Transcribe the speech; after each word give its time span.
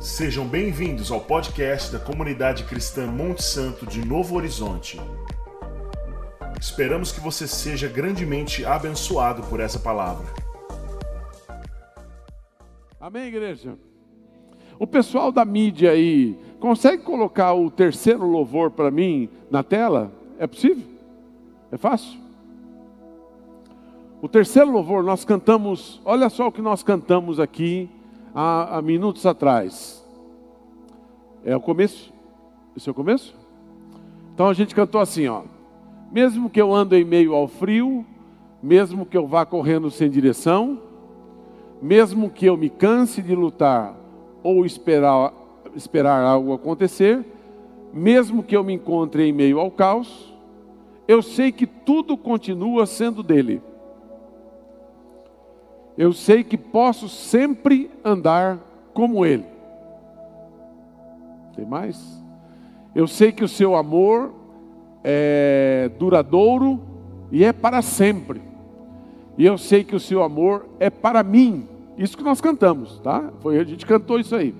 Sejam 0.00 0.48
bem-vindos 0.48 1.12
ao 1.12 1.20
podcast 1.20 1.92
da 1.92 1.98
comunidade 1.98 2.64
cristã 2.64 3.06
Monte 3.06 3.44
Santo 3.44 3.84
de 3.84 4.02
Novo 4.02 4.34
Horizonte. 4.34 4.98
Esperamos 6.58 7.12
que 7.12 7.20
você 7.20 7.46
seja 7.46 7.86
grandemente 7.86 8.64
abençoado 8.64 9.42
por 9.42 9.60
essa 9.60 9.78
palavra. 9.78 10.24
Amém, 12.98 13.24
igreja? 13.24 13.76
O 14.78 14.86
pessoal 14.86 15.30
da 15.30 15.44
mídia 15.44 15.90
aí, 15.90 16.34
consegue 16.58 17.02
colocar 17.02 17.52
o 17.52 17.70
terceiro 17.70 18.24
louvor 18.24 18.70
para 18.70 18.90
mim 18.90 19.28
na 19.50 19.62
tela? 19.62 20.10
É 20.38 20.46
possível? 20.46 20.84
É 21.70 21.76
fácil? 21.76 22.18
O 24.22 24.28
terceiro 24.30 24.70
louvor 24.70 25.04
nós 25.04 25.26
cantamos, 25.26 26.00
olha 26.06 26.30
só 26.30 26.48
o 26.48 26.52
que 26.52 26.62
nós 26.62 26.82
cantamos 26.82 27.38
aqui 27.38 27.99
há, 28.34 28.78
há 28.78 28.82
minutos 28.82 29.26
atrás. 29.26 30.04
É 31.44 31.56
o 31.56 31.60
começo? 31.60 32.12
Esse 32.76 32.88
é 32.88 32.92
o 32.92 32.94
começo? 32.94 33.34
Então 34.34 34.48
a 34.48 34.54
gente 34.54 34.74
cantou 34.74 35.00
assim, 35.00 35.26
ó. 35.28 35.42
Mesmo 36.10 36.50
que 36.50 36.60
eu 36.60 36.74
ande 36.74 36.96
em 36.96 37.04
meio 37.04 37.34
ao 37.34 37.46
frio, 37.46 38.04
mesmo 38.62 39.06
que 39.06 39.16
eu 39.16 39.26
vá 39.26 39.44
correndo 39.46 39.90
sem 39.90 40.10
direção, 40.10 40.80
mesmo 41.80 42.28
que 42.28 42.46
eu 42.46 42.56
me 42.56 42.68
canse 42.68 43.22
de 43.22 43.34
lutar 43.34 43.94
ou 44.42 44.66
esperar, 44.66 45.32
esperar 45.74 46.22
algo 46.22 46.52
acontecer, 46.52 47.24
mesmo 47.92 48.42
que 48.42 48.56
eu 48.56 48.64
me 48.64 48.74
encontre 48.74 49.24
em 49.24 49.32
meio 49.32 49.58
ao 49.58 49.70
caos, 49.70 50.34
eu 51.06 51.22
sei 51.22 51.50
que 51.50 51.66
tudo 51.66 52.16
continua 52.16 52.86
sendo 52.86 53.22
dele 53.22 53.62
eu 56.00 56.14
sei 56.14 56.42
que 56.42 56.56
posso 56.56 57.10
sempre 57.10 57.90
andar 58.02 58.58
como 58.94 59.22
Ele. 59.22 59.44
Tem 61.54 61.66
mais? 61.66 62.24
Eu 62.94 63.06
sei 63.06 63.30
que 63.30 63.44
o 63.44 63.48
seu 63.48 63.76
amor 63.76 64.32
é 65.04 65.90
duradouro 65.98 66.80
e 67.30 67.44
é 67.44 67.52
para 67.52 67.82
sempre. 67.82 68.40
E 69.36 69.44
eu 69.44 69.58
sei 69.58 69.84
que 69.84 69.94
o 69.94 70.00
seu 70.00 70.22
amor 70.22 70.70
é 70.80 70.88
para 70.88 71.22
mim. 71.22 71.68
Isso 71.98 72.16
que 72.16 72.24
nós 72.24 72.40
cantamos, 72.40 72.98
tá? 73.00 73.30
Foi 73.40 73.58
a 73.58 73.64
gente 73.64 73.84
cantou 73.84 74.18
isso 74.18 74.34
aí. 74.34 74.54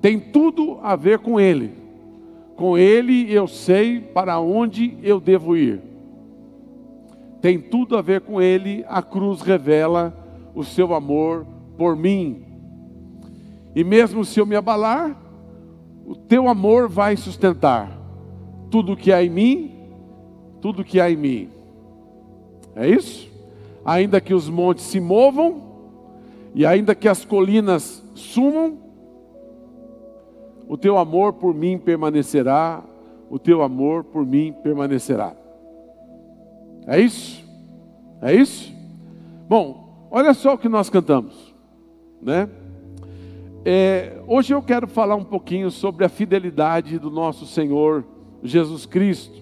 Tem 0.00 0.18
tudo 0.18 0.78
a 0.82 0.96
ver 0.96 1.18
com 1.18 1.38
Ele. 1.38 1.74
Com 2.56 2.78
Ele 2.78 3.30
eu 3.30 3.46
sei 3.46 4.00
para 4.00 4.40
onde 4.40 4.96
eu 5.02 5.20
devo 5.20 5.58
ir. 5.58 5.82
Tem 7.42 7.60
tudo 7.60 7.98
a 7.98 8.00
ver 8.00 8.22
com 8.22 8.40
Ele. 8.40 8.82
A 8.88 9.02
cruz 9.02 9.42
revela 9.42 10.23
o 10.54 10.64
seu 10.64 10.94
amor 10.94 11.46
por 11.76 11.96
mim. 11.96 12.44
E 13.74 13.82
mesmo 13.82 14.24
se 14.24 14.38
eu 14.38 14.46
me 14.46 14.54
abalar, 14.54 15.20
o 16.06 16.14
teu 16.14 16.48
amor 16.48 16.88
vai 16.88 17.16
sustentar 17.16 17.90
tudo 18.70 18.96
que 18.96 19.12
há 19.12 19.22
em 19.22 19.30
mim, 19.30 19.72
tudo 20.60 20.84
que 20.84 21.00
há 21.00 21.10
em 21.10 21.16
mim. 21.16 21.48
É 22.76 22.88
isso? 22.88 23.30
Ainda 23.84 24.20
que 24.20 24.34
os 24.34 24.48
montes 24.48 24.84
se 24.84 25.00
movam, 25.00 25.62
e 26.54 26.64
ainda 26.64 26.94
que 26.94 27.08
as 27.08 27.24
colinas 27.24 28.04
sumam, 28.14 28.78
o 30.68 30.76
teu 30.76 30.96
amor 30.96 31.34
por 31.34 31.54
mim 31.54 31.78
permanecerá, 31.78 32.82
o 33.28 33.38
teu 33.38 33.62
amor 33.62 34.04
por 34.04 34.24
mim 34.24 34.54
permanecerá. 34.62 35.34
É 36.86 37.00
isso? 37.00 37.44
É 38.22 38.34
isso? 38.34 38.72
Bom, 39.48 39.83
Olha 40.16 40.32
só 40.32 40.54
o 40.54 40.58
que 40.58 40.68
nós 40.68 40.88
cantamos, 40.88 41.52
né? 42.22 42.48
É, 43.64 44.22
hoje 44.28 44.54
eu 44.54 44.62
quero 44.62 44.86
falar 44.86 45.16
um 45.16 45.24
pouquinho 45.24 45.72
sobre 45.72 46.04
a 46.04 46.08
fidelidade 46.08 47.00
do 47.00 47.10
nosso 47.10 47.44
Senhor 47.44 48.04
Jesus 48.40 48.86
Cristo. 48.86 49.36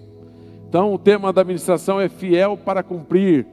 Então, 0.66 0.94
o 0.94 0.98
tema 0.98 1.30
da 1.30 1.42
administração 1.42 2.00
é 2.00 2.08
fiel 2.08 2.56
para 2.56 2.82
cumprir. 2.82 3.46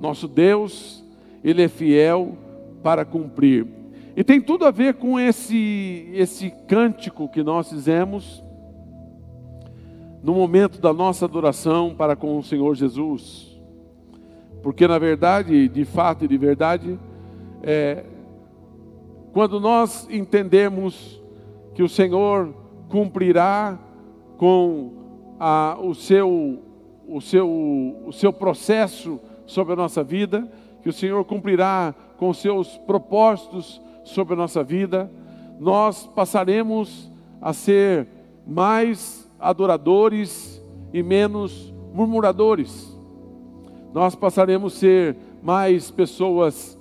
Nosso 0.00 0.28
Deus, 0.28 1.04
Ele 1.42 1.60
é 1.60 1.66
fiel 1.66 2.38
para 2.84 3.04
cumprir. 3.04 3.66
E 4.16 4.22
tem 4.22 4.40
tudo 4.40 4.64
a 4.64 4.70
ver 4.70 4.94
com 4.94 5.18
esse, 5.18 6.08
esse 6.14 6.52
cântico 6.68 7.28
que 7.28 7.42
nós 7.42 7.68
fizemos 7.68 8.44
no 10.22 10.34
momento 10.34 10.80
da 10.80 10.92
nossa 10.92 11.24
adoração 11.24 11.96
para 11.96 12.14
com 12.14 12.38
o 12.38 12.44
Senhor 12.44 12.76
Jesus. 12.76 13.47
Porque 14.62 14.86
na 14.86 14.98
verdade, 14.98 15.68
de 15.68 15.84
fato 15.84 16.24
e 16.24 16.28
de 16.28 16.36
verdade, 16.36 16.98
é, 17.62 18.04
quando 19.32 19.60
nós 19.60 20.08
entendemos 20.10 21.22
que 21.74 21.82
o 21.82 21.88
Senhor 21.88 22.52
cumprirá 22.88 23.78
com 24.36 24.92
a, 25.38 25.76
o, 25.80 25.94
seu, 25.94 26.62
o, 27.06 27.20
seu, 27.20 27.48
o 28.06 28.12
seu 28.12 28.32
processo 28.32 29.20
sobre 29.46 29.74
a 29.74 29.76
nossa 29.76 30.02
vida, 30.02 30.50
que 30.82 30.88
o 30.88 30.92
Senhor 30.92 31.24
cumprirá 31.24 31.94
com 32.16 32.28
os 32.30 32.38
seus 32.38 32.76
propósitos 32.78 33.80
sobre 34.04 34.34
a 34.34 34.36
nossa 34.36 34.64
vida, 34.64 35.10
nós 35.60 36.06
passaremos 36.06 37.10
a 37.40 37.52
ser 37.52 38.08
mais 38.46 39.30
adoradores 39.38 40.62
e 40.92 41.02
menos 41.02 41.72
murmuradores 41.92 42.97
nós 43.92 44.14
passaremos 44.14 44.76
a 44.76 44.78
ser 44.78 45.16
mais 45.42 45.90
pessoas 45.90 46.78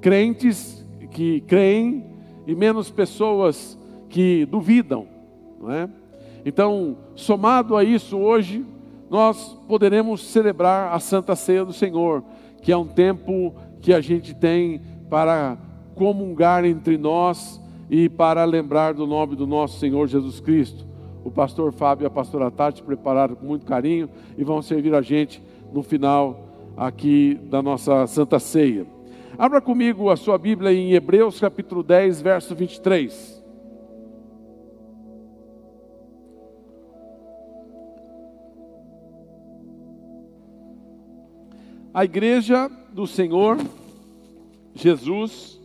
crentes 0.00 0.84
que 1.10 1.40
creem 1.42 2.04
e 2.46 2.54
menos 2.54 2.90
pessoas 2.90 3.78
que 4.08 4.44
duvidam, 4.46 5.06
não 5.60 5.70
é? 5.70 5.88
Então, 6.44 6.96
somado 7.14 7.76
a 7.76 7.84
isso, 7.84 8.16
hoje 8.16 8.64
nós 9.10 9.58
poderemos 9.68 10.24
celebrar 10.24 10.94
a 10.94 10.98
Santa 10.98 11.36
Ceia 11.36 11.64
do 11.64 11.72
Senhor, 11.72 12.24
que 12.62 12.72
é 12.72 12.76
um 12.76 12.86
tempo 12.86 13.54
que 13.80 13.92
a 13.92 14.00
gente 14.00 14.34
tem 14.34 14.80
para 15.08 15.58
comungar 15.94 16.64
entre 16.64 16.96
nós 16.96 17.60
e 17.90 18.08
para 18.08 18.44
lembrar 18.44 18.94
do 18.94 19.06
nome 19.06 19.36
do 19.36 19.46
nosso 19.46 19.78
Senhor 19.78 20.06
Jesus 20.06 20.40
Cristo. 20.40 20.86
O 21.24 21.30
pastor 21.30 21.72
Fábio 21.72 22.04
e 22.04 22.06
a 22.06 22.10
pastora 22.10 22.50
Tati 22.50 22.82
prepararam 22.82 23.34
com 23.34 23.44
muito 23.44 23.66
carinho 23.66 24.08
e 24.38 24.44
vão 24.44 24.62
servir 24.62 24.94
a 24.94 25.02
gente 25.02 25.42
no 25.72 25.82
final 25.82 26.49
aqui 26.80 27.38
da 27.44 27.60
nossa 27.60 28.06
Santa 28.06 28.38
Ceia. 28.38 28.86
Abra 29.36 29.60
comigo 29.60 30.08
a 30.08 30.16
sua 30.16 30.38
Bíblia 30.38 30.72
em 30.72 30.94
Hebreus 30.94 31.38
capítulo 31.38 31.82
10, 31.82 32.22
verso 32.22 32.54
23. 32.54 33.44
A 41.92 42.02
igreja 42.02 42.70
do 42.94 43.06
Senhor 43.06 43.58
Jesus, 44.74 45.60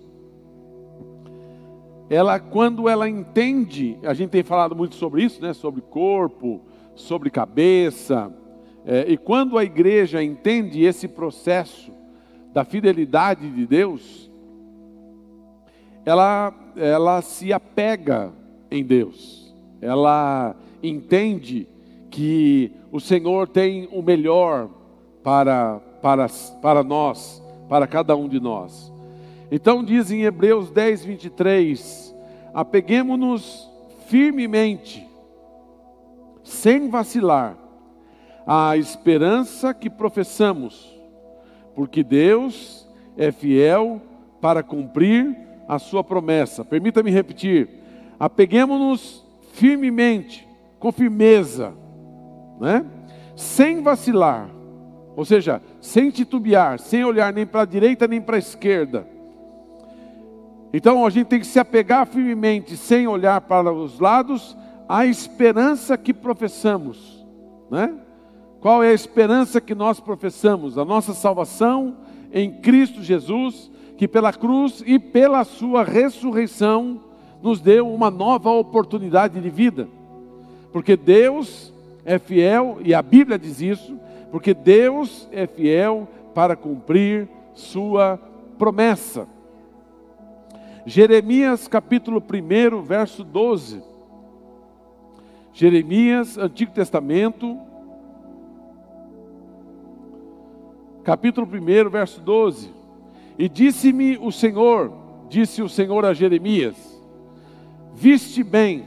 ela 2.09 2.42
quando 2.42 2.90
ela 2.90 3.08
entende, 3.08 3.98
a 4.04 4.14
gente 4.14 4.31
tem 4.31 4.44
falado 4.44 4.75
muito 4.75 4.96
sobre 4.96 5.24
isso, 5.24 5.42
né, 5.42 5.54
sobre 5.54 5.80
corpo, 5.80 6.59
sobre 6.94 7.30
cabeça, 7.30 8.34
é, 8.85 9.06
e 9.12 9.18
quando 9.18 9.57
a 9.57 9.63
igreja 9.63 10.23
entende 10.23 10.84
esse 10.84 11.07
processo 11.07 11.91
da 12.53 12.63
fidelidade 12.63 13.50
de 13.50 13.66
Deus, 13.66 14.29
ela, 16.06 16.53
ela 16.75 17.22
se 17.22 17.51
apega 17.51 18.31
em 18.69 18.84
Deus, 18.84 19.53
ela 19.81 20.56
entende 20.84 21.68
que 22.12 22.72
o 22.91 23.00
Senhor 23.00 23.47
tem 23.47 23.90
o 23.91 24.01
melhor 24.03 24.69
para, 25.24 25.79
para, 26.01 26.28
para 26.62 26.84
nós, 26.84 27.44
para 27.68 27.88
cada 27.88 28.16
um 28.16 28.29
de 28.29 28.40
nós. 28.40 28.94
Então 29.51 29.84
diz 29.84 30.12
em 30.12 30.24
Hebreus 30.24 30.69
10, 30.69 31.06
23: 31.06 32.15
apeguemos-nos 32.54 33.68
firmemente, 34.07 35.06
sem 36.44 36.88
vacilar, 36.88 37.57
a 38.45 38.77
esperança 38.77 39.74
que 39.74 39.89
professamos, 39.89 40.94
porque 41.74 42.03
Deus 42.03 42.88
é 43.18 43.31
fiel 43.31 44.01
para 44.39 44.62
cumprir 44.62 45.36
a 45.68 45.80
sua 45.80 46.03
promessa. 46.03 46.63
Permita-me 46.63 47.09
repetir: 47.09 47.69
apeguemos-nos 48.19 49.25
firmemente, 49.53 50.47
com 50.80 50.92
firmeza, 50.92 51.74
né? 52.59 52.86
sem 53.36 53.81
vacilar, 53.81 54.50
ou 55.15 55.25
seja, 55.25 55.62
sem 55.81 56.12
titubear, 56.12 56.80
sem 56.80 57.03
olhar 57.03 57.33
nem 57.33 57.45
para 57.45 57.62
a 57.62 57.65
direita 57.65 58.07
nem 58.07 58.21
para 58.21 58.36
a 58.36 58.39
esquerda. 58.39 59.07
Então 60.74 61.06
a 61.06 61.09
gente 61.09 61.27
tem 61.27 61.39
que 61.39 61.48
se 61.48 61.57
apegar 61.57 62.06
firmemente, 62.06 62.75
sem 62.75 63.07
olhar 63.07 63.39
para 63.41 63.71
os 63.71 64.00
lados, 64.00 64.57
à 64.88 65.06
esperança 65.06 65.98
que 65.98 66.13
professamos, 66.13 67.25
né? 67.71 68.05
Qual 68.65 68.81
é 68.81 68.89
a 68.89 68.94
esperança 68.94 69.62
que 69.62 69.75
nós 69.75 70.00
professamos? 70.00 70.75
A 70.75 70.83
nossa 70.83 71.13
salvação 71.13 71.97
em 72.33 72.51
Cristo 72.51 73.03
Jesus, 73.03 73.69
que 73.95 74.07
pela 74.07 74.33
cruz 74.33 74.81
e 74.88 74.97
pela 74.97 75.44
sua 75.44 75.83
ressurreição 75.83 77.00
nos 77.44 77.62
deu 77.62 77.88
uma 77.88 78.09
nova 78.09 78.50
oportunidade 78.50 79.39
de 79.39 79.50
vida. 79.51 79.88
Porque 80.73 80.97
Deus 80.97 81.71
é 82.03 82.17
fiel, 82.17 82.79
e 82.83 82.91
a 82.91 83.03
Bíblia 83.03 83.38
diz 83.38 83.62
isso, 83.62 84.00
porque 84.31 84.51
Deus 84.51 85.29
é 85.31 85.45
fiel 85.45 86.07
para 86.33 86.56
cumprir 86.56 87.29
sua 87.53 88.19
promessa. 88.57 89.27
Jeremias 90.88 91.67
capítulo 91.67 92.17
1, 92.19 92.81
verso 92.81 93.23
12. 93.23 93.83
Jeremias, 95.53 96.35
Antigo 96.39 96.71
Testamento, 96.71 97.59
capítulo 101.06 101.48
1, 101.48 101.90
verso 101.90 102.19
12. 102.19 102.74
E 103.38 103.48
disse-me 103.48 104.18
o 104.18 104.31
Senhor, 104.31 104.92
disse 105.30 105.62
o 105.62 105.69
Senhor 105.69 106.04
a 106.04 106.13
Jeremias: 106.13 106.75
Viste 107.94 108.44
bem, 108.44 108.84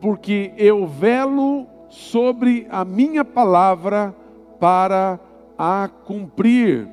porque 0.00 0.52
eu 0.58 0.86
velo 0.86 1.66
sobre 1.88 2.66
a 2.68 2.84
minha 2.84 3.24
palavra 3.24 4.14
para 4.58 5.20
a 5.56 5.88
cumprir. 6.04 6.88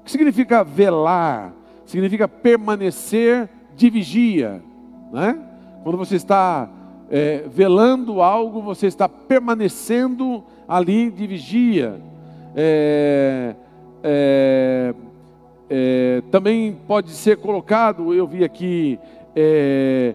O 0.00 0.04
que 0.04 0.10
significa 0.10 0.64
velar? 0.64 1.54
Significa 1.86 2.26
permanecer 2.26 3.48
de 3.76 3.88
vigia, 3.88 4.60
né? 5.12 5.38
Quando 5.84 5.96
você 5.96 6.16
está 6.16 6.68
é, 7.08 7.44
velando 7.48 8.20
algo, 8.20 8.60
você 8.60 8.88
está 8.88 9.08
permanecendo 9.08 10.42
ali 10.66 11.10
de 11.10 11.26
vigia. 11.26 12.00
É, 12.56 13.54
é, 14.02 14.94
é 15.70 16.22
também 16.30 16.76
pode 16.86 17.10
ser 17.10 17.36
colocado, 17.36 18.12
eu 18.12 18.26
vi 18.26 18.44
aqui, 18.44 18.98
é, 19.34 20.14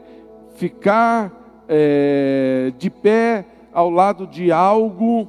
ficar 0.55 1.31
é, 1.67 2.71
de 2.77 2.89
pé 2.89 3.45
ao 3.73 3.89
lado 3.89 4.27
de 4.27 4.51
algo 4.51 5.27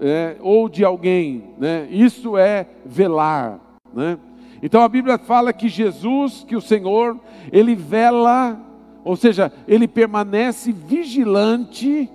é, 0.00 0.36
ou 0.40 0.68
de 0.68 0.84
alguém, 0.84 1.44
né? 1.58 1.86
Isso 1.90 2.36
é 2.36 2.66
velar, 2.84 3.60
né? 3.92 4.18
Então 4.62 4.82
a 4.82 4.88
Bíblia 4.88 5.18
fala 5.18 5.52
que 5.52 5.68
Jesus, 5.68 6.44
que 6.46 6.54
o 6.54 6.60
Senhor, 6.60 7.18
ele 7.50 7.74
vela, 7.74 8.60
ou 9.04 9.16
seja, 9.16 9.52
ele 9.66 9.88
permanece 9.88 10.70
vigilante 10.70 12.10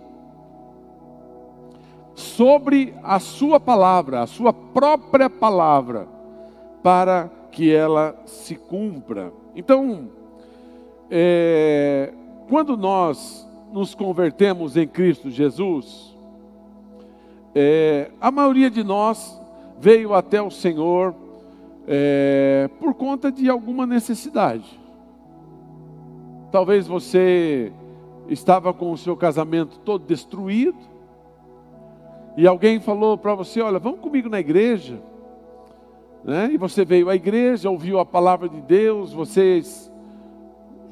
sobre 2.15 2.95
a 3.03 3.19
sua 3.19 3.59
palavra, 3.59 4.21
a 4.21 4.27
sua 4.27 4.53
própria 4.53 5.29
palavra, 5.29 6.07
para 6.81 7.29
que 7.51 7.73
ela 7.73 8.15
se 8.25 8.55
cumpra. 8.55 9.33
Então, 9.55 10.09
é, 11.11 12.13
quando 12.49 12.77
nós 12.77 13.47
nos 13.71 13.93
convertemos 13.93 14.77
em 14.77 14.87
Cristo 14.87 15.29
Jesus, 15.29 16.15
é, 17.53 18.11
a 18.19 18.31
maioria 18.31 18.69
de 18.69 18.83
nós 18.83 19.39
veio 19.79 20.13
até 20.13 20.41
o 20.41 20.49
Senhor 20.49 21.13
é, 21.87 22.69
por 22.79 22.93
conta 22.93 23.31
de 23.31 23.49
alguma 23.49 23.85
necessidade. 23.85 24.79
Talvez 26.51 26.87
você 26.87 27.73
estava 28.29 28.73
com 28.73 28.91
o 28.91 28.97
seu 28.97 29.17
casamento 29.17 29.79
todo 29.79 30.05
destruído 30.05 30.94
e 32.37 32.47
alguém 32.47 32.79
falou 32.79 33.17
para 33.17 33.33
você: 33.33 33.61
Olha, 33.61 33.79
vamos 33.79 33.99
comigo 33.99 34.29
na 34.29 34.39
igreja. 34.39 34.99
Né? 36.23 36.51
E 36.53 36.57
você 36.57 36.83
veio 36.83 37.09
à 37.09 37.15
igreja, 37.15 37.69
ouviu 37.69 37.99
a 37.99 38.05
palavra 38.05 38.49
de 38.49 38.59
Deus, 38.59 39.13
vocês 39.13 39.91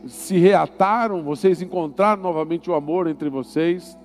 se 0.05 0.37
reataram, 0.37 1.23
vocês 1.23 1.61
encontraram 1.61 2.21
novamente 2.21 2.69
o 2.69 2.75
amor 2.75 3.07
entre 3.07 3.29
vocês, 3.29 3.97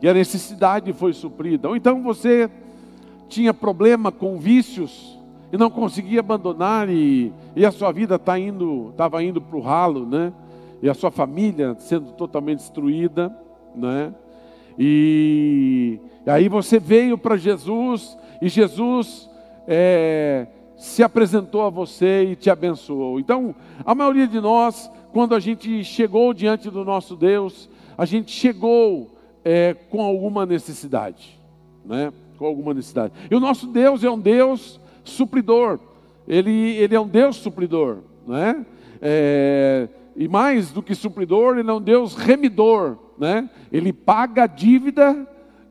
e 0.00 0.08
a 0.08 0.14
necessidade 0.14 0.92
foi 0.92 1.12
suprida. 1.12 1.68
Ou 1.68 1.76
então 1.76 2.02
você 2.02 2.50
tinha 3.28 3.52
problema 3.52 4.10
com 4.10 4.38
vícios 4.38 5.18
e 5.52 5.56
não 5.56 5.70
conseguia 5.70 6.20
abandonar, 6.20 6.88
e, 6.88 7.32
e 7.54 7.66
a 7.66 7.70
sua 7.70 7.92
vida 7.92 8.18
tá 8.18 8.38
indo, 8.38 8.88
estava 8.90 9.22
indo 9.22 9.40
para 9.40 9.56
o 9.56 9.60
ralo, 9.60 10.06
né? 10.06 10.32
E 10.82 10.88
a 10.88 10.94
sua 10.94 11.10
família 11.10 11.76
sendo 11.78 12.12
totalmente 12.12 12.58
destruída, 12.58 13.36
né? 13.74 14.14
E, 14.78 15.98
aí 16.26 16.48
você 16.48 16.78
veio 16.78 17.16
para 17.16 17.36
Jesus, 17.36 18.16
e 18.40 18.48
Jesus 18.48 19.28
é, 19.66 20.46
se 20.76 21.02
apresentou 21.02 21.62
a 21.62 21.70
você 21.70 22.24
e 22.24 22.36
te 22.36 22.50
abençoou. 22.50 23.18
Então, 23.20 23.54
a 23.84 23.94
maioria 23.94 24.26
de 24.26 24.40
nós, 24.40 24.90
quando 25.12 25.34
a 25.34 25.40
gente 25.40 25.84
chegou 25.84 26.34
diante 26.34 26.70
do 26.70 26.84
nosso 26.84 27.16
Deus, 27.16 27.68
a 27.96 28.04
gente 28.04 28.32
chegou 28.32 29.16
é, 29.44 29.74
com 29.90 30.02
alguma 30.02 30.44
necessidade, 30.44 31.38
né? 31.84 32.12
Com 32.36 32.46
alguma 32.46 32.74
necessidade. 32.74 33.12
E 33.30 33.34
o 33.34 33.40
nosso 33.40 33.66
Deus 33.68 34.02
é 34.02 34.10
um 34.10 34.18
Deus 34.18 34.80
supridor. 35.04 35.78
Ele, 36.26 36.50
ele 36.50 36.94
é 36.94 37.00
um 37.00 37.06
Deus 37.06 37.36
supridor, 37.36 37.98
né? 38.26 38.64
É, 39.00 39.88
e 40.16 40.28
mais 40.28 40.70
do 40.70 40.82
que 40.82 40.94
supridor, 40.94 41.58
ele 41.58 41.70
é 41.70 41.72
um 41.72 41.80
Deus 41.80 42.14
remidor, 42.14 42.96
né? 43.18 43.48
Ele 43.72 43.92
paga 43.92 44.44
a 44.44 44.46
dívida 44.46 45.26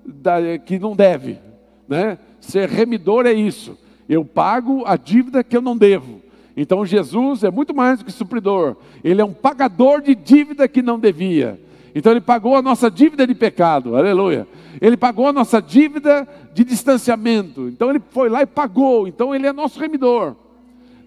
da, 0.05 0.57
que 0.57 0.77
não 0.77 0.95
deve, 0.95 1.39
né? 1.87 2.17
Ser 2.39 2.67
remidor 2.69 3.25
é 3.25 3.33
isso. 3.33 3.77
Eu 4.07 4.25
pago 4.25 4.83
a 4.85 4.97
dívida 4.97 5.43
que 5.43 5.55
eu 5.55 5.61
não 5.61 5.77
devo. 5.77 6.21
Então 6.55 6.85
Jesus 6.85 7.43
é 7.43 7.49
muito 7.49 7.73
mais 7.73 7.99
do 7.99 8.05
que 8.05 8.11
supridor. 8.11 8.75
Ele 9.03 9.21
é 9.21 9.25
um 9.25 9.33
pagador 9.33 10.01
de 10.01 10.13
dívida 10.13 10.67
que 10.67 10.81
não 10.81 10.99
devia. 10.99 11.59
Então 11.95 12.11
ele 12.11 12.21
pagou 12.21 12.55
a 12.55 12.61
nossa 12.61 12.91
dívida 12.91 13.25
de 13.25 13.33
pecado. 13.33 13.95
Aleluia. 13.95 14.47
Ele 14.81 14.97
pagou 14.97 15.27
a 15.27 15.33
nossa 15.33 15.61
dívida 15.61 16.27
de 16.53 16.63
distanciamento. 16.63 17.69
Então 17.69 17.89
ele 17.89 18.01
foi 18.09 18.29
lá 18.29 18.41
e 18.41 18.45
pagou. 18.45 19.07
Então 19.07 19.33
ele 19.33 19.47
é 19.47 19.53
nosso 19.53 19.79
remidor. 19.79 20.35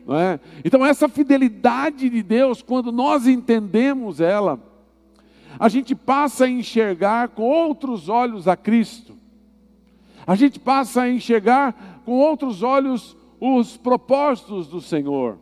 Não 0.06 0.16
é? 0.16 0.38
Então 0.64 0.86
essa 0.86 1.08
fidelidade 1.08 2.08
de 2.08 2.22
Deus, 2.22 2.62
quando 2.62 2.92
nós 2.92 3.26
entendemos 3.26 4.20
ela, 4.20 4.60
a 5.58 5.68
gente 5.68 5.94
passa 5.94 6.44
a 6.44 6.48
enxergar 6.48 7.28
com 7.28 7.42
outros 7.42 8.08
olhos 8.08 8.46
a 8.46 8.56
Cristo. 8.56 9.16
A 10.24 10.36
gente 10.36 10.60
passa 10.60 11.02
a 11.02 11.10
enxergar 11.10 12.02
com 12.04 12.12
outros 12.12 12.62
olhos 12.62 13.16
os 13.40 13.76
propósitos 13.76 14.68
do 14.68 14.80
Senhor. 14.80 15.38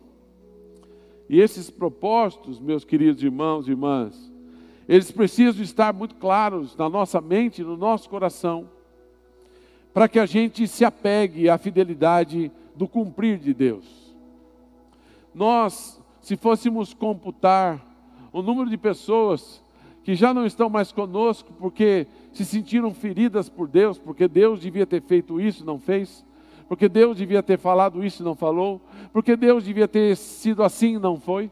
E 1.29 1.41
esses 1.41 1.71
propósitos, 1.71 2.61
meus 2.61 2.85
queridos 2.85 3.23
irmãos 3.23 3.67
e 3.67 3.71
irmãs, 3.71 4.33
eles 4.89 5.11
precisam 5.11 5.63
estar 5.63 5.93
muito 5.93 6.15
claros 6.15 6.77
na 6.77 6.89
nossa 6.89 7.21
mente, 7.21 7.63
no 7.63 7.77
nosso 7.77 8.09
coração, 8.09 8.69
para 9.93 10.09
que 10.09 10.19
a 10.19 10.27
gente 10.27 10.67
se 10.69 10.85
apegue 10.85 11.49
à 11.49 11.57
fidelidade 11.57 12.51
do 12.77 12.87
cumprir 12.87 13.39
de 13.39 13.55
Deus. 13.55 14.04
Nós, 15.35 16.01
se 16.21 16.37
fôssemos 16.37 16.95
computar 16.95 17.85
o 18.33 18.41
número 18.41 18.71
de 18.71 18.79
pessoas 18.79 19.63
que 20.05 20.15
já 20.15 20.33
não 20.33 20.47
estão 20.47 20.71
mais 20.71 20.93
conosco 20.93 21.53
porque 21.59 22.07
se 22.33 22.45
sentiram 22.45 22.95
feridas 22.95 23.49
por 23.49 23.67
Deus, 23.67 23.99
porque 23.99 24.29
Deus 24.29 24.61
devia 24.61 24.87
ter 24.87 25.03
feito 25.03 25.41
isso, 25.41 25.65
não 25.65 25.79
fez, 25.79 26.25
porque 26.69 26.89
Deus 26.89 27.17
devia 27.17 27.43
ter 27.43 27.59
falado 27.59 28.05
isso 28.05 28.23
e 28.23 28.25
não 28.25 28.37
falou, 28.37 28.81
porque 29.13 29.35
Deus 29.35 29.65
devia 29.65 29.89
ter 29.89 30.17
sido 30.17 30.63
assim 30.63 30.97
e 30.97 30.99
não 30.99 31.19
foi. 31.19 31.51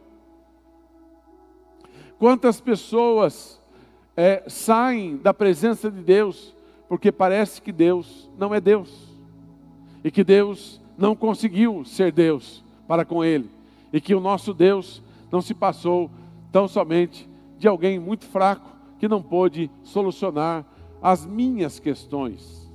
Quantas 2.18 2.60
pessoas 2.60 3.60
é, 4.16 4.44
saem 4.46 5.16
da 5.16 5.34
presença 5.34 5.90
de 5.90 6.02
Deus 6.02 6.54
porque 6.88 7.10
parece 7.10 7.60
que 7.60 7.72
Deus 7.72 8.30
não 8.38 8.54
é 8.54 8.60
Deus 8.60 9.08
e 10.04 10.10
que 10.10 10.22
Deus 10.22 10.80
não 10.96 11.16
conseguiu 11.16 11.84
ser 11.84 12.12
Deus 12.12 12.62
para 12.86 13.04
com 13.04 13.24
ele 13.24 13.61
e 13.92 14.00
que 14.00 14.14
o 14.14 14.20
nosso 14.20 14.54
Deus 14.54 15.02
não 15.30 15.40
se 15.40 15.54
passou 15.54 16.10
tão 16.50 16.66
somente 16.66 17.28
de 17.58 17.68
alguém 17.68 17.98
muito 17.98 18.24
fraco 18.26 18.70
que 18.98 19.08
não 19.08 19.22
pôde 19.22 19.70
solucionar 19.82 20.64
as 21.02 21.26
minhas 21.26 21.78
questões. 21.78 22.70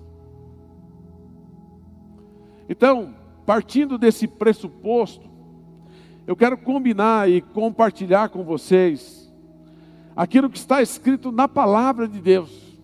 Então, 2.69 3.15
partindo 3.45 3.97
desse 3.97 4.27
pressuposto, 4.27 5.27
eu 6.25 6.35
quero 6.35 6.57
combinar 6.57 7.29
e 7.29 7.41
compartilhar 7.41 8.29
com 8.29 8.43
vocês 8.43 9.33
aquilo 10.15 10.49
que 10.49 10.57
está 10.57 10.81
escrito 10.81 11.31
na 11.31 11.47
palavra 11.47 12.07
de 12.07 12.19
Deus. 12.19 12.77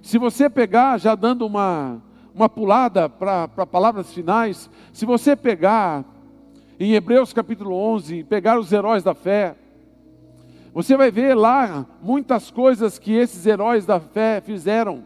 Se 0.00 0.18
você 0.18 0.48
pegar, 0.48 0.98
já 0.98 1.16
dando 1.16 1.44
uma, 1.44 2.00
uma 2.32 2.48
pulada 2.48 3.08
para 3.08 3.66
palavras 3.66 4.12
finais, 4.12 4.70
se 4.92 5.04
você 5.04 5.34
pegar 5.34 6.04
em 6.78 6.92
Hebreus 6.92 7.32
capítulo 7.32 7.74
11, 7.74 8.24
pegar 8.24 8.58
os 8.58 8.72
heróis 8.72 9.02
da 9.02 9.14
fé, 9.14 9.56
você 10.74 10.96
vai 10.96 11.10
ver 11.10 11.34
lá 11.34 11.86
muitas 12.02 12.50
coisas 12.50 12.98
que 12.98 13.12
esses 13.12 13.46
heróis 13.46 13.86
da 13.86 13.98
fé 13.98 14.42
fizeram. 14.42 15.04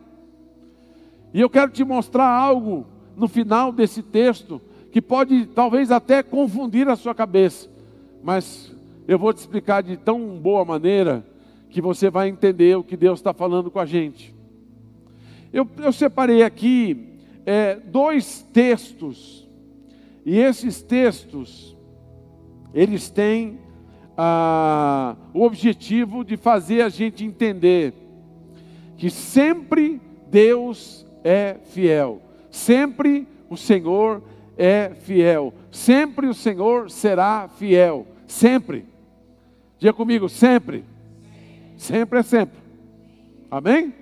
E 1.33 1.41
eu 1.41 1.49
quero 1.49 1.71
te 1.71 1.85
mostrar 1.85 2.29
algo 2.29 2.87
no 3.17 3.29
final 3.29 3.71
desse 3.71 4.03
texto 4.03 4.61
que 4.91 5.01
pode 5.01 5.47
talvez 5.47 5.93
até 5.93 6.25
confundir 6.25 6.89
a 6.89 6.97
sua 6.97 7.15
cabeça, 7.15 7.69
mas 8.23 8.75
eu 9.07 9.17
vou 9.17 9.33
te 9.33 9.39
explicar 9.39 9.83
de 9.83 9.97
tão 9.97 10.39
boa 10.39 10.65
maneira 10.65 11.25
que 11.69 11.81
você 11.81 12.11
vai 12.11 12.29
entender 12.29 12.77
o 12.77 12.83
que 12.83 12.97
Deus 12.97 13.21
está 13.21 13.33
falando 13.33 13.71
com 13.71 13.79
a 13.79 13.87
gente. 13.87 14.35
Eu, 15.53 15.69
eu 15.79 15.93
separei 15.93 16.43
aqui 16.43 17.17
é, 17.47 17.77
dois 17.77 18.43
textos, 18.53 19.49
e 20.25 20.39
esses 20.39 20.83
textos, 20.83 21.77
eles 22.75 23.11
têm 23.11 23.59
ah, 24.17 25.17
o 25.33 25.43
objetivo 25.43 26.25
de 26.25 26.37
fazer 26.37 26.83
a 26.83 26.89
gente 26.89 27.25
entender 27.25 27.95
que 28.97 29.09
sempre 29.09 30.01
Deus 30.31 31.07
é 31.25 31.57
fiel, 31.65 32.21
sempre 32.51 33.27
o 33.49 33.57
Senhor 33.57 34.23
é 34.57 34.93
fiel, 34.95 35.55
sempre 35.71 36.27
o 36.27 36.35
Senhor 36.35 36.91
será 36.91 37.49
fiel, 37.49 38.07
sempre. 38.27 38.85
Diga 39.79 39.95
comigo, 39.95 40.29
sempre. 40.29 40.85
Sempre 41.79 42.19
é 42.19 42.23
sempre. 42.23 42.59
Amém? 43.51 43.95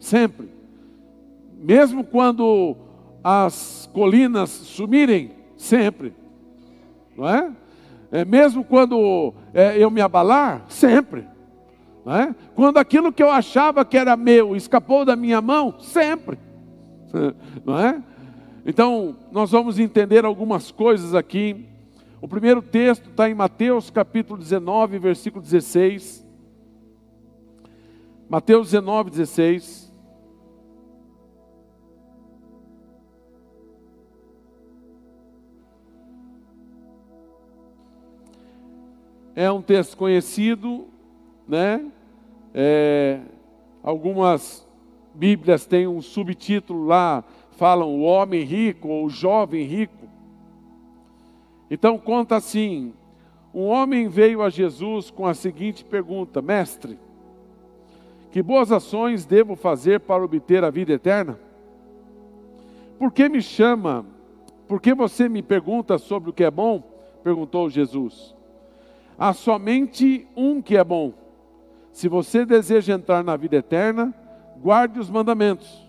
Sempre. 0.00 0.48
Mesmo 1.56 2.02
quando 2.02 2.76
as 3.22 3.88
colinas 3.92 4.50
sumirem, 4.50 5.30
sempre. 5.60 6.14
Não 7.16 7.28
é? 7.28 7.52
é 8.10 8.24
mesmo 8.24 8.64
quando 8.64 9.34
é, 9.52 9.76
eu 9.78 9.90
me 9.90 10.00
abalar, 10.00 10.64
sempre. 10.68 11.26
Não 12.04 12.16
é? 12.16 12.34
Quando 12.54 12.78
aquilo 12.78 13.12
que 13.12 13.22
eu 13.22 13.30
achava 13.30 13.84
que 13.84 13.98
era 13.98 14.16
meu 14.16 14.56
escapou 14.56 15.04
da 15.04 15.14
minha 15.14 15.40
mão, 15.40 15.78
sempre. 15.78 16.38
Não 17.64 17.78
é? 17.78 18.02
Então, 18.64 19.16
nós 19.30 19.50
vamos 19.50 19.78
entender 19.78 20.24
algumas 20.24 20.70
coisas 20.70 21.14
aqui. 21.14 21.66
O 22.22 22.28
primeiro 22.28 22.62
texto 22.62 23.10
está 23.10 23.28
em 23.28 23.34
Mateus 23.34 23.90
capítulo 23.90 24.38
19, 24.38 24.98
versículo 24.98 25.42
16. 25.42 26.26
Mateus 28.28 28.70
19, 28.70 29.10
16. 29.10 29.89
É 39.34 39.50
um 39.50 39.62
texto 39.62 39.96
conhecido, 39.96 40.86
né? 41.46 41.90
É, 42.54 43.20
algumas 43.82 44.66
Bíblias 45.14 45.66
têm 45.66 45.86
um 45.86 46.00
subtítulo 46.00 46.86
lá, 46.86 47.24
falam 47.52 47.88
o 47.88 48.02
homem 48.02 48.42
rico 48.42 48.88
ou 48.88 49.06
o 49.06 49.10
jovem 49.10 49.64
rico. 49.64 50.08
Então 51.70 51.98
conta 51.98 52.36
assim: 52.36 52.92
um 53.54 53.66
homem 53.66 54.08
veio 54.08 54.42
a 54.42 54.50
Jesus 54.50 55.10
com 55.10 55.26
a 55.26 55.34
seguinte 55.34 55.84
pergunta: 55.84 56.40
Mestre, 56.40 56.98
que 58.30 58.42
boas 58.42 58.70
ações 58.70 59.24
devo 59.24 59.56
fazer 59.56 60.00
para 60.00 60.24
obter 60.24 60.64
a 60.64 60.70
vida 60.70 60.92
eterna? 60.92 61.38
Por 62.98 63.12
que 63.12 63.28
me 63.28 63.42
chama? 63.42 64.04
Por 64.68 64.80
que 64.80 64.94
você 64.94 65.28
me 65.28 65.42
pergunta 65.42 65.98
sobre 65.98 66.30
o 66.30 66.32
que 66.32 66.44
é 66.44 66.50
bom? 66.50 66.82
perguntou 67.22 67.68
Jesus. 67.68 68.34
Há 69.20 69.34
somente 69.34 70.26
um 70.34 70.62
que 70.62 70.78
é 70.78 70.82
bom. 70.82 71.12
Se 71.92 72.08
você 72.08 72.46
deseja 72.46 72.94
entrar 72.94 73.22
na 73.22 73.36
vida 73.36 73.56
eterna, 73.56 74.14
guarde 74.62 74.98
os 74.98 75.10
mandamentos. 75.10 75.86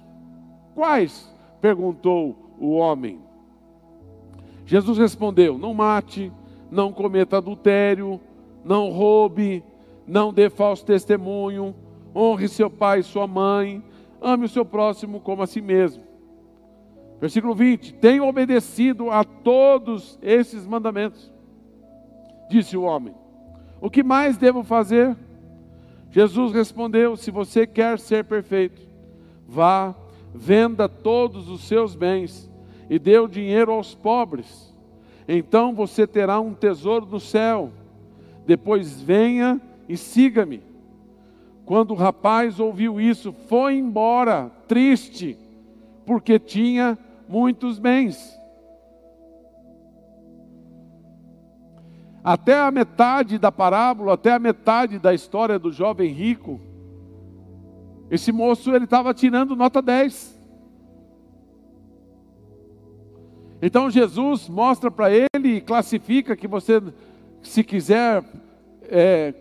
Quais? 0.75 1.33
perguntou 1.61 2.35
o 2.59 2.71
homem. 2.71 3.21
Jesus 4.65 4.97
respondeu: 4.97 5.57
Não 5.57 5.73
mate, 5.73 6.29
não 6.69 6.91
cometa 6.91 7.37
adultério, 7.37 8.19
não 8.65 8.89
roube, 8.89 9.63
não 10.05 10.33
dê 10.33 10.49
falso 10.49 10.85
testemunho, 10.85 11.73
honre 12.13 12.49
seu 12.49 12.69
pai 12.69 12.99
e 12.99 13.03
sua 13.03 13.27
mãe, 13.27 13.81
ame 14.21 14.43
o 14.43 14.49
seu 14.49 14.65
próximo 14.65 15.21
como 15.21 15.41
a 15.41 15.47
si 15.47 15.61
mesmo. 15.61 16.03
Versículo 17.21 17.55
20: 17.55 17.93
Tenho 17.93 18.27
obedecido 18.27 19.09
a 19.09 19.23
todos 19.23 20.19
esses 20.21 20.67
mandamentos. 20.67 21.31
Disse 22.51 22.75
o 22.75 22.81
homem: 22.81 23.15
O 23.79 23.89
que 23.89 24.03
mais 24.03 24.37
devo 24.37 24.61
fazer? 24.61 25.15
Jesus 26.11 26.51
respondeu: 26.51 27.15
Se 27.15 27.31
você 27.31 27.65
quer 27.65 27.97
ser 27.97 28.25
perfeito, 28.25 28.81
vá, 29.47 29.95
venda 30.35 30.89
todos 30.89 31.47
os 31.49 31.65
seus 31.65 31.95
bens 31.95 32.51
e 32.89 32.99
dê 32.99 33.17
o 33.17 33.27
dinheiro 33.29 33.71
aos 33.71 33.95
pobres. 33.95 34.75
Então 35.29 35.73
você 35.73 36.05
terá 36.05 36.41
um 36.41 36.53
tesouro 36.53 37.05
no 37.05 37.21
céu. 37.21 37.71
Depois 38.45 39.01
venha 39.01 39.61
e 39.87 39.95
siga-me. 39.95 40.61
Quando 41.63 41.91
o 41.91 41.95
rapaz 41.95 42.59
ouviu 42.59 42.99
isso, 42.99 43.31
foi 43.47 43.75
embora, 43.75 44.51
triste, 44.67 45.37
porque 46.05 46.37
tinha 46.37 46.99
muitos 47.29 47.79
bens. 47.79 48.40
Até 52.23 52.59
a 52.59 52.69
metade 52.69 53.39
da 53.39 53.51
parábola, 53.51 54.13
até 54.13 54.33
a 54.33 54.39
metade 54.39 54.99
da 54.99 55.13
história 55.13 55.57
do 55.57 55.71
jovem 55.71 56.11
rico, 56.11 56.59
esse 58.11 58.31
moço 58.31 58.75
ele 58.75 58.85
estava 58.85 59.13
tirando 59.13 59.55
nota 59.55 59.81
10. 59.81 60.39
Então 63.61 63.89
Jesus 63.89 64.49
mostra 64.49 64.91
para 64.91 65.09
ele 65.11 65.57
e 65.57 65.61
classifica 65.61 66.35
que 66.35 66.47
você, 66.47 66.81
se 67.41 67.63
quiser 67.63 68.23
é, 68.83 69.33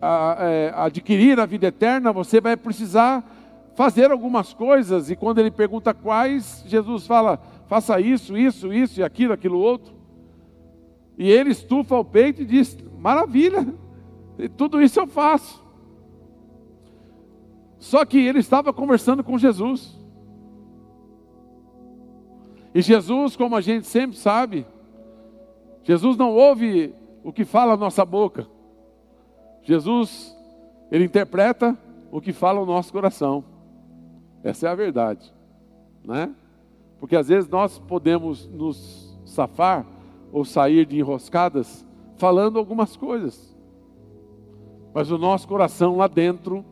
a, 0.00 0.36
é, 0.40 0.72
adquirir 0.74 1.38
a 1.40 1.46
vida 1.46 1.66
eterna, 1.66 2.12
você 2.12 2.40
vai 2.40 2.56
precisar 2.56 3.24
fazer 3.74 4.10
algumas 4.10 4.54
coisas. 4.54 5.10
E 5.10 5.16
quando 5.16 5.38
ele 5.38 5.50
pergunta 5.50 5.92
quais, 5.92 6.64
Jesus 6.66 7.06
fala: 7.06 7.40
faça 7.68 8.00
isso, 8.00 8.36
isso, 8.36 8.72
isso 8.72 9.00
e 9.00 9.04
aquilo, 9.04 9.32
aquilo 9.32 9.58
outro. 9.58 9.95
E 11.18 11.30
ele 11.30 11.50
estufa 11.50 11.96
o 11.96 12.04
peito 12.04 12.42
e 12.42 12.44
diz: 12.44 12.76
maravilha, 12.98 13.66
tudo 14.56 14.82
isso 14.82 15.00
eu 15.00 15.06
faço. 15.06 15.64
Só 17.78 18.04
que 18.04 18.18
ele 18.18 18.40
estava 18.40 18.72
conversando 18.72 19.22
com 19.22 19.38
Jesus. 19.38 19.96
E 22.74 22.82
Jesus, 22.82 23.36
como 23.36 23.56
a 23.56 23.60
gente 23.60 23.86
sempre 23.86 24.16
sabe, 24.16 24.66
Jesus 25.82 26.16
não 26.16 26.34
ouve 26.34 26.94
o 27.24 27.32
que 27.32 27.44
fala 27.44 27.74
a 27.74 27.76
nossa 27.76 28.04
boca. 28.04 28.46
Jesus, 29.62 30.36
ele 30.90 31.04
interpreta 31.04 31.76
o 32.10 32.20
que 32.20 32.32
fala 32.32 32.60
o 32.60 32.66
nosso 32.66 32.92
coração. 32.92 33.44
Essa 34.44 34.68
é 34.68 34.70
a 34.70 34.74
verdade, 34.74 35.32
né? 36.04 36.34
Porque 37.00 37.16
às 37.16 37.28
vezes 37.28 37.48
nós 37.48 37.78
podemos 37.78 38.46
nos 38.48 39.18
safar 39.24 39.86
ou 40.32 40.44
sair 40.44 40.86
de 40.86 40.98
enroscadas 40.98 41.86
falando 42.16 42.58
algumas 42.58 42.96
coisas. 42.96 43.56
Mas 44.94 45.10
o 45.10 45.18
nosso 45.18 45.46
coração 45.46 45.96
lá 45.96 46.06
dentro 46.06 46.64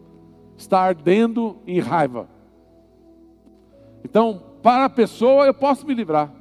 está 0.56 0.80
ardendo 0.80 1.56
em 1.66 1.78
raiva. 1.80 2.28
Então, 4.04 4.42
para 4.62 4.86
a 4.86 4.90
pessoa 4.90 5.46
eu 5.46 5.54
posso 5.54 5.86
me 5.86 5.94
livrar, 5.94 6.32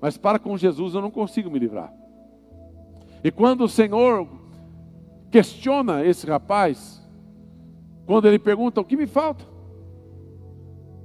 mas 0.00 0.16
para 0.16 0.38
com 0.38 0.56
Jesus 0.56 0.94
eu 0.94 1.00
não 1.00 1.10
consigo 1.10 1.50
me 1.50 1.58
livrar. 1.58 1.92
E 3.24 3.30
quando 3.30 3.64
o 3.64 3.68
Senhor 3.68 4.26
questiona 5.30 6.04
esse 6.04 6.26
rapaz, 6.26 7.00
quando 8.04 8.26
ele 8.26 8.38
pergunta 8.38 8.80
o 8.80 8.84
que 8.84 8.96
me 8.96 9.06
falta, 9.06 9.44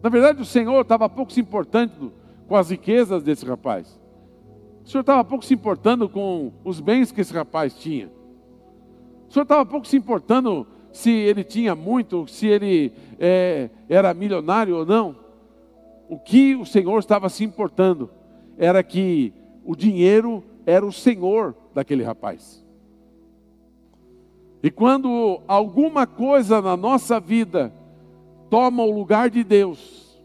na 0.02 0.10
verdade 0.10 0.42
o 0.42 0.46
Senhor 0.46 0.82
estava 0.82 1.08
pouco 1.08 1.32
se 1.32 1.40
importando 1.40 2.12
com 2.48 2.56
as 2.56 2.70
riquezas 2.70 3.24
desse 3.24 3.46
rapaz. 3.46 4.00
O 4.88 4.90
Senhor 4.90 5.02
estava 5.02 5.22
pouco 5.22 5.44
se 5.44 5.54
importando 5.54 6.08
com 6.08 6.54
os 6.64 6.80
bens 6.80 7.12
que 7.12 7.20
esse 7.20 7.34
rapaz 7.34 7.74
tinha. 7.74 8.10
O 9.28 9.34
Senhor 9.34 9.44
estava 9.44 9.66
pouco 9.66 9.86
se 9.86 9.98
importando 9.98 10.66
se 10.94 11.12
ele 11.12 11.44
tinha 11.44 11.76
muito, 11.76 12.26
se 12.26 12.48
ele 12.48 12.94
é, 13.20 13.70
era 13.90 14.14
milionário 14.14 14.78
ou 14.78 14.86
não. 14.86 15.14
O 16.08 16.18
que 16.18 16.56
o 16.56 16.66
Senhor 16.66 16.98
estava 17.00 17.28
se 17.28 17.44
importando 17.44 18.10
era 18.58 18.82
que 18.82 19.34
o 19.66 19.76
dinheiro 19.76 20.42
era 20.66 20.86
o 20.86 20.94
Senhor 20.94 21.54
daquele 21.74 22.02
rapaz. 22.02 22.66
E 24.64 24.72
quando 24.72 25.42
alguma 25.50 26.08
coisa 26.08 26.62
na 26.62 26.78
nossa 26.78 27.20
vida 27.20 27.74
toma 28.50 28.84
o 28.84 28.98
lugar 28.98 29.30
de 29.30 29.44
Deus, 29.44 30.18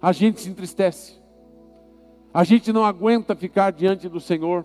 a 0.00 0.12
gente 0.12 0.40
se 0.40 0.48
entristece. 0.48 1.21
A 2.32 2.44
gente 2.44 2.72
não 2.72 2.84
aguenta 2.84 3.34
ficar 3.34 3.72
diante 3.72 4.08
do 4.08 4.20
Senhor. 4.20 4.64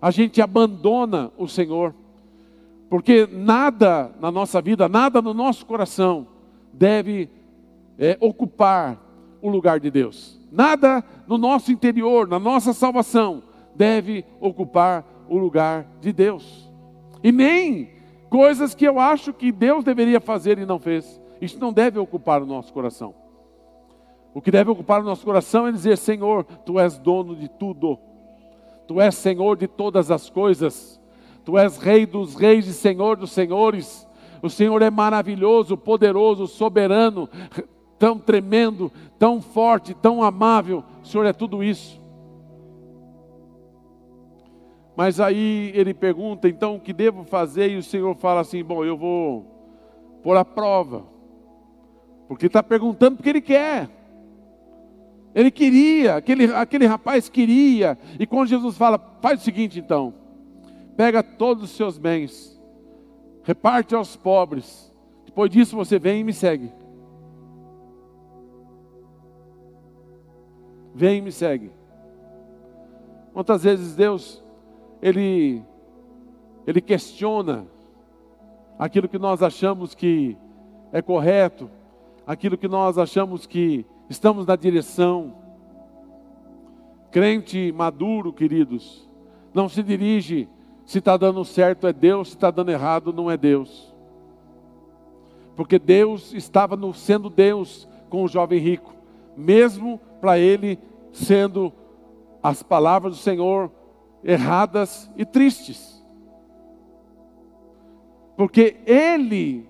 A 0.00 0.10
gente 0.10 0.40
abandona 0.40 1.30
o 1.38 1.48
Senhor. 1.48 1.94
Porque 2.88 3.28
nada 3.30 4.10
na 4.20 4.30
nossa 4.30 4.60
vida, 4.60 4.88
nada 4.88 5.22
no 5.22 5.32
nosso 5.32 5.64
coração 5.64 6.26
deve 6.72 7.30
é, 7.98 8.16
ocupar 8.20 8.98
o 9.40 9.48
lugar 9.48 9.78
de 9.78 9.90
Deus. 9.90 10.38
Nada 10.50 11.04
no 11.26 11.38
nosso 11.38 11.70
interior, 11.70 12.26
na 12.26 12.38
nossa 12.38 12.72
salvação, 12.72 13.42
deve 13.74 14.24
ocupar 14.40 15.04
o 15.28 15.38
lugar 15.38 15.86
de 16.00 16.12
Deus. 16.12 16.68
E 17.22 17.30
nem 17.30 17.90
coisas 18.28 18.74
que 18.74 18.84
eu 18.84 18.98
acho 18.98 19.32
que 19.32 19.52
Deus 19.52 19.84
deveria 19.84 20.20
fazer 20.20 20.58
e 20.58 20.66
não 20.66 20.78
fez. 20.78 21.20
Isso 21.40 21.58
não 21.58 21.72
deve 21.72 21.98
ocupar 21.98 22.42
o 22.42 22.46
nosso 22.46 22.72
coração. 22.72 23.14
O 24.32 24.40
que 24.40 24.50
deve 24.50 24.70
ocupar 24.70 25.00
o 25.00 25.04
nosso 25.04 25.24
coração 25.24 25.66
é 25.66 25.72
dizer: 25.72 25.98
Senhor, 25.98 26.44
tu 26.64 26.78
és 26.78 26.98
dono 26.98 27.34
de 27.34 27.48
tudo, 27.48 27.98
tu 28.86 29.00
és 29.00 29.14
Senhor 29.14 29.56
de 29.56 29.66
todas 29.66 30.10
as 30.10 30.30
coisas, 30.30 31.00
tu 31.44 31.58
és 31.58 31.78
Rei 31.78 32.06
dos 32.06 32.34
reis 32.34 32.66
e 32.66 32.72
Senhor 32.72 33.16
dos 33.16 33.32
senhores. 33.32 34.06
O 34.42 34.48
Senhor 34.48 34.80
é 34.80 34.90
maravilhoso, 34.90 35.76
poderoso, 35.76 36.46
soberano, 36.46 37.28
tão 37.98 38.18
tremendo, 38.18 38.90
tão 39.18 39.40
forte, 39.40 39.92
tão 39.92 40.22
amável. 40.22 40.82
O 41.02 41.06
Senhor 41.06 41.26
é 41.26 41.32
tudo 41.32 41.62
isso. 41.62 42.00
Mas 44.96 45.20
aí 45.20 45.72
ele 45.74 45.92
pergunta, 45.92 46.48
então 46.48 46.76
o 46.76 46.80
que 46.80 46.92
devo 46.92 47.24
fazer? 47.24 47.70
E 47.70 47.76
o 47.76 47.82
Senhor 47.82 48.14
fala 48.14 48.40
assim: 48.40 48.62
Bom, 48.62 48.84
eu 48.84 48.96
vou 48.96 49.44
pôr 50.22 50.36
a 50.36 50.44
prova, 50.44 51.04
porque 52.28 52.46
está 52.46 52.62
perguntando 52.62 53.16
porque 53.16 53.30
ele 53.30 53.40
quer. 53.40 53.99
Ele 55.34 55.50
queria, 55.50 56.16
aquele, 56.16 56.52
aquele 56.52 56.86
rapaz 56.86 57.28
queria. 57.28 57.98
E 58.18 58.26
quando 58.26 58.48
Jesus 58.48 58.76
fala, 58.76 58.98
faz 59.20 59.40
o 59.40 59.44
seguinte 59.44 59.78
então: 59.78 60.12
pega 60.96 61.22
todos 61.22 61.64
os 61.64 61.70
seus 61.70 61.98
bens, 61.98 62.60
reparte 63.42 63.94
aos 63.94 64.16
pobres. 64.16 64.92
Depois 65.24 65.50
disso 65.50 65.76
você 65.76 65.98
vem 65.98 66.20
e 66.20 66.24
me 66.24 66.32
segue. 66.32 66.72
Vem 70.92 71.18
e 71.18 71.22
me 71.22 71.30
segue. 71.30 71.70
Quantas 73.32 73.62
vezes 73.62 73.94
Deus 73.94 74.42
ele 75.00 75.62
ele 76.66 76.80
questiona 76.80 77.66
aquilo 78.78 79.08
que 79.08 79.18
nós 79.18 79.42
achamos 79.42 79.94
que 79.94 80.36
é 80.92 81.00
correto, 81.00 81.70
aquilo 82.26 82.58
que 82.58 82.68
nós 82.68 82.98
achamos 82.98 83.46
que 83.46 83.86
estamos 84.10 84.44
na 84.44 84.56
direção. 84.56 85.36
Crente 87.12 87.72
maduro, 87.72 88.32
queridos, 88.32 89.08
não 89.54 89.68
se 89.68 89.82
dirige 89.82 90.48
se 90.84 90.98
está 90.98 91.16
dando 91.16 91.44
certo 91.44 91.86
é 91.86 91.92
Deus, 91.92 92.28
se 92.28 92.34
está 92.34 92.50
dando 92.50 92.70
errado 92.70 93.12
não 93.12 93.30
é 93.30 93.36
Deus. 93.36 93.94
Porque 95.54 95.78
Deus 95.78 96.34
estava 96.34 96.76
no, 96.76 96.92
sendo 96.92 97.30
Deus 97.30 97.88
com 98.08 98.24
o 98.24 98.28
jovem 98.28 98.58
rico, 98.58 98.92
mesmo 99.36 100.00
para 100.20 100.38
ele 100.38 100.78
sendo 101.12 101.72
as 102.42 102.62
palavras 102.62 103.14
do 103.14 103.18
Senhor 103.20 103.70
erradas 104.24 105.08
e 105.16 105.24
tristes. 105.24 106.04
Porque 108.36 108.78
ele 108.86 109.69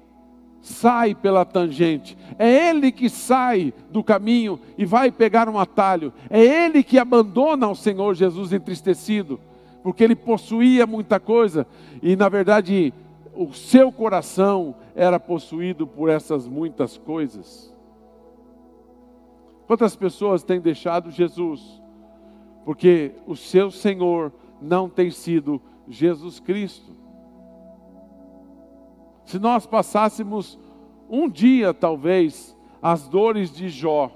sai 0.61 1.15
pela 1.15 1.45
tangente, 1.45 2.17
é 2.39 2.69
ele 2.69 2.93
que 2.93 3.09
sai 3.09 3.73
do 3.91 4.05
caminho 4.05 4.61
e 4.77 4.85
vai 4.85 5.11
pegar 5.11 5.49
um 5.49 5.59
atalho, 5.59 6.13
é 6.29 6.41
ele 6.41 6.83
que 6.83 6.99
abandona 6.99 7.69
o 7.69 7.75
Senhor 7.75 8.15
Jesus 8.15 8.53
entristecido, 8.53 9.41
porque 9.83 10.05
ele 10.05 10.15
possuía 10.15 10.87
muita 10.87 11.19
coisa 11.19 11.67
e 12.03 12.15
na 12.15 12.29
verdade 12.29 12.93
o 13.35 13.53
seu 13.53 13.91
coração 13.91 14.75
era 14.95 15.19
possuído 15.19 15.87
por 15.87 16.11
essas 16.11 16.47
muitas 16.47 16.99
coisas. 16.99 17.75
Quantas 19.67 19.97
pessoas 19.97 20.43
têm 20.43 20.61
deixado 20.61 21.11
Jesus 21.11 21.81
porque 22.65 23.13
o 23.27 23.35
seu 23.35 23.71
Senhor 23.71 24.33
não 24.61 24.89
tem 24.89 25.11
sido 25.11 25.61
Jesus 25.89 26.39
Cristo? 26.39 27.00
Se 29.31 29.39
nós 29.39 29.65
passássemos 29.65 30.59
um 31.09 31.29
dia, 31.29 31.73
talvez, 31.73 32.59
as 32.83 33.07
dores 33.07 33.55
de 33.55 33.69
Jó, 33.69 34.11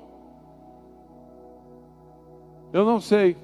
eu 2.72 2.84
não 2.84 2.98
sei, 2.98 3.36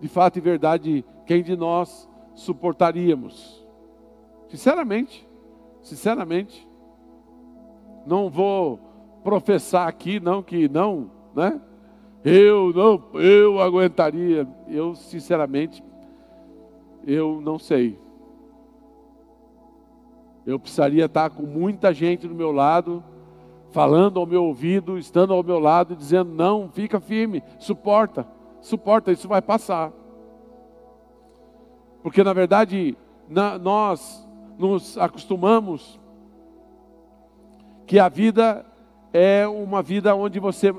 de 0.00 0.08
fato 0.08 0.36
e 0.36 0.40
verdade, 0.40 1.04
quem 1.24 1.40
de 1.40 1.56
nós 1.56 2.10
suportaríamos. 2.34 3.64
Sinceramente, 4.48 5.24
sinceramente, 5.80 6.68
não 8.04 8.28
vou 8.28 8.80
professar 9.22 9.86
aqui, 9.86 10.18
não, 10.18 10.42
que 10.42 10.68
não, 10.68 11.12
né? 11.32 11.60
Eu 12.24 12.72
não, 12.72 13.20
eu 13.20 13.60
aguentaria. 13.60 14.48
Eu, 14.66 14.96
sinceramente, 14.96 15.80
eu 17.06 17.40
não 17.40 17.56
sei. 17.56 18.02
Eu 20.46 20.58
precisaria 20.58 21.06
estar 21.06 21.30
com 21.30 21.42
muita 21.42 21.92
gente 21.92 22.28
do 22.28 22.34
meu 22.34 22.52
lado, 22.52 23.02
falando 23.70 24.20
ao 24.20 24.26
meu 24.26 24.44
ouvido, 24.44 24.98
estando 24.98 25.32
ao 25.32 25.42
meu 25.42 25.58
lado, 25.58 25.96
dizendo: 25.96 26.32
não, 26.32 26.68
fica 26.68 27.00
firme, 27.00 27.42
suporta, 27.58 28.26
suporta, 28.60 29.10
isso 29.10 29.26
vai 29.26 29.40
passar. 29.40 29.90
Porque 32.02 32.22
na 32.22 32.34
verdade, 32.34 32.96
na, 33.28 33.58
nós 33.58 34.28
nos 34.58 34.98
acostumamos 34.98 35.98
que 37.86 37.98
a 37.98 38.08
vida 38.08 38.64
é 39.12 39.46
uma 39.46 39.82
vida 39.82 40.14
onde 40.14 40.38
você 40.38 40.74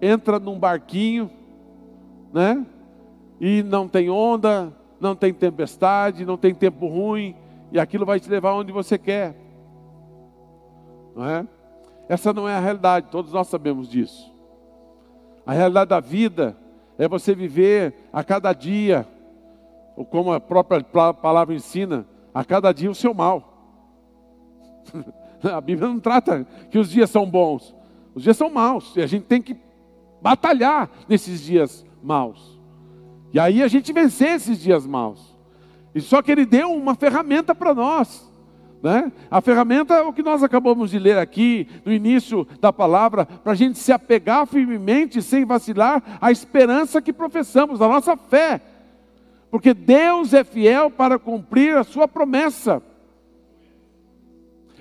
entra 0.00 0.38
num 0.38 0.58
barquinho, 0.58 1.30
né? 2.32 2.64
E 3.40 3.62
não 3.62 3.86
tem 3.86 4.08
onda, 4.08 4.72
não 5.00 5.14
tem 5.14 5.34
tempestade, 5.34 6.24
não 6.24 6.36
tem 6.36 6.54
tempo 6.54 6.86
ruim, 6.86 7.34
e 7.72 7.80
aquilo 7.80 8.04
vai 8.04 8.20
te 8.20 8.28
levar 8.28 8.52
onde 8.52 8.70
você 8.70 8.98
quer. 8.98 9.34
Não 11.16 11.24
é? 11.24 11.46
Essa 12.08 12.32
não 12.32 12.46
é 12.46 12.54
a 12.54 12.60
realidade, 12.60 13.08
todos 13.10 13.32
nós 13.32 13.48
sabemos 13.48 13.88
disso. 13.88 14.30
A 15.46 15.52
realidade 15.52 15.88
da 15.88 15.98
vida 15.98 16.56
é 16.98 17.08
você 17.08 17.34
viver 17.34 17.94
a 18.12 18.22
cada 18.22 18.52
dia, 18.52 19.08
ou 19.96 20.04
como 20.04 20.32
a 20.32 20.38
própria 20.38 20.84
palavra 21.14 21.54
ensina, 21.54 22.06
a 22.34 22.44
cada 22.44 22.72
dia 22.72 22.90
o 22.90 22.94
seu 22.94 23.14
mal. 23.14 23.48
a 25.42 25.60
Bíblia 25.60 25.88
não 25.88 25.98
trata 25.98 26.46
que 26.70 26.78
os 26.78 26.90
dias 26.90 27.08
são 27.08 27.28
bons, 27.28 27.74
os 28.14 28.22
dias 28.22 28.36
são 28.36 28.50
maus, 28.50 28.94
e 28.96 29.00
a 29.00 29.06
gente 29.06 29.24
tem 29.24 29.40
que 29.40 29.56
batalhar 30.20 30.90
nesses 31.08 31.40
dias 31.40 31.86
maus. 32.02 32.60
E 33.32 33.40
aí 33.40 33.62
a 33.62 33.68
gente 33.68 33.92
vencer 33.94 34.34
esses 34.34 34.60
dias 34.60 34.86
maus. 34.86 35.31
E 35.94 36.00
só 36.00 36.22
que 36.22 36.32
ele 36.32 36.46
deu 36.46 36.72
uma 36.72 36.94
ferramenta 36.94 37.54
para 37.54 37.74
nós. 37.74 38.30
Né? 38.82 39.12
A 39.30 39.40
ferramenta 39.40 39.94
é 39.94 40.02
o 40.02 40.12
que 40.12 40.22
nós 40.22 40.42
acabamos 40.42 40.90
de 40.90 40.98
ler 40.98 41.18
aqui 41.18 41.68
no 41.84 41.92
início 41.92 42.46
da 42.60 42.72
palavra, 42.72 43.24
para 43.24 43.52
a 43.52 43.54
gente 43.54 43.78
se 43.78 43.92
apegar 43.92 44.46
firmemente, 44.46 45.22
sem 45.22 45.44
vacilar, 45.44 46.02
à 46.20 46.32
esperança 46.32 47.00
que 47.00 47.12
professamos, 47.12 47.80
a 47.80 47.88
nossa 47.88 48.16
fé. 48.16 48.60
Porque 49.50 49.72
Deus 49.72 50.34
é 50.34 50.42
fiel 50.42 50.90
para 50.90 51.18
cumprir 51.18 51.76
a 51.76 51.84
sua 51.84 52.08
promessa 52.08 52.82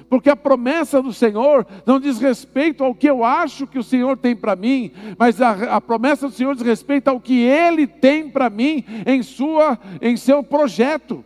porque 0.09 0.29
a 0.29 0.35
promessa 0.35 1.01
do 1.01 1.13
Senhor 1.13 1.65
não 1.85 1.99
diz 1.99 2.19
respeito 2.19 2.83
ao 2.83 2.95
que 2.95 3.09
eu 3.09 3.23
acho 3.23 3.67
que 3.67 3.79
o 3.79 3.83
Senhor 3.83 4.17
tem 4.17 4.35
para 4.35 4.55
mim, 4.55 4.91
mas 5.17 5.41
a, 5.41 5.75
a, 5.75 5.81
promessa 5.81 6.27
do 6.27 6.33
Senhor 6.33 6.55
diz 6.55 6.63
respeito 6.63 7.07
ao 7.07 7.19
que 7.19 7.41
Ele 7.41 7.87
tem 7.87 8.29
para 8.29 8.49
mim 8.49 8.83
em 9.05 9.21
sua, 9.23 9.79
em 10.01 10.17
seu 10.17 10.43
projeto. 10.43 11.23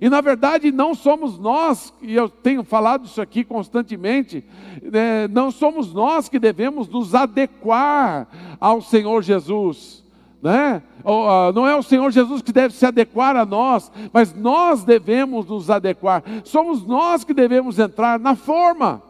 E 0.00 0.08
na 0.08 0.20
verdade 0.20 0.70
não 0.72 0.94
somos 0.94 1.38
nós, 1.38 1.92
e 2.02 2.14
eu 2.14 2.28
tenho 2.28 2.64
falado 2.64 3.06
isso 3.06 3.22
aqui 3.22 3.44
constantemente, 3.44 4.44
né, 4.82 5.28
não 5.28 5.50
somos 5.50 5.94
nós 5.94 6.28
que 6.28 6.38
devemos 6.38 6.88
nos 6.88 7.14
adequar 7.14 8.28
ao 8.60 8.82
Senhor 8.82 9.22
Jesus 9.22 10.03
né? 10.44 10.82
Ah, 11.02 11.50
não 11.54 11.66
é 11.66 11.74
o 11.74 11.82
Senhor 11.82 12.10
Jesus 12.10 12.42
que 12.42 12.52
deve 12.52 12.74
se 12.74 12.84
adequar 12.84 13.34
a 13.34 13.46
nós, 13.46 13.90
mas 14.12 14.34
nós 14.34 14.84
devemos 14.84 15.46
nos 15.46 15.70
adequar. 15.70 16.22
Somos 16.44 16.84
nós 16.84 17.24
que 17.24 17.32
devemos 17.32 17.78
entrar 17.78 18.20
na 18.20 18.36
forma. 18.36 19.02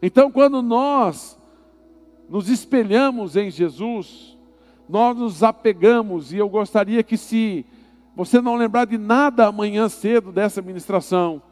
Então, 0.00 0.30
quando 0.30 0.62
nós 0.62 1.36
nos 2.28 2.48
espelhamos 2.48 3.34
em 3.34 3.50
Jesus, 3.50 4.38
nós 4.88 5.16
nos 5.16 5.42
apegamos, 5.42 6.32
e 6.32 6.36
eu 6.36 6.48
gostaria 6.48 7.02
que, 7.02 7.16
se 7.16 7.66
você 8.14 8.40
não 8.40 8.54
lembrar 8.54 8.84
de 8.84 8.98
nada 8.98 9.48
amanhã 9.48 9.88
cedo 9.88 10.30
dessa 10.30 10.62
ministração, 10.62 11.42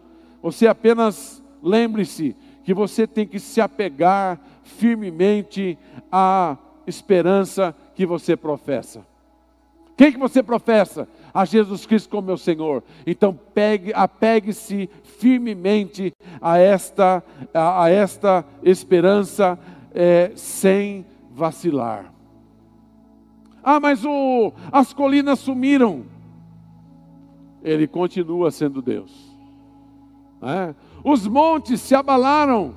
você 0.40 0.68
apenas 0.68 1.42
lembre-se 1.60 2.36
que 2.70 2.74
você 2.74 3.04
tem 3.04 3.26
que 3.26 3.40
se 3.40 3.60
apegar 3.60 4.38
firmemente 4.62 5.76
à 6.10 6.56
esperança 6.86 7.74
que 7.96 8.06
você 8.06 8.36
professa. 8.36 9.04
Quem 9.96 10.12
que 10.12 10.18
você 10.18 10.40
professa? 10.40 11.08
A 11.34 11.44
Jesus 11.44 11.84
Cristo 11.84 12.08
como 12.08 12.28
meu 12.28 12.36
Senhor. 12.36 12.84
Então 13.04 13.36
pegue, 13.52 13.92
apegue-se 13.92 14.88
firmemente 15.18 16.12
a 16.40 16.58
esta, 16.58 17.24
a, 17.52 17.86
a 17.86 17.90
esta 17.90 18.44
esperança 18.62 19.58
é, 19.92 20.30
sem 20.36 21.04
vacilar. 21.32 22.14
Ah, 23.64 23.80
mas 23.80 24.04
o, 24.04 24.52
as 24.70 24.92
colinas 24.92 25.40
sumiram. 25.40 26.04
Ele 27.64 27.88
continua 27.88 28.52
sendo 28.52 28.80
Deus. 28.80 29.28
É? 30.40 30.72
Os 31.04 31.26
montes 31.26 31.80
se 31.80 31.94
abalaram. 31.94 32.74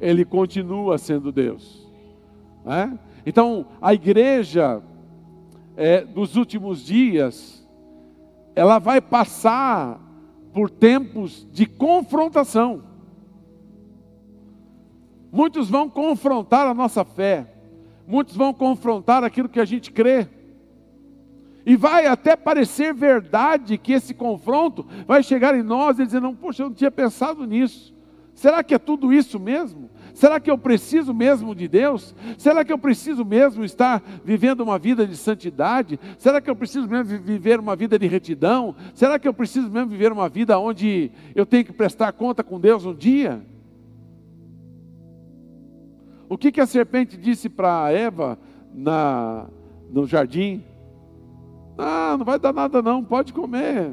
Ele 0.00 0.24
continua 0.24 0.98
sendo 0.98 1.32
Deus. 1.32 1.88
É? 2.66 2.98
Então, 3.26 3.66
a 3.80 3.94
igreja 3.94 4.82
é, 5.76 6.04
dos 6.04 6.36
últimos 6.36 6.84
dias, 6.84 7.66
ela 8.54 8.78
vai 8.78 9.00
passar 9.00 10.00
por 10.52 10.70
tempos 10.70 11.46
de 11.50 11.66
confrontação. 11.66 12.82
Muitos 15.32 15.68
vão 15.68 15.90
confrontar 15.90 16.66
a 16.66 16.74
nossa 16.74 17.04
fé, 17.04 17.52
muitos 18.06 18.36
vão 18.36 18.54
confrontar 18.54 19.24
aquilo 19.24 19.48
que 19.48 19.58
a 19.58 19.64
gente 19.64 19.90
crê. 19.90 20.28
E 21.66 21.76
vai 21.76 22.06
até 22.06 22.36
parecer 22.36 22.92
verdade 22.92 23.78
que 23.78 23.92
esse 23.92 24.12
confronto 24.12 24.86
vai 25.06 25.22
chegar 25.22 25.56
em 25.56 25.62
nós 25.62 25.98
e 25.98 26.04
dizer: 26.04 26.20
não, 26.20 26.34
poxa, 26.34 26.62
eu 26.62 26.68
não 26.68 26.74
tinha 26.74 26.90
pensado 26.90 27.46
nisso. 27.46 27.94
Será 28.34 28.62
que 28.62 28.74
é 28.74 28.78
tudo 28.78 29.12
isso 29.12 29.38
mesmo? 29.38 29.88
Será 30.12 30.38
que 30.38 30.50
eu 30.50 30.58
preciso 30.58 31.14
mesmo 31.14 31.54
de 31.54 31.66
Deus? 31.66 32.14
Será 32.36 32.64
que 32.64 32.72
eu 32.72 32.78
preciso 32.78 33.24
mesmo 33.24 33.64
estar 33.64 34.02
vivendo 34.24 34.60
uma 34.60 34.78
vida 34.78 35.06
de 35.06 35.16
santidade? 35.16 35.98
Será 36.18 36.40
que 36.40 36.50
eu 36.50 36.56
preciso 36.56 36.88
mesmo 36.88 37.18
viver 37.20 37.58
uma 37.58 37.74
vida 37.74 37.98
de 37.98 38.06
retidão? 38.06 38.74
Será 38.94 39.18
que 39.18 39.26
eu 39.26 39.34
preciso 39.34 39.70
mesmo 39.70 39.90
viver 39.90 40.12
uma 40.12 40.28
vida 40.28 40.58
onde 40.58 41.10
eu 41.34 41.46
tenho 41.46 41.64
que 41.64 41.72
prestar 41.72 42.12
conta 42.12 42.44
com 42.44 42.60
Deus 42.60 42.84
um 42.84 42.94
dia? 42.94 43.44
O 46.28 46.36
que, 46.36 46.52
que 46.52 46.60
a 46.60 46.66
serpente 46.66 47.16
disse 47.16 47.48
para 47.48 47.90
Eva 47.90 48.38
na, 48.72 49.46
no 49.90 50.06
jardim? 50.06 50.62
Ah, 51.76 52.16
não 52.16 52.24
vai 52.24 52.38
dar 52.38 52.52
nada 52.52 52.80
não, 52.80 53.02
pode 53.02 53.32
comer. 53.32 53.92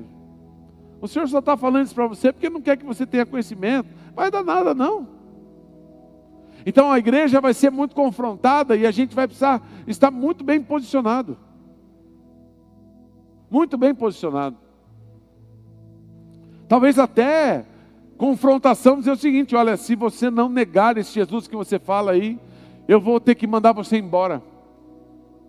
O 1.02 1.08
Senhor 1.08 1.28
só 1.28 1.40
está 1.40 1.58
falando 1.58 1.86
isso 1.86 1.96
para 1.96 2.08
você 2.08 2.32
porque 2.32 2.50
não 2.50 2.62
quer 2.62 2.78
que 2.78 2.86
você 2.86 3.06
tenha 3.06 3.26
conhecimento. 3.26 3.90
Vai 4.16 4.30
dar 4.30 4.44
nada 4.44 4.74
não. 4.74 5.08
Então 6.66 6.92
a 6.92 7.00
igreja 7.00 7.42
vai 7.42 7.54
ser 7.54 7.72
muito 7.72 7.96
confrontada 7.96 8.76
e 8.76 8.86
a 8.86 8.92
gente 8.92 9.16
vai 9.16 9.28
precisar 9.28 9.62
estar 9.88 10.12
muito 10.12 10.44
bem 10.44 10.62
posicionado. 10.62 11.38
Muito 13.50 13.78
bem 13.78 13.96
posicionado. 13.96 14.58
Talvez 16.68 17.00
até 17.00 17.66
confrontação 18.16 19.00
dizer 19.00 19.12
o 19.12 19.18
seguinte: 19.18 19.56
olha, 19.56 19.76
se 19.76 19.96
você 19.96 20.30
não 20.30 20.48
negar 20.48 20.98
esse 20.98 21.14
Jesus 21.14 21.48
que 21.48 21.56
você 21.56 21.80
fala 21.80 22.12
aí, 22.12 22.40
eu 22.88 23.02
vou 23.02 23.20
ter 23.20 23.34
que 23.34 23.48
mandar 23.48 23.74
você 23.74 23.98
embora. 23.98 24.42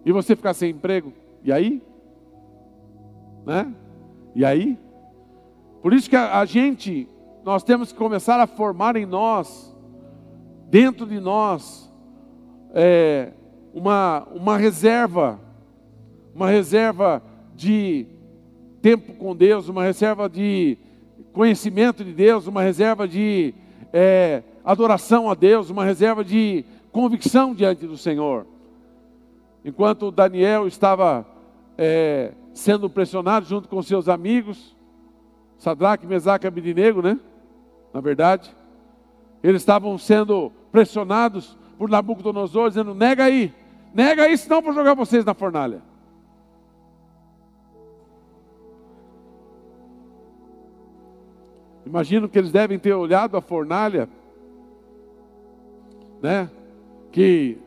E 0.05 0.11
você 0.11 0.35
ficar 0.35 0.55
sem 0.55 0.71
emprego. 0.71 1.13
E 1.45 1.53
aí? 1.53 1.83
Né? 3.45 3.73
E 4.35 4.45
aí? 4.45 4.79
Por 5.83 5.93
isso 5.93 6.09
que 6.09 6.17
a, 6.17 6.45
gente, 6.45 7.09
nós 7.45 7.63
temos 7.63 7.91
que 7.91 7.99
começar 7.99 8.39
a 8.41 8.47
formar 8.47 8.97
em 8.97 9.05
nós 9.05 9.77
dentro 10.71 11.05
de 11.07 11.19
nós 11.19 11.93
é, 12.73 13.33
uma, 13.75 14.27
uma 14.33 14.57
reserva, 14.57 15.41
uma 16.35 16.49
reserva 16.49 17.23
de 17.55 18.07
tempo 18.81 19.15
com 19.15 19.35
Deus, 19.35 19.69
uma 19.69 19.85
reserva 19.85 20.29
de 20.29 20.79
conhecimento 21.33 22.05
de 22.05 22.13
Deus, 22.13 22.47
uma 22.47 22.63
reserva 22.63 23.09
de 23.09 23.55
é, 23.93 24.43
adoração 24.65 25.31
a 25.31 25.35
Deus, 25.35 25.69
uma 25.69 25.85
reserva 25.85 26.25
de 26.25 26.65
convicção 26.91 27.55
diante 27.55 27.87
do 27.87 27.97
Senhor. 27.97 28.47
Enquanto 29.65 30.11
Daniel 30.11 30.67
estava 30.67 31.27
é, 31.77 32.33
sendo 32.53 32.89
pressionado 32.91 33.47
junto 33.47 33.69
com 33.69 33.83
seus 33.83 34.09
amigos, 34.09 34.77
Sadraque, 35.59 36.07
Mesaque 36.07 36.47
e 36.47 36.49
Abidinego, 36.49 37.01
né? 37.01 37.19
Na 37.93 38.01
verdade, 38.01 38.55
eles 39.43 39.63
estavam 39.63 39.97
sendo 39.99 40.53
pressionados 40.71 41.57
por 41.79 41.89
Nabucodonosor, 41.89 42.69
dizendo: 42.69 42.95
nega 42.95 43.25
aí, 43.25 43.53
nega 43.95 44.25
aí, 44.25 44.37
senão 44.37 44.63
vou 44.63 44.73
jogar 44.73 44.95
vocês 44.95 45.25
na 45.25 45.35
fornalha. 45.35 45.83
Imagino 51.85 52.29
que 52.29 52.39
eles 52.39 52.53
devem 52.53 52.79
ter 52.79 52.95
olhado 52.95 53.37
a 53.37 53.41
fornalha, 53.41 54.09
né? 56.23 56.51
Que 57.11 57.59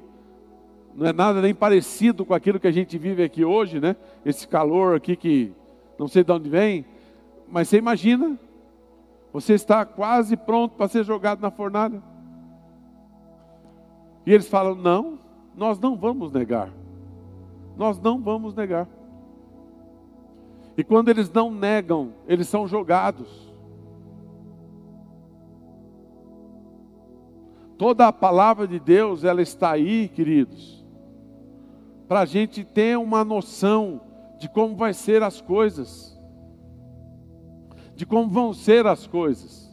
não 0.96 1.08
é 1.08 1.14
nada 1.14 1.42
nem 1.42 1.54
parecido 1.54 2.26
com 2.26 2.34
aquilo 2.34 2.60
que 2.60 2.68
a 2.68 2.72
gente 2.72 2.98
vive 2.98 3.22
aqui 3.22 3.44
hoje, 3.44 3.82
né? 3.82 3.98
Esse 4.26 4.48
calor 4.48 4.96
aqui 4.96 5.16
que 5.16 5.52
não 6.00 6.08
sei 6.08 6.24
de 6.24 6.32
onde 6.32 6.50
vem, 6.50 6.86
mas 7.50 7.68
você 7.68 7.78
imagina, 7.78 8.40
você 9.34 9.54
está 9.54 9.86
quase 9.86 10.38
pronto 10.38 10.76
para 10.76 10.88
ser 10.88 11.04
jogado 11.04 11.42
na 11.42 11.52
fornalha. 11.52 12.02
E 14.26 14.32
eles 14.32 14.48
falam: 14.48 14.74
não, 14.74 15.20
nós 15.56 15.78
não 15.80 15.98
vamos 15.98 16.32
negar. 16.32 16.72
Nós 17.76 18.00
não 18.00 18.22
vamos 18.22 18.56
negar. 18.56 18.88
E 20.78 20.84
quando 20.84 21.10
eles 21.10 21.30
não 21.32 21.52
negam, 21.52 22.14
eles 22.26 22.48
são 22.48 22.66
jogados. 22.68 23.54
Toda 27.78 28.08
a 28.08 28.14
palavra 28.14 28.66
de 28.66 28.80
Deus, 28.80 29.26
ela 29.26 29.42
está 29.42 29.72
aí, 29.72 30.08
queridos, 30.08 30.85
para 32.08 32.22
a 32.22 32.26
gente 32.26 32.64
ter 32.64 32.98
uma 32.98 33.24
noção 33.24 34.02
de 34.38 34.48
como 34.50 34.76
vai 34.76 34.94
ser 34.94 35.24
as 35.24 35.42
coisas, 35.42 36.20
de 37.96 38.06
como 38.06 38.30
vão 38.30 38.54
ser 38.54 38.86
as 38.86 39.08
coisas. 39.08 39.66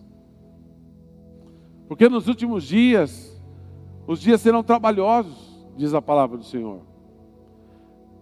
Porque 1.88 2.08
nos 2.08 2.28
últimos 2.28 2.64
dias, 2.64 3.40
os 4.06 4.20
dias 4.20 4.40
serão 4.40 4.62
trabalhosos, 4.62 5.66
diz 5.76 5.92
a 5.92 6.00
palavra 6.00 6.38
do 6.38 6.44
Senhor. 6.44 6.80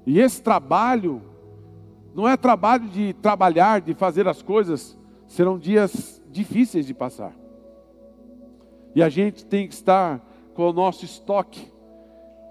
E 0.06 0.18
esse 0.18 0.42
trabalho 0.42 1.22
não 2.14 2.26
é 2.28 2.36
trabalho 2.36 2.88
de 2.88 3.12
trabalhar, 3.14 3.80
de 3.80 3.94
fazer 3.94 4.26
as 4.26 4.42
coisas, 4.42 4.98
serão 5.26 5.58
dias 5.58 6.20
difíceis 6.30 6.86
de 6.86 6.94
passar. 6.94 7.32
E 8.94 9.02
a 9.02 9.08
gente 9.08 9.44
tem 9.44 9.68
que 9.68 9.74
estar 9.74 10.20
com 10.54 10.68
o 10.68 10.72
nosso 10.72 11.04
estoque 11.04 11.70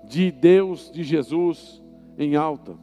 de 0.10 0.32
Deus, 0.32 0.92
de 0.92 1.04
Jesus 1.04 1.82
em 2.18 2.36
alta. 2.36 2.76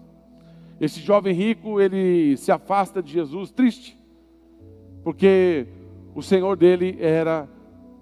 Esse 0.80 1.00
jovem 1.00 1.34
rico, 1.34 1.80
ele 1.80 2.36
se 2.36 2.52
afasta 2.52 3.02
de 3.02 3.12
Jesus 3.12 3.50
triste, 3.50 3.98
porque 5.02 5.66
o 6.14 6.22
Senhor 6.22 6.56
dele 6.56 6.96
era 7.00 7.48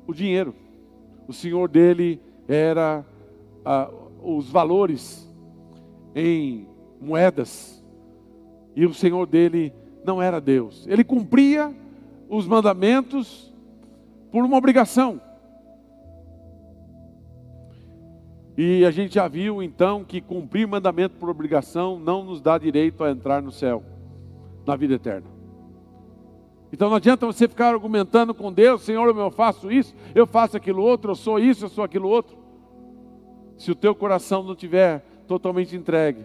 o 0.06 0.12
dinheiro. 0.12 0.54
O 1.26 1.32
Senhor 1.32 1.68
dele 1.68 2.20
era 2.46 3.04
ah, 3.64 3.90
os 4.22 4.50
valores 4.50 5.26
em 6.14 6.68
moedas, 7.00 7.82
e 8.76 8.84
o 8.84 8.92
Senhor 8.92 9.26
dele 9.26 9.72
não 10.04 10.20
era 10.20 10.38
Deus. 10.38 10.86
Ele 10.86 11.02
cumpria 11.02 11.74
os 12.28 12.46
mandamentos 12.46 13.52
por 14.30 14.44
uma 14.44 14.58
obrigação. 14.58 15.20
E 18.56 18.84
a 18.84 18.90
gente 18.90 19.14
já 19.14 19.26
viu 19.26 19.62
então 19.62 20.04
que 20.04 20.20
cumprir 20.20 20.66
mandamento 20.66 21.16
por 21.16 21.28
obrigação 21.28 21.98
não 21.98 22.22
nos 22.22 22.40
dá 22.40 22.56
direito 22.56 23.02
a 23.02 23.10
entrar 23.10 23.42
no 23.42 23.50
céu, 23.50 23.82
na 24.64 24.76
vida 24.76 24.94
eterna. 24.94 25.26
Então 26.72 26.88
não 26.88 26.96
adianta 26.96 27.26
você 27.26 27.48
ficar 27.48 27.68
argumentando 27.68 28.34
com 28.34 28.52
Deus, 28.52 28.82
Senhor, 28.82 29.16
eu 29.16 29.30
faço 29.30 29.70
isso, 29.70 29.94
eu 30.14 30.26
faço 30.26 30.56
aquilo 30.56 30.82
outro, 30.82 31.12
eu 31.12 31.14
sou 31.14 31.38
isso, 31.38 31.64
eu 31.64 31.68
sou 31.68 31.84
aquilo 31.84 32.08
outro. 32.08 32.36
Se 33.56 33.70
o 33.70 33.74
teu 33.74 33.94
coração 33.94 34.42
não 34.42 34.52
estiver 34.52 35.04
totalmente 35.26 35.76
entregue, 35.76 36.24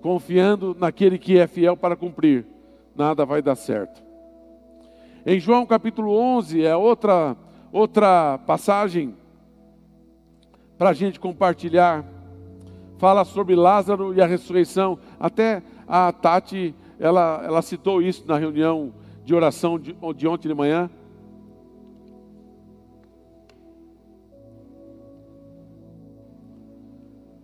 confiando 0.00 0.76
naquele 0.78 1.18
que 1.18 1.38
é 1.38 1.46
fiel 1.46 1.76
para 1.76 1.96
cumprir, 1.96 2.46
nada 2.94 3.24
vai 3.24 3.42
dar 3.42 3.54
certo. 3.54 4.02
Em 5.26 5.40
João 5.40 5.64
capítulo 5.64 6.14
11, 6.14 6.62
é 6.62 6.76
outra, 6.76 7.36
outra 7.72 8.38
passagem 8.46 9.14
para 10.78 10.90
a 10.90 10.92
gente 10.92 11.20
compartilhar. 11.20 12.04
Fala 12.98 13.24
sobre 13.24 13.54
Lázaro 13.54 14.14
e 14.14 14.20
a 14.20 14.26
ressurreição. 14.26 14.98
Até 15.18 15.62
a 15.86 16.12
Tati, 16.12 16.74
ela, 16.98 17.42
ela 17.44 17.62
citou 17.62 18.00
isso 18.00 18.26
na 18.26 18.38
reunião 18.38 18.92
de 19.24 19.34
oração 19.34 19.78
de, 19.78 19.96
de 20.16 20.28
ontem 20.28 20.48
de 20.48 20.54
manhã. 20.54 20.90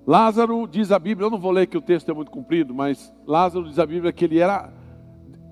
Lázaro, 0.06 0.66
diz 0.66 0.90
a 0.90 0.98
Bíblia, 0.98 1.26
eu 1.26 1.30
não 1.30 1.38
vou 1.38 1.52
ler 1.52 1.68
que 1.68 1.78
o 1.78 1.80
texto 1.80 2.10
é 2.10 2.14
muito 2.14 2.32
comprido, 2.32 2.74
mas 2.74 3.12
Lázaro 3.26 3.68
diz 3.68 3.78
a 3.78 3.86
Bíblia 3.86 4.12
que 4.12 4.24
ele 4.24 4.40
era, 4.40 4.72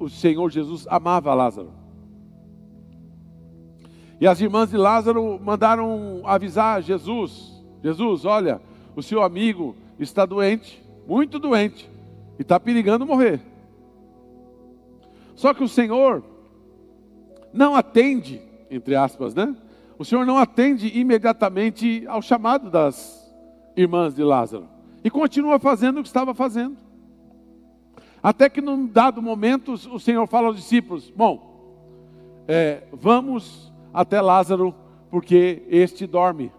o 0.01 0.09
Senhor 0.09 0.51
Jesus 0.51 0.85
amava 0.88 1.33
Lázaro. 1.33 1.73
E 4.21 4.27
as 4.27 4.41
irmãs 4.41 4.71
de 4.71 4.77
Lázaro 4.77 5.38
mandaram 5.38 6.23
avisar 6.25 6.83
Jesus: 6.83 7.58
Jesus, 7.83 8.25
olha, 8.25 8.61
o 8.97 9.03
seu 9.03 9.23
amigo 9.23 9.77
está 9.99 10.27
doente, 10.27 10.83
muito 11.07 11.38
doente, 11.38 11.88
e 12.38 12.43
está 12.43 12.59
perigando 12.59 13.07
morrer. 13.07 13.41
Só 15.35 15.55
que 15.55 15.62
o 15.62 15.69
Senhor 15.69 16.23
não 17.53 17.75
atende, 17.75 18.41
entre 18.71 18.95
aspas, 18.95 19.35
né? 19.35 19.57
O 19.99 20.05
Senhor 20.05 20.25
não 20.25 20.38
atende 20.38 20.99
imediatamente 20.99 22.05
ao 22.07 22.23
chamado 22.23 22.71
das 22.71 23.33
irmãs 23.77 24.14
de 24.14 24.23
Lázaro. 24.23 24.69
E 25.03 25.11
continua 25.11 25.59
fazendo 25.59 25.99
o 25.99 26.03
que 26.03 26.09
estava 26.09 26.35
fazendo. 26.35 26.77
Até 28.23 28.49
que 28.49 28.61
num 28.61 28.87
dado 28.87 29.23
momento 29.23 29.73
o 29.73 29.99
Senhor 29.99 30.27
fala 30.27 30.49
aos 30.49 30.57
discípulos: 30.57 31.11
Bom, 31.11 31.49
é, 32.47 32.83
vamos 32.93 33.73
até 33.93 34.21
Lázaro, 34.21 34.75
porque 35.11 35.62
este 35.69 36.07
dorme. 36.07 36.53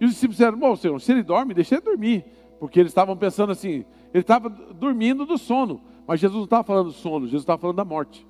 E 0.00 0.04
os 0.04 0.12
discípulos 0.12 0.36
disseram: 0.36 0.58
Bom, 0.58 0.76
Senhor, 0.76 1.00
se 1.00 1.12
ele 1.12 1.22
dorme, 1.22 1.54
deixa 1.54 1.76
ele 1.76 1.82
dormir. 1.82 2.24
Porque 2.58 2.80
eles 2.80 2.90
estavam 2.90 3.16
pensando 3.16 3.52
assim: 3.52 3.84
ele 4.12 4.22
estava 4.22 4.48
dormindo 4.48 5.26
do 5.26 5.38
sono. 5.38 5.80
Mas 6.06 6.20
Jesus 6.20 6.36
não 6.36 6.44
estava 6.44 6.62
falando 6.62 6.86
do 6.86 6.92
sono, 6.92 7.26
Jesus 7.26 7.42
estava 7.42 7.58
falando 7.58 7.76
da 7.76 7.84
morte. 7.84 8.26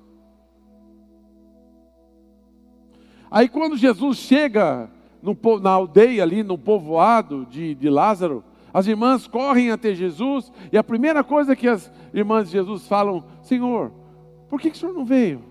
Aí 3.29 3.47
quando 3.47 3.77
Jesus 3.77 4.17
chega 4.17 4.89
no, 5.21 5.37
na 5.59 5.71
aldeia 5.71 6.23
ali, 6.23 6.43
no 6.43 6.57
povoado 6.57 7.45
de, 7.45 7.75
de 7.75 7.89
Lázaro, 7.89 8.43
as 8.73 8.87
irmãs 8.87 9.27
correm 9.27 9.71
até 9.71 9.93
Jesus 9.93 10.51
e 10.71 10.77
a 10.77 10.83
primeira 10.83 11.23
coisa 11.23 11.55
que 11.55 11.67
as 11.67 11.91
irmãs 12.13 12.45
de 12.45 12.53
Jesus 12.53 12.87
falam: 12.87 13.23
Senhor, 13.41 13.91
por 14.49 14.59
que, 14.59 14.69
que 14.71 14.77
o 14.77 14.79
senhor 14.79 14.93
não 14.93 15.05
veio? 15.05 15.43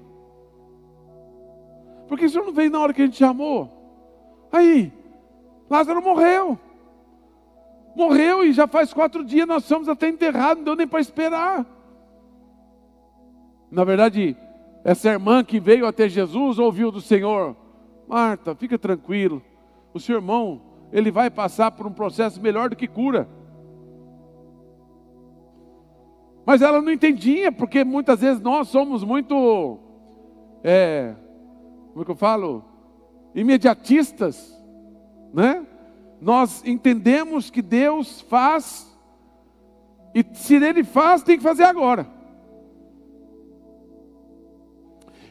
Por 2.09 2.19
que 2.19 2.25
o 2.25 2.31
senhor 2.31 2.45
não 2.45 2.53
veio 2.53 2.71
na 2.71 2.79
hora 2.81 2.95
que 2.95 3.03
a 3.03 3.05
gente 3.05 3.17
chamou? 3.17 4.49
Aí, 4.51 4.93
Lázaro 5.69 6.03
morreu. 6.03 6.59
Morreu 7.95 8.45
e 8.45 8.53
já 8.53 8.67
faz 8.67 8.93
quatro 8.93 9.25
dias 9.25 9.49
nós 9.49 9.65
somos 9.65 9.89
até 9.89 10.09
enterrados, 10.09 10.59
não 10.59 10.65
deu 10.65 10.77
nem 10.77 10.87
para 10.87 11.01
esperar. 11.01 11.65
Na 13.71 13.85
verdade, 13.85 14.37
essa 14.85 15.09
irmã 15.09 15.43
que 15.43 15.59
veio 15.59 15.87
até 15.87 16.09
Jesus 16.09 16.59
ouviu 16.59 16.91
do 16.91 17.01
Senhor: 17.01 17.57
Marta, 18.07 18.55
fica 18.55 18.79
tranquilo, 18.79 19.43
o 19.93 19.99
seu 19.99 20.17
irmão, 20.17 20.61
ele 20.93 21.11
vai 21.11 21.31
passar 21.31 21.71
por 21.73 21.87
um 21.87 21.93
processo 21.93 22.41
melhor 22.41 22.71
do 22.71 22.77
que 22.77 22.87
cura. 22.87 23.29
Mas 26.45 26.63
ela 26.63 26.81
não 26.81 26.93
entendia, 26.93 27.51
porque 27.51 27.83
muitas 27.83 28.21
vezes 28.21 28.41
nós 28.41 28.69
somos 28.69 29.03
muito, 29.03 29.81
é, 30.63 31.15
como 31.89 32.03
é 32.03 32.05
que 32.05 32.11
eu 32.13 32.17
falo? 32.17 32.65
Imediatistas, 33.35 34.56
né? 35.37 35.67
Nós 36.19 36.65
entendemos 36.65 37.51
que 37.51 37.61
Deus 37.61 38.23
faz, 38.23 38.91
e 40.15 40.25
se 40.33 40.55
Ele 40.55 40.83
faz, 40.83 41.23
tem 41.23 41.37
que 41.37 41.43
fazer 41.43 41.65
agora. 41.65 42.07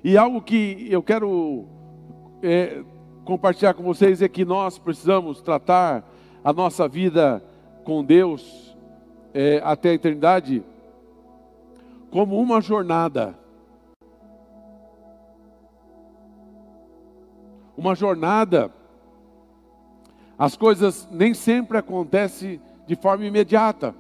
E 0.04 0.16
algo 0.16 0.40
que 0.44 0.86
eu 0.92 1.02
quero 1.02 1.66
é, 2.44 2.84
compartilhar 3.24 3.74
com 3.74 3.82
vocês 3.82 4.22
é 4.22 4.30
que 4.30 4.46
nós 4.46 4.78
precisamos 4.78 5.42
tratar 5.42 6.08
a 6.44 6.54
nossa 6.54 6.88
vida 6.88 7.44
com 7.84 8.04
Deus 8.06 8.78
é, 9.34 9.60
até 9.64 9.90
a 9.90 9.94
eternidade 9.94 10.64
como 12.12 12.40
uma 12.40 12.62
jornada. 12.62 13.36
Uma 17.76 17.96
jornada. 17.96 18.72
As 20.38 20.56
coisas 20.58 21.08
nem 21.12 21.34
sempre 21.34 21.78
acontecem 21.78 22.62
de 22.86 22.96
forma 22.96 23.26
imediata. 23.26 23.96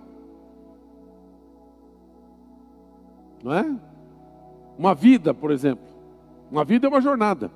Não 3.44 3.54
é? 3.54 3.76
Uma 4.78 4.94
vida, 4.94 5.34
por 5.34 5.52
exemplo. 5.52 5.86
Uma 6.52 6.66
vida 6.66 6.88
é 6.88 6.90
uma 6.90 7.02
jornada. 7.02 7.52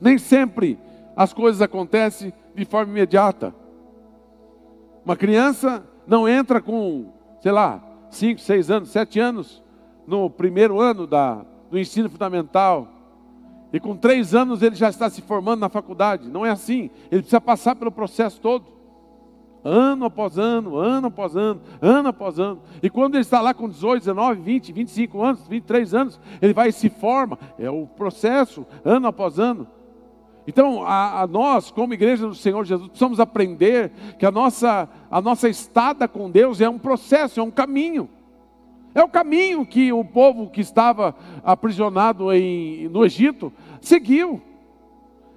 Nem 0.00 0.18
sempre 0.18 0.78
as 1.16 1.32
coisas 1.32 1.62
acontecem 1.62 2.32
de 2.54 2.64
forma 2.64 2.92
imediata. 2.92 3.54
Uma 5.04 5.16
criança 5.16 5.84
não 6.06 6.28
entra 6.28 6.60
com, 6.60 7.12
sei 7.40 7.52
lá, 7.52 7.82
5, 8.10 8.40
6 8.40 8.70
anos, 8.70 8.90
7 8.90 9.20
anos 9.20 9.62
no 10.06 10.28
primeiro 10.28 10.80
ano 10.80 11.06
da, 11.06 11.44
do 11.70 11.78
ensino 11.78 12.10
fundamental. 12.10 12.88
E 13.76 13.80
com 13.80 13.94
três 13.94 14.34
anos 14.34 14.62
ele 14.62 14.74
já 14.74 14.88
está 14.88 15.10
se 15.10 15.20
formando 15.20 15.60
na 15.60 15.68
faculdade. 15.68 16.30
Não 16.30 16.46
é 16.46 16.50
assim. 16.50 16.88
Ele 17.10 17.20
precisa 17.20 17.42
passar 17.42 17.76
pelo 17.76 17.92
processo 17.92 18.40
todo 18.40 18.64
ano 19.62 20.06
após 20.06 20.38
ano, 20.38 20.78
ano 20.78 21.08
após 21.08 21.36
ano, 21.36 21.60
ano 21.82 22.08
após 22.08 22.38
ano. 22.38 22.62
E 22.82 22.88
quando 22.88 23.16
ele 23.16 23.20
está 23.20 23.38
lá 23.38 23.52
com 23.52 23.68
18, 23.68 23.98
19, 24.00 24.40
20, 24.40 24.72
25 24.72 25.22
anos, 25.22 25.46
23 25.46 25.92
anos, 25.92 26.20
ele 26.40 26.54
vai 26.54 26.70
e 26.70 26.72
se 26.72 26.88
forma. 26.88 27.38
É 27.58 27.68
o 27.68 27.86
processo, 27.86 28.64
ano 28.82 29.08
após 29.08 29.38
ano. 29.38 29.66
Então, 30.46 30.82
a, 30.82 31.20
a, 31.20 31.26
nós, 31.26 31.70
como 31.70 31.92
igreja 31.92 32.26
do 32.26 32.34
Senhor 32.34 32.64
Jesus, 32.64 32.88
precisamos 32.88 33.20
aprender 33.20 33.92
que 34.18 34.24
a 34.24 34.30
nossa, 34.30 34.88
a 35.10 35.20
nossa 35.20 35.50
estada 35.50 36.08
com 36.08 36.30
Deus 36.30 36.62
é 36.62 36.68
um 36.68 36.78
processo, 36.78 37.40
é 37.40 37.42
um 37.42 37.50
caminho. 37.50 38.08
É 38.96 39.04
o 39.04 39.08
caminho 39.10 39.66
que 39.66 39.92
o 39.92 40.02
povo 40.02 40.48
que 40.48 40.62
estava 40.62 41.14
aprisionado 41.44 42.32
em, 42.32 42.88
no 42.88 43.04
Egito 43.04 43.52
seguiu. 43.80 44.42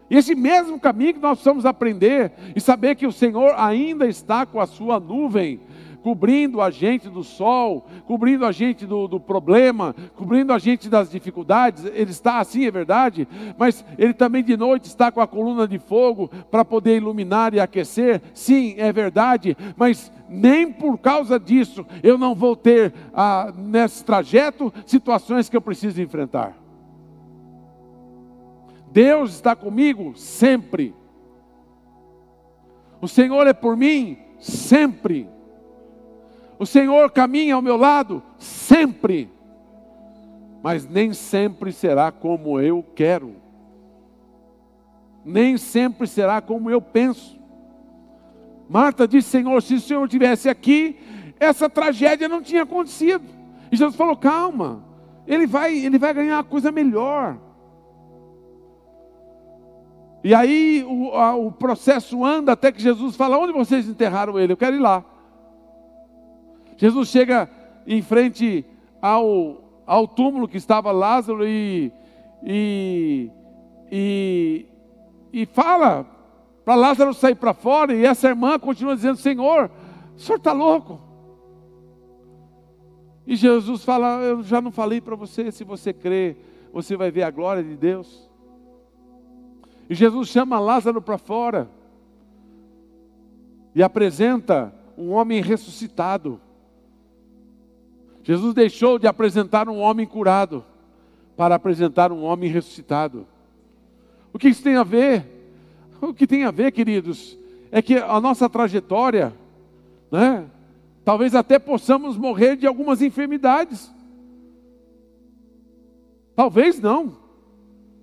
E 0.09 0.17
esse 0.17 0.33
mesmo 0.33 0.79
caminho 0.79 1.13
que 1.13 1.19
nós 1.19 1.33
precisamos 1.33 1.65
aprender 1.65 2.31
e 2.55 2.59
saber 2.59 2.95
que 2.95 3.05
o 3.05 3.11
Senhor 3.11 3.53
ainda 3.55 4.07
está 4.07 4.45
com 4.45 4.59
a 4.59 4.65
sua 4.65 4.99
nuvem, 4.99 5.59
cobrindo 6.01 6.61
a 6.61 6.71
gente 6.71 7.09
do 7.09 7.23
sol, 7.23 7.85
cobrindo 8.07 8.45
a 8.45 8.51
gente 8.51 8.85
do, 8.87 9.07
do, 9.07 9.19
problema, 9.19 9.95
cobrindo 10.15 10.51
a 10.51 10.57
gente 10.57 10.89
das 10.89 11.11
dificuldades. 11.11 11.85
Ele 11.85 12.09
está 12.09 12.39
assim, 12.39 12.65
é 12.65 12.71
verdade, 12.71 13.27
mas 13.57 13.85
Ele 13.97 14.13
também 14.13 14.43
de 14.43 14.57
noite 14.57 14.85
está 14.85 15.11
com 15.11 15.21
a 15.21 15.27
coluna 15.27 15.67
de 15.67 15.77
fogo 15.77 16.29
para 16.49 16.65
poder 16.65 16.97
iluminar 16.97 17.53
e 17.53 17.59
aquecer. 17.59 18.21
Sim, 18.33 18.75
é 18.77 18.91
verdade, 18.91 19.55
mas 19.77 20.11
nem 20.27 20.71
por 20.71 20.97
causa 20.97 21.39
disso 21.39 21.85
eu 22.01 22.17
não 22.17 22.33
vou 22.33 22.55
ter 22.55 22.93
ah, 23.13 23.53
nesse 23.55 24.03
trajeto 24.03 24.73
situações 24.85 25.49
que 25.49 25.57
eu 25.57 25.61
preciso 25.61 26.01
enfrentar. 26.01 26.68
Deus 28.91 29.33
está 29.35 29.55
comigo 29.55 30.13
sempre. 30.15 30.95
O 33.01 33.07
Senhor 33.07 33.47
é 33.47 33.53
por 33.53 33.77
mim 33.77 34.17
sempre. 34.39 35.29
O 36.57 36.65
Senhor 36.65 37.11
caminha 37.11 37.55
ao 37.55 37.61
meu 37.61 37.77
lado 37.77 38.21
sempre. 38.37 39.29
Mas 40.61 40.87
nem 40.87 41.13
sempre 41.13 41.71
será 41.71 42.11
como 42.11 42.59
eu 42.59 42.83
quero. 42.95 43.35
Nem 45.23 45.57
sempre 45.57 46.07
será 46.07 46.41
como 46.41 46.69
eu 46.69 46.81
penso. 46.81 47.39
Marta 48.67 49.07
disse: 49.07 49.29
Senhor, 49.29 49.61
se 49.61 49.75
o 49.75 49.79
Senhor 49.79 50.03
estivesse 50.03 50.49
aqui, 50.49 50.97
essa 51.39 51.69
tragédia 51.69 52.27
não 52.27 52.41
tinha 52.41 52.63
acontecido. 52.63 53.23
E 53.71 53.77
Jesus 53.77 53.95
falou: 53.95 54.17
calma, 54.17 54.83
ele 55.25 55.47
vai, 55.47 55.77
ele 55.77 55.97
vai 55.97 56.13
ganhar 56.13 56.37
uma 56.37 56.43
coisa 56.43 56.71
melhor. 56.71 57.37
E 60.23 60.35
aí 60.35 60.85
o, 60.87 61.11
a, 61.15 61.35
o 61.35 61.51
processo 61.51 62.25
anda 62.25 62.51
até 62.51 62.71
que 62.71 62.81
Jesus 62.81 63.15
fala: 63.15 63.37
Onde 63.37 63.53
vocês 63.53 63.87
enterraram 63.87 64.39
ele? 64.39 64.53
Eu 64.53 64.57
quero 64.57 64.75
ir 64.75 64.79
lá. 64.79 65.03
Jesus 66.77 67.09
chega 67.09 67.49
em 67.85 68.01
frente 68.01 68.65
ao, 69.01 69.81
ao 69.85 70.07
túmulo 70.07 70.47
que 70.47 70.57
estava 70.57 70.91
Lázaro 70.91 71.45
e, 71.45 71.91
e, 72.43 73.29
e, 73.91 74.65
e 75.33 75.45
fala 75.45 76.05
para 76.63 76.75
Lázaro 76.75 77.13
sair 77.13 77.35
para 77.35 77.53
fora. 77.53 77.93
E 77.93 78.05
essa 78.05 78.27
irmã 78.27 78.59
continua 78.59 78.95
dizendo: 78.95 79.17
Senhor, 79.17 79.71
o 80.15 80.19
senhor 80.19 80.37
está 80.37 80.51
louco. 80.51 81.01
E 83.25 83.35
Jesus 83.35 83.83
fala: 83.83 84.21
Eu 84.21 84.43
já 84.43 84.61
não 84.61 84.71
falei 84.71 84.99
para 84.99 85.15
você, 85.15 85.51
se 85.51 85.63
você 85.63 85.93
crê, 85.93 86.35
você 86.73 86.97
vai 86.97 87.09
ver 87.09 87.23
a 87.23 87.31
glória 87.31 87.63
de 87.63 87.75
Deus. 87.75 88.28
E 89.89 89.95
Jesus 89.95 90.29
chama 90.29 90.59
Lázaro 90.59 91.01
para 91.01 91.17
fora 91.17 91.69
e 93.73 93.81
apresenta 93.81 94.73
um 94.95 95.11
homem 95.11 95.41
ressuscitado. 95.41 96.39
Jesus 98.21 98.53
deixou 98.53 98.99
de 98.99 99.07
apresentar 99.07 99.67
um 99.67 99.79
homem 99.79 100.05
curado 100.05 100.63
para 101.35 101.55
apresentar 101.55 102.11
um 102.11 102.23
homem 102.23 102.51
ressuscitado. 102.51 103.25
O 104.31 104.37
que 104.37 104.49
isso 104.49 104.61
tem 104.61 104.75
a 104.75 104.83
ver? 104.83 105.25
O 106.01 106.13
que 106.13 106.27
tem 106.27 106.43
a 106.43 106.51
ver, 106.51 106.71
queridos, 106.71 107.37
é 107.71 107.81
que 107.81 107.95
a 107.95 108.19
nossa 108.19 108.47
trajetória, 108.47 109.33
né? 110.11 110.49
Talvez 111.03 111.33
até 111.33 111.57
possamos 111.57 112.15
morrer 112.15 112.55
de 112.55 112.67
algumas 112.67 113.01
enfermidades. 113.01 113.91
Talvez 116.35 116.79
não, 116.79 117.17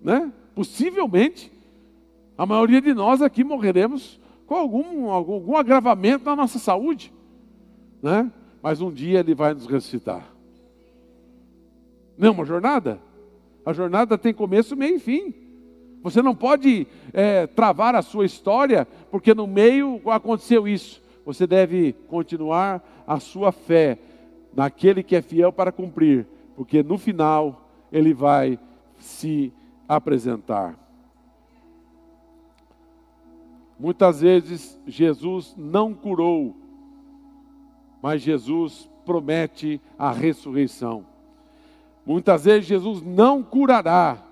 né? 0.02 0.32
Possivelmente. 0.54 1.55
A 2.36 2.44
maioria 2.44 2.80
de 2.80 2.92
nós 2.92 3.22
aqui 3.22 3.42
morreremos 3.42 4.20
com 4.46 4.54
algum, 4.54 5.10
algum, 5.10 5.34
algum 5.34 5.56
agravamento 5.56 6.24
na 6.24 6.36
nossa 6.36 6.58
saúde, 6.58 7.12
né? 8.02 8.30
Mas 8.62 8.80
um 8.80 8.92
dia 8.92 9.20
Ele 9.20 9.34
vai 9.34 9.54
nos 9.54 9.66
ressuscitar. 9.66 10.24
Não 12.16 12.28
é 12.28 12.30
uma 12.30 12.44
jornada? 12.44 13.00
A 13.64 13.72
jornada 13.72 14.16
tem 14.16 14.32
começo, 14.32 14.76
meio 14.76 14.96
e 14.96 15.00
fim. 15.00 15.34
Você 16.02 16.22
não 16.22 16.34
pode 16.34 16.86
é, 17.12 17.46
travar 17.48 17.94
a 17.94 18.02
sua 18.02 18.24
história 18.24 18.86
porque 19.10 19.34
no 19.34 19.46
meio 19.46 20.00
aconteceu 20.10 20.68
isso. 20.68 21.02
Você 21.24 21.46
deve 21.46 21.92
continuar 22.06 22.80
a 23.06 23.18
sua 23.18 23.50
fé 23.50 23.98
naquele 24.54 25.02
que 25.02 25.16
é 25.16 25.22
fiel 25.22 25.52
para 25.52 25.72
cumprir, 25.72 26.26
porque 26.54 26.82
no 26.82 26.96
final 26.96 27.68
ele 27.90 28.14
vai 28.14 28.58
se 28.98 29.52
apresentar. 29.88 30.85
Muitas 33.78 34.20
vezes 34.20 34.78
Jesus 34.86 35.54
não 35.56 35.92
curou, 35.92 36.56
mas 38.02 38.22
Jesus 38.22 38.90
promete 39.04 39.80
a 39.98 40.10
ressurreição. 40.10 41.04
Muitas 42.04 42.44
vezes 42.44 42.66
Jesus 42.66 43.02
não 43.02 43.42
curará, 43.42 44.22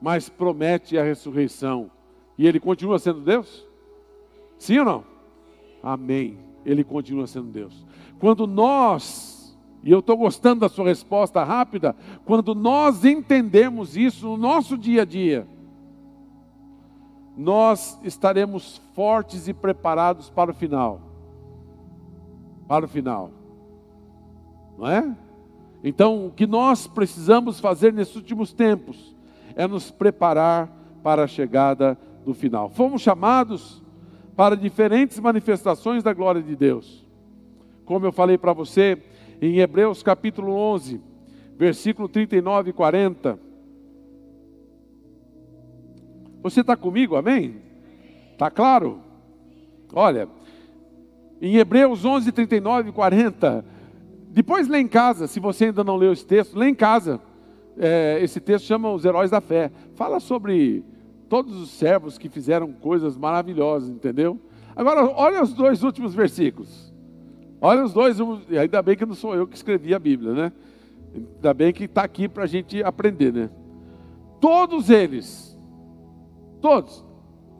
mas 0.00 0.28
promete 0.28 0.96
a 0.96 1.04
ressurreição. 1.04 1.90
E 2.38 2.46
ele 2.46 2.58
continua 2.58 2.98
sendo 2.98 3.20
Deus? 3.20 3.66
Sim 4.58 4.78
ou 4.78 4.84
não? 4.84 5.04
Amém. 5.82 6.38
Ele 6.64 6.84
continua 6.84 7.26
sendo 7.26 7.48
Deus. 7.48 7.84
Quando 8.18 8.46
nós, 8.46 9.58
e 9.82 9.90
eu 9.90 9.98
estou 9.98 10.16
gostando 10.16 10.60
da 10.60 10.68
sua 10.68 10.86
resposta 10.86 11.42
rápida, 11.42 11.96
quando 12.24 12.54
nós 12.54 13.04
entendemos 13.04 13.96
isso 13.96 14.26
no 14.26 14.36
nosso 14.36 14.78
dia 14.78 15.02
a 15.02 15.04
dia, 15.04 15.46
nós 17.40 17.98
estaremos 18.04 18.76
fortes 18.94 19.48
e 19.48 19.54
preparados 19.54 20.28
para 20.28 20.50
o 20.50 20.54
final. 20.54 21.00
Para 22.68 22.84
o 22.84 22.88
final. 22.88 23.30
Não 24.76 24.86
é? 24.86 25.16
Então, 25.82 26.26
o 26.26 26.30
que 26.30 26.46
nós 26.46 26.86
precisamos 26.86 27.58
fazer 27.58 27.94
nesses 27.94 28.14
últimos 28.14 28.52
tempos 28.52 29.16
é 29.56 29.66
nos 29.66 29.90
preparar 29.90 30.70
para 31.02 31.24
a 31.24 31.26
chegada 31.26 31.98
do 32.26 32.34
final. 32.34 32.68
Fomos 32.68 33.00
chamados 33.00 33.82
para 34.36 34.54
diferentes 34.54 35.18
manifestações 35.18 36.02
da 36.02 36.12
glória 36.12 36.42
de 36.42 36.54
Deus. 36.54 37.06
Como 37.86 38.04
eu 38.04 38.12
falei 38.12 38.36
para 38.36 38.52
você, 38.52 39.02
em 39.40 39.60
Hebreus 39.60 40.02
capítulo 40.02 40.52
11, 40.52 41.00
versículo 41.56 42.06
39 42.06 42.68
e 42.68 42.72
40. 42.74 43.49
Você 46.42 46.60
está 46.60 46.76
comigo, 46.76 47.16
amém? 47.16 47.56
Está 48.32 48.50
claro? 48.50 49.00
Olha, 49.92 50.28
em 51.40 51.56
Hebreus 51.56 52.04
11, 52.04 52.32
39 52.32 52.90
e 52.90 52.92
40 52.92 53.64
depois 54.32 54.68
lê 54.68 54.78
em 54.78 54.86
casa, 54.86 55.26
se 55.26 55.40
você 55.40 55.66
ainda 55.66 55.82
não 55.82 55.96
leu 55.96 56.12
esse 56.12 56.24
texto, 56.24 56.56
lê 56.56 56.68
em 56.68 56.74
casa. 56.74 57.20
É, 57.76 58.18
esse 58.22 58.40
texto 58.40 58.64
chama 58.64 58.92
Os 58.92 59.04
Heróis 59.04 59.30
da 59.30 59.40
Fé. 59.40 59.72
Fala 59.96 60.20
sobre 60.20 60.84
todos 61.28 61.60
os 61.60 61.70
servos 61.70 62.16
que 62.16 62.28
fizeram 62.28 62.72
coisas 62.72 63.16
maravilhosas, 63.16 63.90
entendeu? 63.90 64.38
Agora, 64.76 65.04
olha 65.04 65.42
os 65.42 65.52
dois 65.52 65.82
últimos 65.82 66.14
versículos. 66.14 66.92
Olha 67.60 67.84
os 67.84 67.92
dois, 67.92 68.18
ainda 68.56 68.80
bem 68.82 68.96
que 68.96 69.04
não 69.04 69.14
sou 69.14 69.34
eu 69.34 69.48
que 69.48 69.56
escrevi 69.56 69.94
a 69.94 69.98
Bíblia, 69.98 70.32
né? 70.32 70.52
Ainda 71.12 71.52
bem 71.52 71.72
que 71.72 71.84
está 71.84 72.04
aqui 72.04 72.28
para 72.28 72.44
a 72.44 72.46
gente 72.46 72.82
aprender, 72.84 73.32
né? 73.32 73.50
Todos 74.40 74.90
eles, 74.90 75.49
todos, 76.60 77.04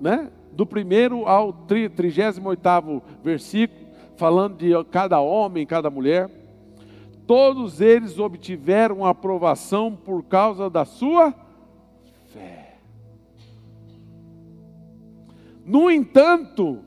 né? 0.00 0.30
Do 0.52 0.66
primeiro 0.66 1.26
ao 1.26 1.52
trigésimo 1.94 2.48
oitavo 2.48 3.02
versículo, 3.22 3.88
falando 4.16 4.56
de 4.56 4.72
cada 4.90 5.20
homem, 5.20 5.66
cada 5.66 5.90
mulher 5.90 6.40
todos 7.30 7.80
eles 7.80 8.18
obtiveram 8.18 9.06
aprovação 9.06 9.94
por 9.94 10.24
causa 10.24 10.68
da 10.68 10.84
sua 10.84 11.32
fé. 12.26 12.74
No 15.64 15.88
entanto, 15.88 16.80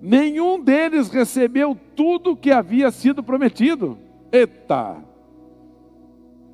nenhum 0.00 0.62
deles 0.62 1.10
recebeu 1.10 1.76
tudo 1.96 2.30
o 2.30 2.36
que 2.36 2.52
havia 2.52 2.92
sido 2.92 3.24
prometido. 3.24 3.98
Eita! 4.30 5.02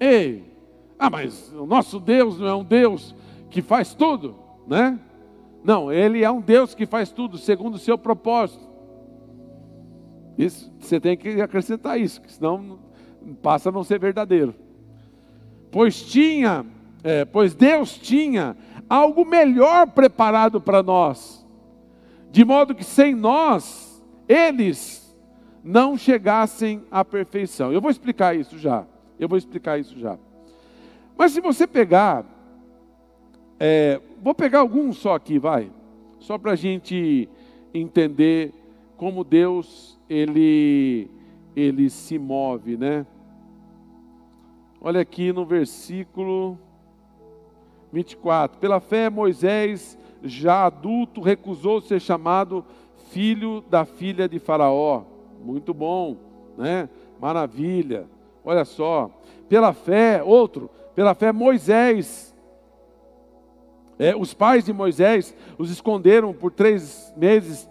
Ei! 0.00 0.50
Ah, 0.98 1.10
mas 1.10 1.52
o 1.52 1.66
nosso 1.66 2.00
Deus 2.00 2.40
não 2.40 2.48
é 2.48 2.54
um 2.54 2.64
Deus 2.64 3.14
que 3.50 3.60
faz 3.60 3.92
tudo, 3.92 4.36
né? 4.68 4.98
Não, 5.64 5.92
ele 5.92 6.22
é 6.22 6.30
um 6.30 6.40
Deus 6.40 6.74
que 6.74 6.86
faz 6.86 7.10
tudo 7.10 7.36
segundo 7.36 7.74
o 7.74 7.78
seu 7.78 7.98
propósito. 7.98 8.66
Isso, 10.36 10.72
você 10.78 11.00
tem 11.00 11.16
que 11.16 11.40
acrescentar 11.40 12.00
isso, 12.00 12.22
senão 12.28 12.78
passa 13.42 13.70
a 13.70 13.72
não 13.72 13.82
ser 13.82 13.98
verdadeiro. 13.98 14.54
Pois 15.70 16.00
tinha, 16.00 16.64
é, 17.02 17.24
pois 17.24 17.54
Deus 17.54 17.98
tinha 17.98 18.56
algo 18.88 19.24
melhor 19.24 19.88
preparado 19.88 20.60
para 20.60 20.82
nós, 20.82 21.46
de 22.30 22.44
modo 22.44 22.74
que 22.74 22.84
sem 22.84 23.14
nós, 23.14 24.02
eles 24.28 25.08
não 25.64 25.96
chegassem 25.98 26.84
à 26.90 27.04
perfeição. 27.04 27.72
Eu 27.72 27.80
vou 27.80 27.90
explicar 27.90 28.36
isso 28.36 28.56
já. 28.58 28.86
Eu 29.18 29.28
vou 29.28 29.36
explicar 29.36 29.78
isso 29.78 29.98
já. 29.98 30.16
Mas 31.16 31.32
se 31.32 31.40
você 31.40 31.66
pegar, 31.66 32.24
é, 33.58 34.00
vou 34.22 34.34
pegar 34.34 34.60
alguns 34.60 34.98
só 34.98 35.14
aqui, 35.14 35.38
vai, 35.38 35.70
só 36.18 36.38
para 36.38 36.52
a 36.52 36.56
gente 36.56 37.28
entender 37.72 38.52
como 38.96 39.24
Deus 39.24 39.98
ele 40.08 41.10
ele 41.54 41.90
se 41.90 42.18
move, 42.18 42.76
né? 42.76 43.04
Olha 44.80 45.00
aqui 45.00 45.32
no 45.32 45.44
versículo 45.44 46.56
24. 47.92 48.58
Pela 48.58 48.78
fé, 48.78 49.10
Moisés, 49.10 49.98
já 50.22 50.66
adulto, 50.66 51.20
recusou 51.20 51.80
ser 51.80 52.00
chamado 52.00 52.64
filho 53.10 53.60
da 53.68 53.84
filha 53.84 54.28
de 54.28 54.38
Faraó. 54.38 55.02
Muito 55.44 55.74
bom, 55.74 56.16
né? 56.56 56.88
Maravilha. 57.20 58.06
Olha 58.44 58.64
só. 58.64 59.10
Pela 59.48 59.72
fé, 59.72 60.22
outro, 60.22 60.70
pela 60.94 61.14
fé, 61.14 61.32
Moisés. 61.32 62.27
É, 63.98 64.14
os 64.16 64.32
pais 64.32 64.64
de 64.64 64.72
Moisés 64.72 65.34
os 65.58 65.70
esconderam 65.70 66.32
por 66.32 66.52
três 66.52 67.12
meses 67.16 67.68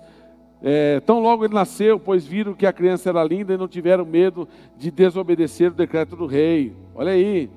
é, 0.62 1.00
tão 1.02 1.20
logo 1.20 1.46
ele 1.46 1.54
nasceu, 1.54 2.00
pois 2.00 2.26
viram 2.26 2.54
que 2.54 2.66
a 2.66 2.74
criança 2.74 3.10
era 3.10 3.24
linda 3.24 3.54
e 3.54 3.58
não 3.58 3.68
tiveram 3.68 4.06
medo 4.06 4.48
de 4.76 4.90
desobedecer 4.90 5.72
o 5.72 5.76
decreto 5.76 6.16
do 6.16 6.26
rei. 6.26 6.76
Olha 6.96 7.12
aí. 7.12 7.50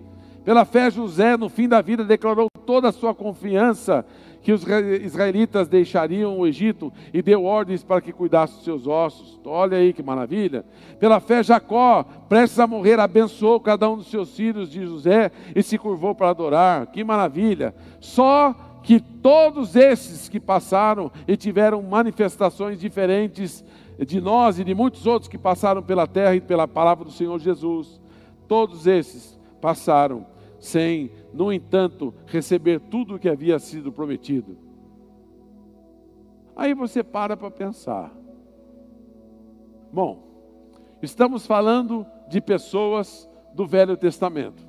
Pela 0.45 0.65
fé, 0.65 0.91
José, 0.91 1.37
no 1.37 1.49
fim 1.49 1.69
da 1.69 1.81
vida, 1.81 2.05
declarou 2.05 2.49
toda 2.67 2.89
a 2.89 2.93
sua 2.93 3.15
confiança 3.15 4.05
que 4.43 4.53
os 4.53 4.65
israelitas 5.03 5.69
deixariam 5.69 6.39
o 6.39 6.47
Egito 6.47 6.93
e 7.13 7.21
deu 7.21 7.45
ordens 7.45 7.85
para 7.85 8.01
que 8.01 8.13
cuidassem 8.13 8.57
dos 8.57 8.65
seus 8.65 8.87
ossos. 8.87 9.39
Olha 9.45 9.77
aí 9.77 9.93
que 9.93 10.03
maravilha. 10.03 10.65
Pela 10.99 11.21
fé, 11.21 11.43
Jacó, 11.43 12.05
prestes 12.29 12.59
a 12.59 12.67
morrer, 12.67 12.99
abençoou 12.99 13.61
cada 13.61 13.89
um 13.91 13.97
dos 13.97 14.11
seus 14.11 14.35
filhos 14.35 14.71
de 14.71 14.85
José 14.87 15.31
e 15.55 15.63
se 15.63 15.77
curvou 15.77 16.15
para 16.15 16.31
adorar. 16.31 16.87
Que 16.87 17.05
maravilha. 17.05 17.75
Só 18.01 18.55
que 18.83 18.99
todos 18.99 19.77
esses 19.77 20.29
que 20.29 20.41
passaram 20.41 21.11
e 21.29 21.37
tiveram 21.37 21.83
manifestações 21.83 22.81
diferentes 22.81 23.65
de 23.99 24.21
nós 24.21 24.59
e 24.59 24.65
de 24.65 24.75
muitos 24.75 25.07
outros 25.07 25.29
que 25.29 25.37
passaram 25.37 25.83
pela 25.83 26.07
terra 26.07 26.35
e 26.35 26.41
pela 26.41 26.67
palavra 26.67 27.05
do 27.05 27.11
Senhor 27.11 27.39
Jesus, 27.39 28.01
todos 28.49 28.87
esses 28.87 29.39
passaram 29.61 30.27
sem, 30.59 31.11
no 31.33 31.53
entanto, 31.53 32.13
receber 32.27 32.81
tudo 32.81 33.15
o 33.15 33.19
que 33.19 33.29
havia 33.29 33.59
sido 33.59 33.93
prometido. 33.93 34.57
Aí 36.57 36.75
você 36.75 37.03
para 37.03 37.37
para 37.37 37.51
pensar. 37.51 38.13
Bom, 39.93 40.23
estamos 41.01 41.47
falando 41.47 42.07
de 42.29 42.41
pessoas 42.41 43.29
do 43.55 43.67
Velho 43.67 43.97
Testamento. 43.97 44.69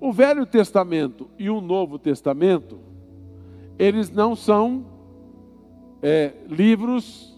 O 0.00 0.12
Velho 0.12 0.46
Testamento 0.46 1.28
e 1.38 1.50
o 1.50 1.60
Novo 1.60 1.98
Testamento, 1.98 2.78
eles 3.78 4.10
não 4.10 4.36
são 4.36 4.86
é, 6.02 6.32
livros 6.48 7.36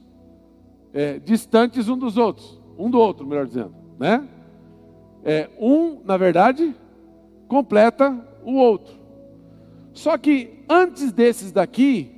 é, 0.92 1.18
distantes 1.18 1.88
um 1.88 1.96
dos 1.96 2.16
outros, 2.16 2.60
um 2.78 2.90
do 2.90 2.98
outro, 2.98 3.26
melhor 3.26 3.46
dizendo, 3.46 3.74
né? 3.98 4.28
É, 5.24 5.50
um, 5.58 6.00
na 6.04 6.16
verdade, 6.16 6.74
completa 7.48 8.16
o 8.44 8.54
outro. 8.54 8.94
Só 9.92 10.16
que 10.16 10.64
antes 10.68 11.12
desses 11.12 11.52
daqui, 11.52 12.10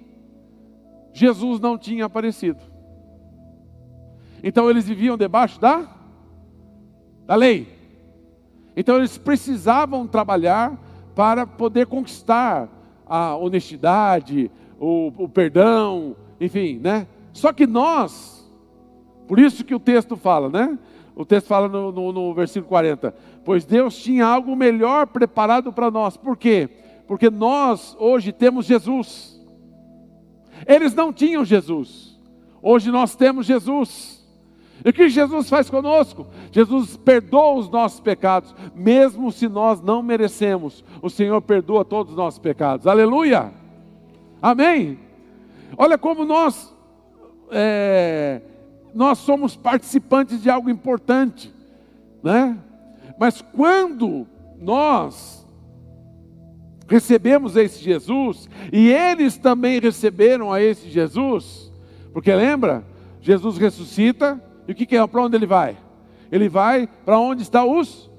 Jesus 1.12 1.60
não 1.60 1.76
tinha 1.76 2.04
aparecido. 2.04 2.60
Então 4.42 4.68
eles 4.68 4.86
viviam 4.86 5.16
debaixo 5.16 5.60
da, 5.60 5.88
da 7.26 7.34
lei. 7.34 7.68
Então 8.76 8.96
eles 8.96 9.18
precisavam 9.18 10.06
trabalhar 10.06 10.78
para 11.14 11.46
poder 11.46 11.86
conquistar 11.86 12.68
a 13.06 13.36
honestidade, 13.36 14.50
o, 14.80 15.12
o 15.16 15.28
perdão, 15.28 16.16
enfim, 16.40 16.78
né? 16.82 17.06
Só 17.32 17.52
que 17.52 17.66
nós, 17.66 18.50
por 19.28 19.38
isso 19.38 19.64
que 19.64 19.74
o 19.74 19.80
texto 19.80 20.16
fala, 20.16 20.48
né? 20.48 20.78
O 21.14 21.24
texto 21.24 21.46
fala 21.46 21.68
no, 21.68 21.92
no, 21.92 22.12
no 22.12 22.34
versículo 22.34 22.68
40: 22.68 23.14
Pois 23.44 23.64
Deus 23.64 23.96
tinha 23.96 24.26
algo 24.26 24.56
melhor 24.56 25.06
preparado 25.06 25.72
para 25.72 25.90
nós. 25.90 26.16
Por 26.16 26.36
quê? 26.36 26.68
Porque 27.06 27.30
nós 27.30 27.96
hoje 27.98 28.32
temos 28.32 28.66
Jesus. 28.66 29.40
Eles 30.66 30.94
não 30.94 31.12
tinham 31.12 31.44
Jesus. 31.44 32.18
Hoje 32.62 32.90
nós 32.90 33.14
temos 33.14 33.46
Jesus. 33.46 34.22
E 34.84 34.88
o 34.88 34.92
que 34.92 35.08
Jesus 35.08 35.48
faz 35.48 35.68
conosco? 35.70 36.26
Jesus 36.50 36.96
perdoa 36.96 37.54
os 37.54 37.68
nossos 37.68 38.00
pecados, 38.00 38.54
mesmo 38.74 39.30
se 39.30 39.48
nós 39.48 39.80
não 39.80 40.02
merecemos. 40.02 40.84
O 41.00 41.08
Senhor 41.08 41.40
perdoa 41.42 41.84
todos 41.84 42.12
os 42.12 42.16
nossos 42.16 42.40
pecados. 42.40 42.86
Aleluia! 42.86 43.52
Amém? 44.40 44.98
Olha 45.76 45.96
como 45.96 46.24
nós 46.24 46.74
é, 47.50 48.40
nós 48.94 49.18
somos 49.18 49.56
participantes 49.56 50.42
de 50.42 50.50
algo 50.50 50.68
importante, 50.68 51.52
né? 52.22 52.58
Mas 53.18 53.40
quando 53.40 54.26
nós 54.60 55.46
recebemos 56.88 57.56
esse 57.56 57.82
Jesus 57.82 58.48
e 58.72 58.90
eles 58.90 59.36
também 59.36 59.80
receberam 59.80 60.52
a 60.52 60.60
esse 60.60 60.88
Jesus, 60.90 61.72
porque 62.12 62.34
lembra, 62.34 62.84
Jesus 63.20 63.56
ressuscita 63.56 64.42
e 64.68 64.72
o 64.72 64.74
que, 64.74 64.86
que 64.86 64.96
é? 64.96 65.06
Para 65.06 65.22
onde 65.22 65.36
ele 65.36 65.46
vai? 65.46 65.76
Ele 66.30 66.48
vai 66.48 66.88
para 67.04 67.18
onde 67.18 67.42
estão 67.42 67.78
os 67.78 68.10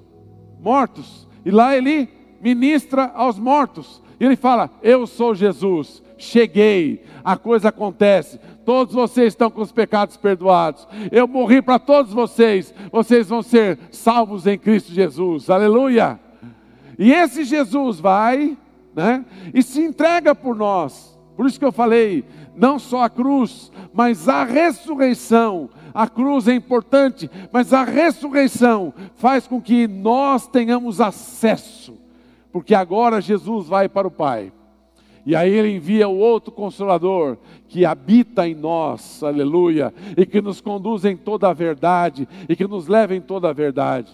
mortos 0.59 1.27
e 1.45 1.51
lá 1.51 1.75
ele 1.75 2.09
ministra 2.41 3.11
aos 3.13 3.37
mortos. 3.37 4.01
E 4.23 4.25
ele 4.25 4.37
fala: 4.37 4.71
Eu 4.81 5.05
sou 5.05 5.35
Jesus, 5.35 6.01
cheguei, 6.17 7.03
a 7.25 7.35
coisa 7.35 7.67
acontece. 7.67 8.39
Todos 8.63 8.93
vocês 8.93 9.33
estão 9.33 9.51
com 9.51 9.59
os 9.59 9.73
pecados 9.73 10.15
perdoados. 10.15 10.87
Eu 11.11 11.27
morri 11.27 11.61
para 11.61 11.77
todos 11.77 12.13
vocês. 12.13 12.73
Vocês 12.89 13.27
vão 13.27 13.41
ser 13.41 13.77
salvos 13.91 14.47
em 14.47 14.57
Cristo 14.57 14.93
Jesus. 14.93 15.49
Aleluia! 15.49 16.17
E 16.97 17.11
esse 17.11 17.43
Jesus 17.43 17.99
vai, 17.99 18.57
né? 18.95 19.25
E 19.53 19.61
se 19.61 19.81
entrega 19.81 20.33
por 20.33 20.55
nós. 20.55 21.19
Por 21.35 21.45
isso 21.45 21.59
que 21.59 21.65
eu 21.65 21.73
falei, 21.73 22.23
não 22.55 22.79
só 22.79 23.03
a 23.03 23.09
cruz, 23.09 23.73
mas 23.93 24.29
a 24.29 24.45
ressurreição. 24.45 25.69
A 25.93 26.07
cruz 26.07 26.47
é 26.47 26.55
importante, 26.55 27.29
mas 27.51 27.73
a 27.73 27.83
ressurreição 27.83 28.93
faz 29.15 29.47
com 29.47 29.61
que 29.61 29.85
nós 29.85 30.47
tenhamos 30.47 31.01
acesso, 31.01 32.01
porque 32.53 32.75
agora 32.75 33.19
Jesus 33.19 33.67
vai 33.67 33.89
para 33.89 34.07
o 34.07 34.11
Pai. 34.11 34.53
E 35.25 35.35
aí 35.35 35.51
ele 35.51 35.75
envia 35.75 36.07
o 36.07 36.17
outro 36.17 36.51
consolador 36.51 37.37
que 37.67 37.83
habita 37.83 38.47
em 38.47 38.53
nós, 38.53 39.23
aleluia, 39.23 39.91
e 40.15 40.23
que 40.23 40.39
nos 40.39 40.61
conduz 40.61 41.03
em 41.03 41.17
toda 41.17 41.49
a 41.49 41.53
verdade, 41.53 42.27
e 42.47 42.55
que 42.55 42.67
nos 42.67 42.87
leva 42.87 43.15
em 43.15 43.21
toda 43.21 43.49
a 43.49 43.53
verdade. 43.53 44.11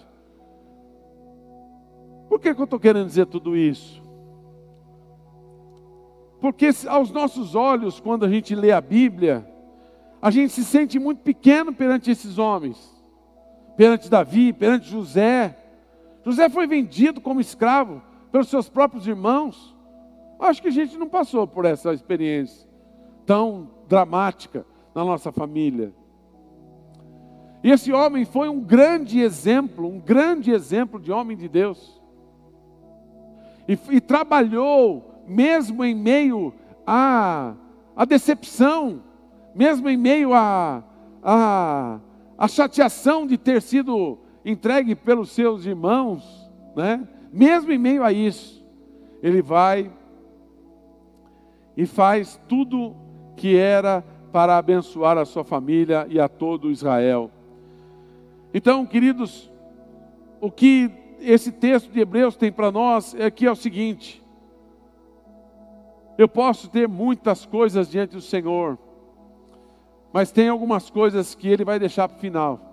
Por 2.30 2.40
que, 2.40 2.54
que 2.54 2.60
eu 2.60 2.64
estou 2.64 2.80
querendo 2.80 3.06
dizer 3.06 3.26
tudo 3.26 3.54
isso? 3.54 4.00
Porque 6.40 6.70
aos 6.88 7.10
nossos 7.10 7.54
olhos, 7.54 8.00
quando 8.00 8.24
a 8.24 8.28
gente 8.28 8.54
lê 8.54 8.72
a 8.72 8.80
Bíblia, 8.80 9.46
a 10.22 10.30
gente 10.30 10.54
se 10.54 10.64
sente 10.64 10.98
muito 10.98 11.18
pequeno 11.18 11.74
perante 11.74 12.10
esses 12.10 12.38
homens, 12.38 12.78
perante 13.76 14.08
Davi, 14.08 14.50
perante 14.54 14.88
José. 14.88 15.58
José 16.24 16.48
foi 16.48 16.66
vendido 16.66 17.20
como 17.20 17.40
escravo 17.40 18.00
pelos 18.30 18.48
seus 18.48 18.68
próprios 18.68 19.06
irmãos. 19.06 19.76
Acho 20.38 20.62
que 20.62 20.68
a 20.68 20.72
gente 20.72 20.96
não 20.96 21.08
passou 21.08 21.46
por 21.46 21.64
essa 21.64 21.92
experiência 21.92 22.68
tão 23.26 23.70
dramática 23.88 24.64
na 24.94 25.04
nossa 25.04 25.30
família. 25.30 25.92
E 27.62 27.70
esse 27.70 27.92
homem 27.92 28.24
foi 28.24 28.48
um 28.48 28.60
grande 28.60 29.20
exemplo, 29.20 29.86
um 29.86 30.00
grande 30.00 30.50
exemplo 30.50 30.98
de 30.98 31.12
homem 31.12 31.36
de 31.36 31.48
Deus. 31.48 32.00
E, 33.68 33.78
e 33.90 34.00
trabalhou, 34.00 35.22
mesmo 35.26 35.84
em 35.84 35.94
meio 35.94 36.54
à, 36.86 37.54
à 37.94 38.04
decepção, 38.04 39.02
mesmo 39.54 39.88
em 39.88 39.96
meio 39.96 40.32
à, 40.32 40.82
à, 41.22 42.00
à 42.38 42.48
chateação 42.48 43.26
de 43.26 43.36
ter 43.36 43.60
sido 43.60 44.18
entregue 44.44 44.94
pelos 44.94 45.30
seus 45.30 45.66
irmãos, 45.66 46.50
né? 46.74 47.06
Mesmo 47.32 47.72
em 47.72 47.78
meio 47.78 48.02
a 48.02 48.12
isso, 48.12 48.64
ele 49.22 49.42
vai 49.42 49.90
e 51.76 51.86
faz 51.86 52.40
tudo 52.48 52.94
que 53.36 53.56
era 53.56 54.04
para 54.32 54.56
abençoar 54.58 55.18
a 55.18 55.24
sua 55.24 55.44
família 55.44 56.06
e 56.08 56.20
a 56.20 56.28
todo 56.28 56.70
Israel. 56.70 57.30
Então, 58.52 58.84
queridos, 58.84 59.50
o 60.40 60.50
que 60.50 60.90
esse 61.20 61.52
texto 61.52 61.90
de 61.90 62.00
Hebreus 62.00 62.36
tem 62.36 62.50
para 62.50 62.70
nós 62.70 63.14
é 63.14 63.30
que 63.30 63.46
é 63.46 63.50
o 63.50 63.56
seguinte: 63.56 64.22
eu 66.18 66.28
posso 66.28 66.68
ter 66.68 66.88
muitas 66.88 67.46
coisas 67.46 67.88
diante 67.88 68.12
do 68.12 68.20
Senhor, 68.20 68.78
mas 70.12 70.32
tem 70.32 70.48
algumas 70.48 70.90
coisas 70.90 71.34
que 71.34 71.48
Ele 71.48 71.64
vai 71.64 71.78
deixar 71.78 72.08
para 72.08 72.16
o 72.16 72.20
final. 72.20 72.69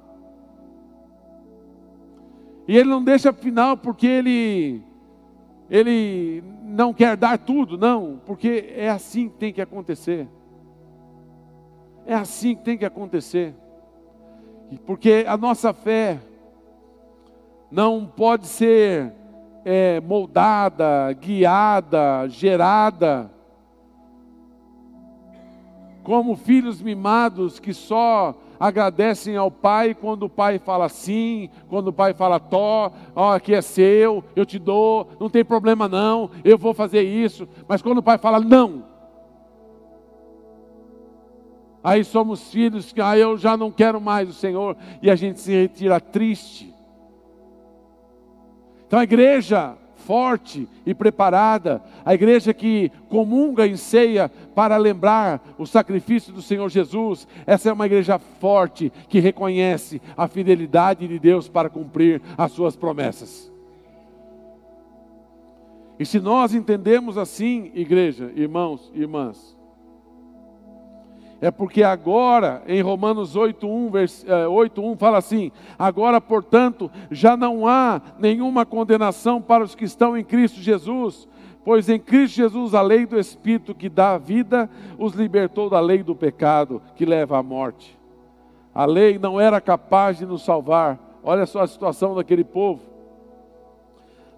E 2.68 2.78
Ele 2.78 2.89
não 2.89 3.03
deixa 3.03 3.32
final 3.32 3.78
porque 3.78 4.05
Ele 4.07 4.84
ele 5.70 6.41
não 6.63 6.93
quer 6.93 7.18
dar 7.18 7.38
tudo, 7.38 7.78
não, 7.78 8.22
porque 8.26 8.74
é 8.76 8.89
assim 8.89 9.28
que 9.28 9.36
tem 9.36 9.51
que 9.51 9.61
acontecer. 9.61 10.28
É 12.05 12.13
assim 12.13 12.55
que 12.55 12.63
tem 12.63 12.78
que 12.78 12.86
acontecer. 12.86 13.53
Porque 14.86 15.26
a 15.28 15.36
nossa 15.36 15.74
fé 15.74 16.20
não 17.70 18.05
pode 18.05 18.47
ser 18.47 19.11
é, 19.65 19.99
moldada, 19.99 21.11
guiada, 21.13 22.28
gerada 22.30 23.30
como 26.01 26.38
filhos 26.38 26.82
mimados 26.82 27.59
que 27.59 27.74
só 27.74 28.34
agradecem 28.60 29.38
ao 29.38 29.51
pai 29.51 29.93
quando 29.93 30.24
o 30.24 30.30
pai 30.30 30.60
fala 30.60 30.89
sim, 30.89 31.49
quando 31.70 31.89
o 31.89 31.93
pai 31.93 32.14
fala 32.14 32.39
tó, 32.39 32.91
ó, 33.16 33.34
aqui 33.34 33.53
é 33.53 33.62
seu, 33.62 34.24
eu 34.36 34.45
te 34.45 34.58
dou, 34.60 35.10
não 35.20 35.30
tem 35.30 35.43
problema 35.43 35.88
não, 35.88 36.30
eu 36.43 36.58
vou 36.58 36.74
fazer 36.74 37.01
isso. 37.01 37.47
Mas 37.68 37.82
quando 37.82 37.99
o 37.99 38.03
pai 38.03 38.18
fala 38.18 38.39
não, 38.39 38.84
aí 41.84 42.03
somos 42.03 42.51
filhos 42.51 42.91
que 42.91 43.01
ah, 43.01 43.18
eu 43.18 43.38
já 43.38 43.55
não 43.55 43.72
quero 43.72 44.01
mais 44.01 44.30
o 44.30 44.34
Senhor 44.34 44.76
e 45.01 45.10
a 45.10 45.16
gente 45.16 45.39
se 45.39 45.51
retira 45.51 45.99
triste. 45.99 46.74
Então 48.86 48.99
a 48.99 49.03
igreja 49.03 49.78
forte 50.08 50.70
e 50.86 50.93
preparada, 50.93 51.82
a 52.05 52.14
igreja 52.14 52.53
que 52.53 52.89
comunga 53.10 53.68
em 53.68 53.76
ceia 53.76 54.32
para 54.58 54.76
lembrar 54.76 55.53
o 55.55 55.68
sacrifício 55.68 56.34
do 56.34 56.41
Senhor 56.41 56.68
Jesus, 56.68 57.28
essa 57.45 57.70
é 57.70 57.74
uma 57.74 57.86
igreja 57.86 58.18
forte 58.18 58.91
que 59.08 59.20
reconhece 59.20 60.01
a 60.18 60.28
fidelidade 60.28 61.08
de 61.08 61.20
Deus 61.20 61.47
para 61.47 61.70
cumprir 61.70 62.24
as 62.36 62.53
suas 62.53 62.76
promessas. 62.76 63.53
E 65.99 66.08
se 66.08 66.20
nós 66.20 66.55
entendemos 66.55 67.20
assim, 67.20 67.72
igreja, 67.76 68.32
irmãos 68.36 68.91
e 68.95 69.01
irmãs, 69.01 69.55
é 71.39 71.51
porque 71.51 71.84
agora, 71.84 72.64
em 72.66 72.82
Romanos 72.82 73.36
8:1, 73.36 73.91
vers... 73.91 74.26
8:1 74.26 74.93
é, 74.93 74.97
fala 74.97 75.20
assim: 75.20 75.51
"Agora, 75.78 76.20
portanto, 76.20 76.89
já 77.12 77.38
não 77.38 77.68
há 77.68 78.01
nenhuma 78.18 78.66
condenação 78.66 79.39
para 79.39 79.64
os 79.64 79.76
que 79.76 79.86
estão 79.86 80.18
em 80.18 80.24
Cristo 80.24 80.60
Jesus, 80.60 81.28
pois 81.68 81.89
em 81.89 81.99
Cristo 81.99 82.38
Jesus 82.38 82.74
a 82.74 82.82
lei 82.82 83.05
do 83.05 83.20
espírito 83.20 83.76
que 83.76 83.89
dá 83.89 84.13
a 84.13 84.18
vida 84.18 84.70
os 84.97 85.11
libertou 85.11 85.70
da 85.70 85.82
lei 85.82 86.01
do 86.01 86.15
pecado 86.15 86.82
que 86.95 87.05
leva 87.05 87.38
à 87.38 87.43
morte. 87.43 87.99
A 88.74 88.86
lei 88.86 89.20
não 89.20 89.38
era 89.38 89.59
capaz 89.59 90.18
de 90.18 90.26
nos 90.26 90.45
salvar. 90.45 90.97
Olha 91.22 91.45
só 91.45 91.63
a 91.63 91.68
situação 91.68 92.15
daquele 92.15 92.45
povo. 92.45 92.84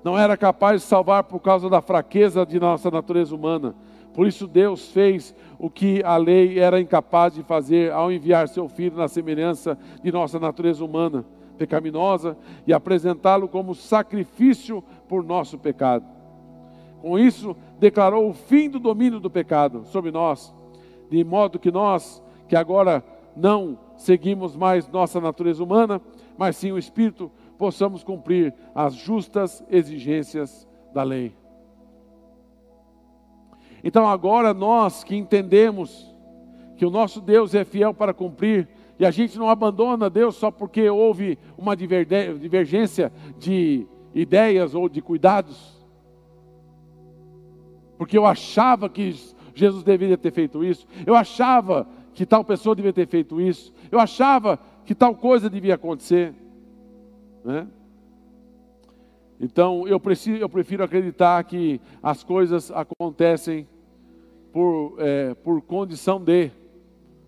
Não 0.04 0.18
era 0.18 0.36
capaz 0.36 0.82
de 0.82 0.88
salvar 0.88 1.26
por 1.26 1.40
causa 1.40 1.70
da 1.70 1.84
fraqueza 1.84 2.44
de 2.44 2.60
nossa 2.60 2.90
natureza 2.90 3.36
humana 3.36 3.76
por 4.12 4.28
isso 4.28 4.48
Deus 4.48 4.90
fez 4.92 5.36
o 5.60 5.70
que 5.70 6.02
a 6.04 6.18
lei 6.18 6.58
era 6.58 6.82
incapaz 6.82 7.36
de 7.36 7.44
fazer 7.44 7.92
ao 7.92 8.12
enviar 8.12 8.48
seu 8.48 8.68
filho 8.68 8.98
na 8.98 9.08
semelhança 9.08 9.78
de 10.02 10.12
nossa 10.12 10.40
natureza 10.40 10.84
humana 10.84 11.24
pecaminosa 11.60 12.36
e 12.66 12.74
apresentá-lo 12.74 13.48
como 13.48 13.76
sacrifício 13.76 14.84
por 15.08 15.24
nosso 15.24 15.60
pecado. 15.60 16.19
Com 17.02 17.18
isso, 17.18 17.56
declarou 17.80 18.30
o 18.30 18.34
fim 18.34 18.70
do 18.70 18.80
domínio 18.80 19.20
do 19.20 19.30
pecado 19.30 19.86
sobre 19.86 20.12
nós, 20.12 20.54
de 21.10 21.24
modo 21.24 21.60
que 21.60 21.72
nós, 21.72 22.22
que 22.48 22.56
agora 22.56 23.04
não 23.36 23.80
seguimos 23.96 24.56
mais 24.56 24.88
nossa 24.88 25.20
natureza 25.22 25.64
humana, 25.64 26.02
mas 26.38 26.58
sim 26.58 26.72
o 26.72 26.78
espírito, 26.78 27.32
possamos 27.58 28.04
cumprir 28.04 28.54
as 28.74 28.96
justas 28.96 29.64
exigências 29.70 30.68
da 30.94 31.04
lei. 31.04 31.34
Então 33.84 34.08
agora 34.08 34.54
nós 34.54 35.04
que 35.04 35.16
entendemos 35.16 36.14
que 36.76 36.86
o 36.86 36.90
nosso 36.90 37.22
Deus 37.22 37.54
é 37.56 37.64
fiel 37.64 37.94
para 37.94 38.14
cumprir, 38.14 38.68
e 38.98 39.06
a 39.06 39.12
gente 39.12 39.38
não 39.38 39.50
abandona 39.50 40.10
Deus 40.10 40.36
só 40.36 40.52
porque 40.52 40.90
houve 40.90 41.38
uma 41.58 41.76
divergência 41.76 43.12
de 43.38 43.88
ideias 44.14 44.76
ou 44.76 44.90
de 44.90 45.02
cuidados. 45.02 45.79
Porque 48.00 48.18
eu 48.18 48.26
achava 48.26 48.88
que 48.88 49.14
Jesus 49.54 49.84
deveria 49.84 50.18
ter 50.18 50.32
feito 50.32 50.64
isso, 50.64 50.88
eu 51.06 51.16
achava 51.16 51.86
que 52.14 52.26
tal 52.26 52.46
pessoa 52.46 52.74
devia 52.74 52.94
ter 52.94 53.06
feito 53.06 53.42
isso, 53.42 53.74
eu 53.92 54.00
achava 54.00 54.58
que 54.86 54.96
tal 54.96 55.14
coisa 55.14 55.50
devia 55.50 55.76
acontecer. 55.76 56.34
Né? 57.44 57.68
Então 59.38 59.86
eu, 59.86 60.00
preciso, 60.00 60.42
eu 60.42 60.48
prefiro 60.48 60.82
acreditar 60.82 61.44
que 61.44 61.82
as 62.02 62.24
coisas 62.24 62.72
acontecem 62.72 63.68
por, 64.54 64.96
é, 65.00 65.34
por 65.34 65.62
condição 65.62 66.22
de, 66.22 66.52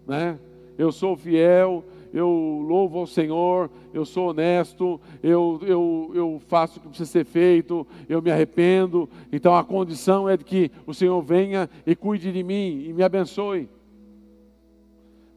né? 0.08 0.40
Eu 0.78 0.94
sou 0.94 1.18
fiel, 1.18 1.84
eu 2.14 2.28
louvo 2.68 3.00
ao 3.00 3.08
Senhor, 3.08 3.70
eu 3.94 4.06
sou 4.06 4.30
honesto, 4.30 5.00
eu, 5.24 5.60
eu, 5.64 6.12
eu 6.14 6.42
faço 6.48 6.78
o 6.78 6.82
que 6.82 6.88
precisa 6.90 7.10
ser 7.10 7.26
feito, 7.26 7.88
eu 8.10 8.22
me 8.22 8.32
arrependo. 8.32 9.10
Então 9.32 9.56
a 9.56 9.64
condição 9.64 10.28
é 10.28 10.36
de 10.36 10.44
que 10.44 10.72
o 10.86 10.94
Senhor 10.94 11.22
venha 11.22 11.70
e 11.86 11.96
cuide 11.96 12.32
de 12.32 12.44
mim 12.44 12.86
e 12.88 12.94
me 12.94 13.04
abençoe. 13.04 13.70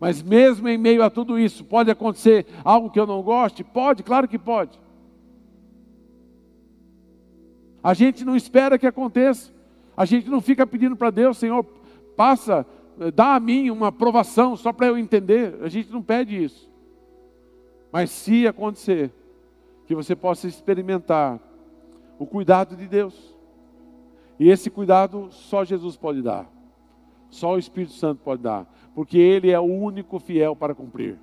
Mas 0.00 0.22
mesmo 0.22 0.68
em 0.68 0.76
meio 0.76 1.02
a 1.02 1.10
tudo 1.10 1.38
isso, 1.38 1.64
pode 1.64 1.90
acontecer 1.90 2.46
algo 2.64 2.90
que 2.90 2.98
eu 2.98 3.06
não 3.06 3.22
goste? 3.22 3.62
Pode, 3.62 4.02
claro 4.02 4.28
que 4.28 4.38
pode. 4.38 4.78
A 7.82 7.94
gente 7.94 8.24
não 8.24 8.34
espera 8.34 8.78
que 8.78 8.86
aconteça. 8.86 9.52
A 9.96 10.04
gente 10.04 10.28
não 10.28 10.40
fica 10.40 10.66
pedindo 10.66 10.96
para 10.96 11.10
Deus, 11.10 11.38
Senhor, 11.38 11.64
passa, 12.16 12.66
dá 13.14 13.34
a 13.34 13.40
mim 13.40 13.70
uma 13.70 13.88
aprovação 13.88 14.56
só 14.56 14.72
para 14.72 14.86
eu 14.86 14.98
entender. 14.98 15.58
A 15.62 15.68
gente 15.68 15.90
não 15.90 16.02
pede 16.02 16.42
isso. 16.42 16.70
Mas 17.92 18.10
se 18.10 18.46
acontecer, 18.46 19.12
que 19.86 19.94
você 19.94 20.16
possa 20.16 20.46
experimentar 20.46 21.38
o 22.18 22.26
cuidado 22.26 22.76
de 22.76 22.86
Deus. 22.86 23.34
E 24.38 24.48
esse 24.48 24.70
cuidado 24.70 25.28
só 25.30 25.64
Jesus 25.64 25.96
pode 25.96 26.22
dar. 26.22 26.50
Só 27.30 27.54
o 27.54 27.58
Espírito 27.58 27.92
Santo 27.92 28.22
pode 28.22 28.42
dar. 28.42 28.66
Porque 28.94 29.18
Ele 29.18 29.50
é 29.50 29.58
o 29.58 29.64
único 29.64 30.18
fiel 30.18 30.56
para 30.56 30.74
cumprir. 30.74 31.18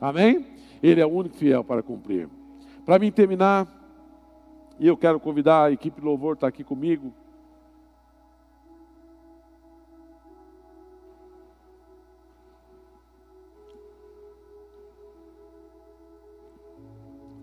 Amém? 0.00 0.46
Ele 0.82 1.00
é 1.00 1.06
o 1.06 1.10
único 1.10 1.36
fiel 1.36 1.64
para 1.64 1.82
cumprir. 1.82 2.28
Para 2.84 2.98
mim 2.98 3.10
terminar, 3.10 3.66
e 4.78 4.86
eu 4.86 4.96
quero 4.96 5.18
convidar 5.18 5.64
a 5.64 5.72
equipe 5.72 6.00
louvor 6.00 6.34
está 6.34 6.46
aqui 6.46 6.62
comigo. 6.62 7.12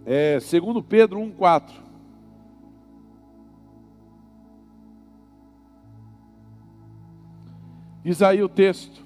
É, 0.06 0.39
segundo 0.39 0.84
Pedro 0.84 1.20
1,4. 1.20 1.74
Diz 8.03 8.22
aí 8.22 8.43
o 8.43 8.47
texto. 8.47 9.03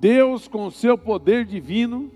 Deus, 0.00 0.48
com 0.48 0.70
seu 0.72 0.98
poder 0.98 1.44
divino, 1.44 2.10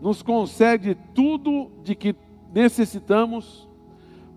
nos 0.00 0.22
concede 0.22 0.96
tudo 1.14 1.70
de 1.84 1.94
que 1.94 2.16
necessitamos 2.52 3.68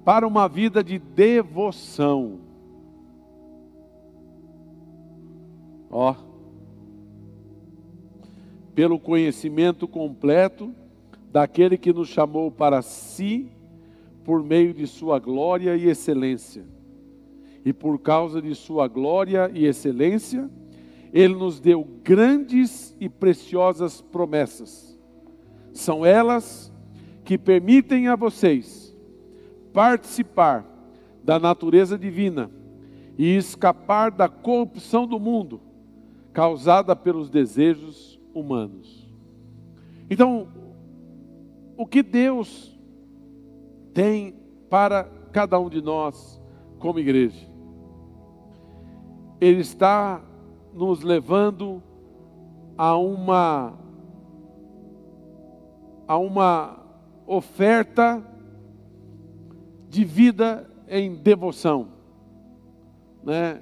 para 0.04 0.28
uma 0.28 0.48
vida 0.48 0.84
de 0.84 1.00
devoção. 1.00 2.40
Ó, 5.90 6.14
pelo 8.76 9.00
conhecimento 9.00 9.88
completo 9.88 10.76
daquele 11.32 11.78
que 11.78 11.94
nos 11.94 12.10
chamou 12.10 12.52
para 12.52 12.82
si 12.82 13.50
por 14.24 14.44
meio 14.44 14.74
de 14.74 14.86
sua 14.86 15.18
glória 15.18 15.78
e 15.78 15.88
excelência. 15.88 16.66
E 17.64 17.72
por 17.72 17.98
causa 18.00 18.42
de 18.42 18.54
sua 18.54 18.88
glória 18.88 19.50
e 19.54 19.66
excelência, 19.66 20.50
ele 21.14 21.34
nos 21.34 21.60
deu 21.60 21.88
grandes 22.04 22.96
e 23.00 23.08
preciosas 23.08 24.02
promessas. 24.02 25.00
São 25.74 26.06
elas 26.06 26.72
que 27.24 27.38
permitem 27.38 28.08
a 28.08 28.16
vocês 28.16 28.96
participar 29.74 30.66
da 31.24 31.40
natureza 31.40 31.98
divina 31.98 32.52
e 33.18 33.36
escapar 33.36 34.12
da 34.12 34.28
corrupção 34.28 35.08
do 35.08 35.20
mundo 35.20 35.62
causada 36.34 36.96
pelos 36.96 37.30
desejos 37.30 38.15
humanos. 38.36 39.10
Então, 40.10 40.48
o 41.78 41.88
que 41.88 42.04
Deus 42.04 42.78
tem 43.94 44.36
para 44.70 45.06
cada 45.32 45.60
um 45.60 45.70
de 45.70 45.82
nós 45.82 46.40
como 46.78 47.00
igreja? 47.00 47.50
Ele 49.42 49.62
está 49.62 50.22
nos 50.74 51.02
levando 51.02 51.82
a 52.78 52.98
uma 52.98 53.80
a 56.08 56.18
uma 56.18 56.80
oferta 57.26 58.24
de 59.90 60.04
vida 60.04 60.70
em 60.88 61.16
devoção. 61.16 61.88
Né? 63.24 63.62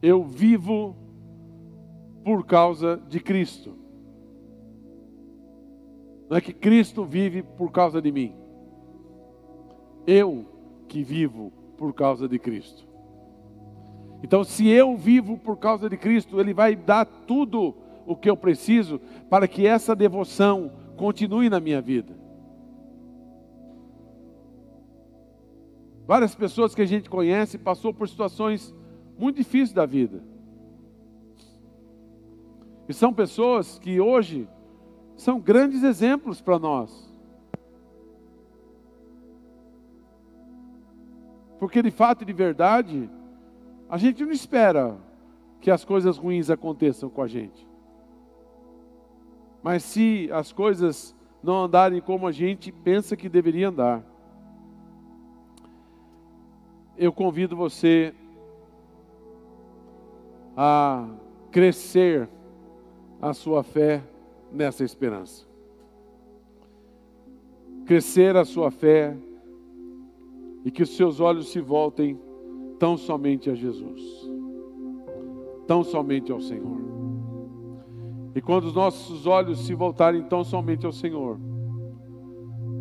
Eu 0.00 0.24
vivo 0.24 0.96
por 2.24 2.46
causa 2.46 2.96
de 3.08 3.20
Cristo. 3.20 3.76
Não 6.28 6.36
é 6.36 6.40
que 6.40 6.52
Cristo 6.52 7.04
vive 7.04 7.42
por 7.42 7.72
causa 7.72 8.02
de 8.02 8.12
mim. 8.12 8.34
Eu 10.06 10.46
que 10.86 11.02
vivo 11.02 11.52
por 11.76 11.94
causa 11.94 12.28
de 12.28 12.38
Cristo. 12.38 12.86
Então, 14.22 14.42
se 14.42 14.68
eu 14.68 14.96
vivo 14.96 15.38
por 15.38 15.56
causa 15.56 15.88
de 15.88 15.96
Cristo, 15.96 16.40
Ele 16.40 16.52
vai 16.52 16.74
dar 16.74 17.04
tudo 17.04 17.74
o 18.04 18.16
que 18.16 18.28
eu 18.28 18.36
preciso 18.36 19.00
para 19.30 19.46
que 19.46 19.66
essa 19.66 19.94
devoção 19.94 20.72
continue 20.96 21.48
na 21.48 21.60
minha 21.60 21.80
vida. 21.80 22.16
Várias 26.06 26.34
pessoas 26.34 26.74
que 26.74 26.82
a 26.82 26.86
gente 26.86 27.08
conhece 27.08 27.58
passou 27.58 27.92
por 27.92 28.08
situações 28.08 28.74
muito 29.18 29.36
difíceis 29.36 29.72
da 29.72 29.84
vida. 29.84 30.22
E 32.88 32.94
são 32.94 33.12
pessoas 33.12 33.78
que 33.78 34.00
hoje 34.00 34.48
são 35.18 35.40
grandes 35.40 35.82
exemplos 35.82 36.40
para 36.40 36.60
nós. 36.60 37.12
Porque 41.58 41.82
de 41.82 41.90
fato 41.90 42.22
e 42.22 42.24
de 42.24 42.32
verdade, 42.32 43.10
a 43.90 43.98
gente 43.98 44.24
não 44.24 44.30
espera 44.30 44.96
que 45.60 45.72
as 45.72 45.84
coisas 45.84 46.16
ruins 46.16 46.50
aconteçam 46.50 47.10
com 47.10 47.20
a 47.20 47.26
gente. 47.26 47.66
Mas 49.60 49.82
se 49.82 50.30
as 50.32 50.52
coisas 50.52 51.16
não 51.42 51.64
andarem 51.64 52.00
como 52.00 52.28
a 52.28 52.32
gente 52.32 52.70
pensa 52.70 53.16
que 53.16 53.28
deveria 53.28 53.70
andar, 53.70 54.04
eu 56.96 57.12
convido 57.12 57.56
você 57.56 58.14
a 60.56 61.08
crescer 61.50 62.28
a 63.20 63.34
sua 63.34 63.64
fé 63.64 64.04
nessa 64.52 64.84
esperança. 64.84 65.46
Crescer 67.86 68.36
a 68.36 68.44
sua 68.44 68.70
fé 68.70 69.16
e 70.64 70.70
que 70.70 70.82
os 70.82 70.96
seus 70.96 71.20
olhos 71.20 71.50
se 71.50 71.60
voltem 71.60 72.18
tão 72.78 72.96
somente 72.96 73.50
a 73.50 73.54
Jesus, 73.54 74.02
tão 75.66 75.82
somente 75.82 76.30
ao 76.30 76.40
Senhor. 76.40 76.78
E 78.34 78.40
quando 78.40 78.64
os 78.64 78.74
nossos 78.74 79.26
olhos 79.26 79.66
se 79.66 79.74
voltarem 79.74 80.22
tão 80.22 80.44
somente 80.44 80.84
ao 80.84 80.92
Senhor, 80.92 81.38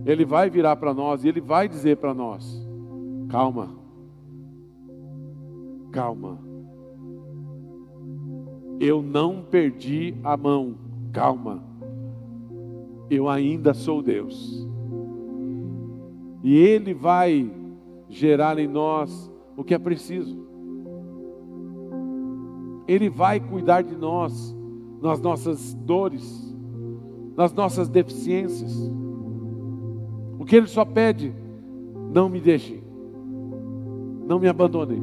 Ele 0.05 0.25
vai 0.25 0.49
virar 0.49 0.75
para 0.75 0.93
nós 0.93 1.23
e 1.23 1.29
Ele 1.29 1.41
vai 1.41 1.67
dizer 1.67 1.97
para 1.97 2.13
nós: 2.13 2.67
calma 3.29 3.77
calma. 5.97 6.37
Eu 8.79 9.01
não 9.01 9.41
perdi 9.41 10.15
a 10.23 10.37
mão, 10.37 10.75
calma. 11.11 11.63
Eu 13.09 13.29
ainda 13.29 13.73
sou 13.73 14.01
Deus. 14.01 14.67
E 16.43 16.55
Ele 16.55 16.93
vai 16.93 17.51
gerar 18.09 18.57
em 18.59 18.67
nós 18.67 19.31
o 19.55 19.63
que 19.63 19.73
é 19.73 19.79
preciso. 19.79 20.45
Ele 22.87 23.09
vai 23.09 23.39
cuidar 23.39 23.81
de 23.81 23.95
nós 23.95 24.55
nas 25.01 25.19
nossas 25.19 25.73
dores, 25.73 26.55
nas 27.35 27.53
nossas 27.53 27.89
deficiências. 27.89 28.73
O 30.39 30.45
que 30.45 30.55
Ele 30.55 30.67
só 30.67 30.85
pede, 30.85 31.33
não 32.13 32.29
me 32.29 32.39
deixe, 32.39 32.81
não 34.25 34.39
me 34.39 34.47
abandone. 34.47 35.01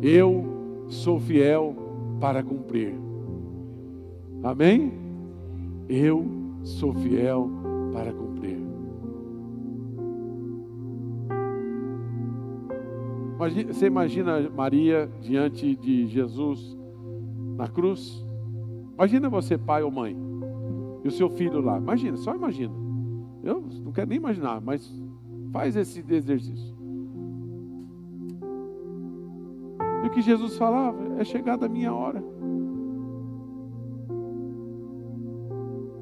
Eu 0.00 0.46
sou 0.88 1.18
fiel 1.18 1.74
para 2.20 2.42
cumprir. 2.42 3.07
Amém? 4.42 4.92
Eu 5.88 6.24
sou 6.62 6.94
fiel 6.94 7.50
para 7.92 8.12
cumprir. 8.12 8.58
Você 13.68 13.86
imagina 13.86 14.50
Maria 14.50 15.08
diante 15.20 15.76
de 15.76 16.06
Jesus 16.08 16.76
na 17.56 17.68
cruz? 17.68 18.24
Imagina 18.94 19.28
você, 19.28 19.56
pai 19.56 19.82
ou 19.82 19.92
mãe, 19.92 20.16
e 21.04 21.08
o 21.08 21.10
seu 21.10 21.30
filho 21.30 21.60
lá. 21.60 21.78
Imagina, 21.78 22.16
só 22.16 22.34
imagina. 22.34 22.74
Eu 23.44 23.64
não 23.84 23.92
quero 23.92 24.08
nem 24.08 24.18
imaginar, 24.18 24.60
mas 24.60 24.92
faz 25.52 25.76
esse 25.76 26.04
exercício. 26.08 26.76
E 30.04 30.06
o 30.08 30.10
que 30.10 30.20
Jesus 30.20 30.56
falava 30.56 30.98
é 31.18 31.24
chegada 31.24 31.66
a 31.66 31.68
minha 31.68 31.94
hora. 31.94 32.22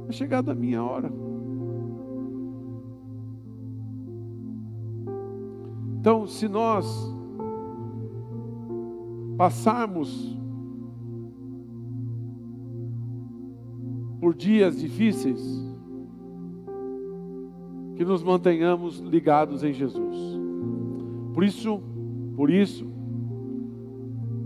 É 0.08 0.12
chegada 0.12 0.52
a 0.52 0.54
minha 0.54 0.82
hora. 0.82 1.10
Então, 5.98 6.26
se 6.26 6.48
nós 6.48 7.12
passarmos 9.36 10.36
por 14.20 14.34
dias 14.34 14.78
difíceis, 14.80 15.66
que 17.96 18.04
nos 18.04 18.22
mantenhamos 18.22 18.98
ligados 18.98 19.64
em 19.64 19.72
Jesus. 19.72 20.16
Por 21.34 21.42
isso, 21.42 21.82
por 22.36 22.50
isso, 22.50 22.86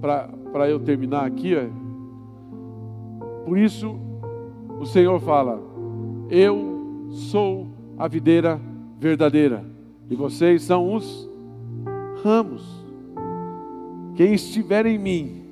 para 0.00 0.70
eu 0.70 0.78
terminar 0.80 1.26
aqui, 1.26 1.54
por 3.44 3.58
isso 3.58 3.98
o 4.80 4.86
Senhor 4.86 5.20
fala: 5.20 5.60
Eu 6.30 7.08
sou 7.10 7.68
a 7.98 8.08
videira 8.08 8.58
verdadeira 8.98 9.62
e 10.08 10.16
vocês 10.16 10.62
são 10.62 10.94
os 10.94 11.28
ramos. 12.24 12.80
Quem 14.14 14.32
estiver 14.32 14.86
em 14.86 14.98
mim, 14.98 15.42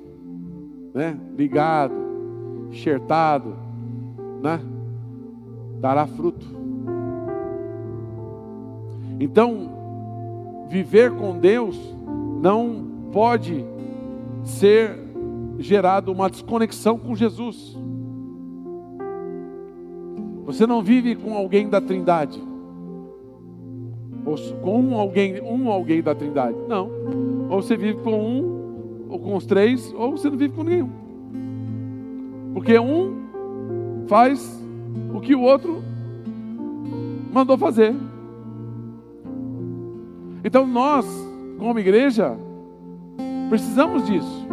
né, 0.95 1.19
ligado, 1.37 1.95
enxertado, 2.71 3.55
né, 4.43 4.61
dará 5.79 6.07
fruto. 6.07 6.47
Então, 9.21 10.67
viver 10.71 11.13
com 11.13 11.39
Deus 11.39 11.79
não 12.41 12.87
pode 13.13 13.65
ser 14.43 14.99
gerado 15.59 16.13
uma 16.13 16.31
desconexão 16.31 16.99
com 16.99 17.15
Jesus. 17.15 17.77
Você 20.49 20.67
não 20.67 20.83
vive 20.83 21.15
com 21.15 21.35
alguém 21.37 21.69
da 21.69 21.79
Trindade. 21.79 22.43
Ou 24.25 24.35
com 24.63 24.81
um 24.81 24.99
alguém, 24.99 25.43
um 25.43 25.71
alguém 25.71 26.03
da 26.03 26.15
Trindade. 26.15 26.57
Não. 26.67 26.91
Ou 27.51 27.61
você 27.61 27.77
vive 27.77 27.99
com 27.99 28.19
um, 28.19 29.07
ou 29.11 29.19
com 29.19 29.37
os 29.37 29.45
três, 29.45 29.93
ou 29.93 30.13
você 30.13 30.31
não 30.31 30.39
vive 30.39 30.55
com 30.55 30.63
nenhum. 30.63 30.89
Porque 32.55 32.79
um 32.79 33.15
faz 34.07 34.59
o 35.15 35.21
que 35.21 35.35
o 35.35 35.43
outro 35.43 35.83
mandou 37.31 37.59
fazer. 37.59 37.95
Então 40.43 40.67
nós, 40.67 41.05
como 41.59 41.79
igreja, 41.79 42.35
precisamos 43.51 44.07
disso. 44.07 44.49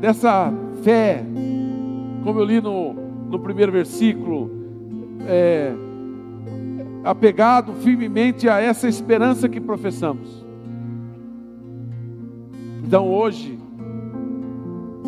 Dessa 0.00 0.52
fé, 0.84 1.24
como 2.22 2.38
eu 2.38 2.44
li 2.44 2.60
no, 2.60 2.94
no 3.28 3.40
primeiro 3.40 3.72
versículo, 3.72 4.65
é, 5.28 5.72
apegado 7.04 7.72
firmemente 7.74 8.48
a 8.48 8.60
essa 8.60 8.88
esperança 8.88 9.48
que 9.48 9.60
professamos. 9.60 10.44
Então 12.84 13.08
hoje, 13.08 13.58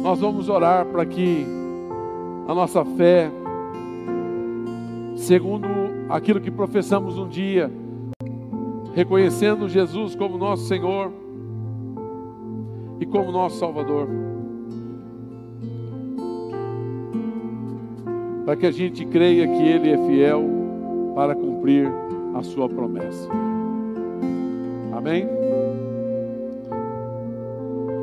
nós 0.03 0.21
vamos 0.21 0.49
orar 0.49 0.87
para 0.87 1.05
que 1.07 1.47
a 2.47 2.55
nossa 2.55 2.85
fé, 2.85 3.31
segundo 5.17 5.69
aquilo 6.09 6.41
que 6.41 6.51
professamos 6.51 7.19
um 7.19 7.29
dia, 7.29 7.71
reconhecendo 8.95 9.69
Jesus 9.69 10.17
como 10.17 10.39
nosso 10.39 10.65
Senhor 10.67 11.13
e 13.01 13.07
como 13.07 13.31
nosso 13.31 13.59
Salvador, 13.59 14.09
para 18.49 18.57
que 18.57 18.65
a 18.65 18.71
gente 18.71 19.05
creia 19.05 19.47
que 19.47 19.63
Ele 19.63 19.91
é 19.91 20.07
fiel 20.07 20.43
para 21.15 21.35
cumprir 21.35 21.87
a 22.35 22.43
Sua 22.43 22.67
promessa. 22.67 23.29
Amém? 24.91 25.29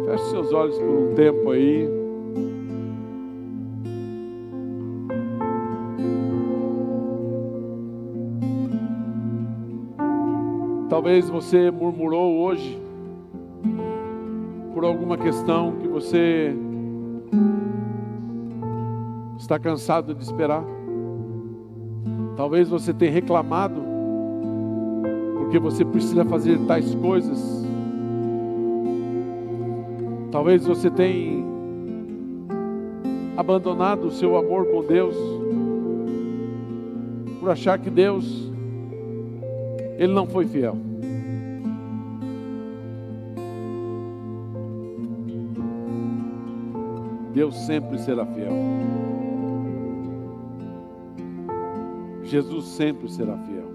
Feche 0.06 0.30
seus 0.30 0.54
olhos 0.54 0.78
por 0.78 0.88
um 0.88 1.16
tempo 1.16 1.50
aí. 1.50 1.90
Talvez 10.92 11.28
você 11.28 11.72
murmurou 11.72 12.38
hoje 12.38 12.80
por 14.76 14.86
alguma 14.86 15.18
questão 15.18 15.72
que 15.82 15.88
você 15.88 16.56
está 19.46 19.58
cansado 19.58 20.14
de 20.14 20.24
esperar. 20.24 20.64
Talvez 22.36 22.68
você 22.68 22.94
tenha 22.94 23.12
reclamado 23.12 23.82
porque 25.38 25.58
você 25.60 25.86
precisa 25.86 26.26
fazer 26.26 26.60
tais 26.66 26.94
coisas 26.96 27.66
Talvez 30.36 30.66
você 30.66 30.92
tenha 30.92 31.46
abandonado 33.38 34.08
o 34.08 34.12
seu 34.12 34.36
amor 34.36 34.66
com 34.66 34.84
Deus 34.84 35.16
por 37.40 37.50
achar 37.50 37.80
que 37.80 37.90
Deus 37.90 38.52
ele 39.98 40.12
não 40.12 40.28
foi 40.28 40.46
fiel. 40.46 40.76
Deus 47.34 47.56
sempre 47.66 47.98
será 48.00 48.26
fiel. 48.26 48.52
Jesus 52.26 52.66
sempre 52.66 53.10
será 53.10 53.38
fiel. 53.38 53.72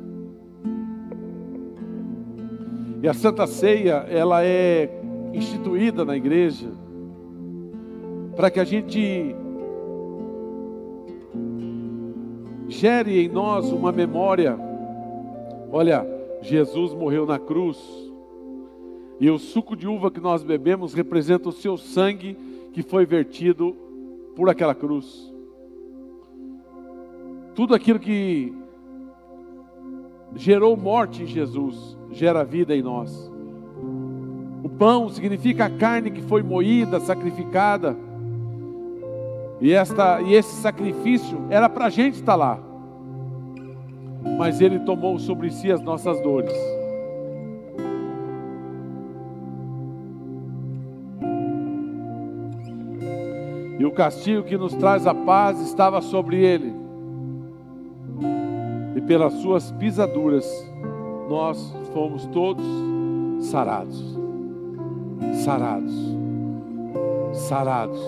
E 3.02 3.08
a 3.08 3.14
Santa 3.14 3.46
Ceia, 3.46 4.04
ela 4.10 4.44
é 4.44 5.00
instituída 5.32 6.04
na 6.04 6.16
igreja, 6.16 6.68
para 8.36 8.50
que 8.50 8.60
a 8.60 8.64
gente 8.64 9.34
gere 12.68 13.24
em 13.24 13.28
nós 13.28 13.72
uma 13.72 13.90
memória. 13.90 14.58
Olha, 15.72 16.06
Jesus 16.42 16.92
morreu 16.92 17.24
na 17.24 17.38
cruz, 17.38 17.78
e 19.18 19.30
o 19.30 19.38
suco 19.38 19.76
de 19.76 19.86
uva 19.86 20.10
que 20.10 20.20
nós 20.20 20.42
bebemos 20.42 20.92
representa 20.92 21.48
o 21.48 21.52
seu 21.52 21.76
sangue 21.76 22.36
que 22.72 22.82
foi 22.82 23.06
vertido 23.06 23.76
por 24.34 24.48
aquela 24.48 24.74
cruz. 24.74 25.29
Tudo 27.54 27.74
aquilo 27.74 27.98
que 27.98 28.54
gerou 30.34 30.76
morte 30.76 31.22
em 31.22 31.26
Jesus, 31.26 31.98
gera 32.12 32.44
vida 32.44 32.74
em 32.74 32.82
nós. 32.82 33.30
O 34.62 34.68
pão 34.68 35.08
significa 35.08 35.66
a 35.66 35.70
carne 35.70 36.10
que 36.10 36.22
foi 36.22 36.42
moída, 36.42 37.00
sacrificada. 37.00 37.96
E, 39.60 39.72
esta, 39.72 40.20
e 40.22 40.34
esse 40.34 40.54
sacrifício 40.60 41.38
era 41.50 41.68
para 41.68 41.86
a 41.86 41.90
gente 41.90 42.14
estar 42.14 42.36
lá. 42.36 42.58
Mas 44.38 44.60
Ele 44.60 44.78
tomou 44.80 45.18
sobre 45.18 45.50
si 45.50 45.70
as 45.72 45.80
nossas 45.80 46.20
dores. 46.22 46.54
E 53.78 53.84
o 53.84 53.90
castigo 53.90 54.42
que 54.42 54.58
nos 54.58 54.74
traz 54.74 55.06
a 55.06 55.14
paz 55.14 55.58
estava 55.60 56.02
sobre 56.02 56.36
Ele. 56.36 56.79
E 59.00 59.06
pelas 59.06 59.32
suas 59.34 59.72
pisaduras 59.72 60.46
nós 61.28 61.74
fomos 61.92 62.26
todos 62.26 62.64
sarados 63.40 64.20
sarados. 65.40 66.16
Sarados. 67.32 68.00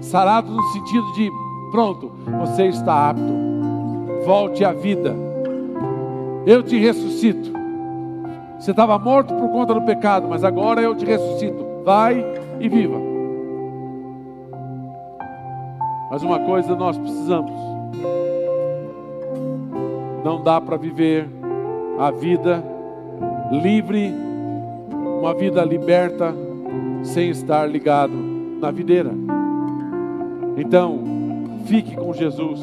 Sarados 0.00 0.54
no 0.54 0.62
sentido 0.72 1.12
de, 1.12 1.30
pronto, 1.70 2.12
você 2.40 2.66
está 2.66 3.10
apto. 3.10 3.46
Volte 4.24 4.64
à 4.64 4.72
vida. 4.72 5.14
Eu 6.44 6.62
te 6.62 6.78
ressuscito. 6.78 7.52
Você 8.58 8.70
estava 8.70 8.98
morto 8.98 9.34
por 9.34 9.48
conta 9.50 9.74
do 9.74 9.82
pecado, 9.82 10.26
mas 10.28 10.44
agora 10.44 10.80
eu 10.80 10.94
te 10.94 11.04
ressuscito. 11.04 11.64
Vai 11.84 12.24
e 12.60 12.68
viva. 12.68 12.98
Mas 16.10 16.22
uma 16.22 16.40
coisa 16.40 16.74
nós 16.74 16.96
precisamos. 16.96 17.75
Não 20.26 20.42
dá 20.42 20.60
para 20.60 20.76
viver 20.76 21.28
a 22.00 22.10
vida 22.10 22.60
livre, 23.62 24.12
uma 25.20 25.32
vida 25.32 25.64
liberta, 25.64 26.34
sem 27.04 27.30
estar 27.30 27.64
ligado 27.70 28.12
na 28.60 28.72
videira. 28.72 29.12
Então, 30.56 30.98
fique 31.66 31.94
com 31.94 32.12
Jesus, 32.12 32.60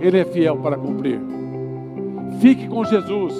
Ele 0.00 0.20
é 0.20 0.24
fiel 0.24 0.58
para 0.58 0.76
cumprir. 0.76 1.20
Fique 2.38 2.68
com 2.68 2.84
Jesus, 2.84 3.34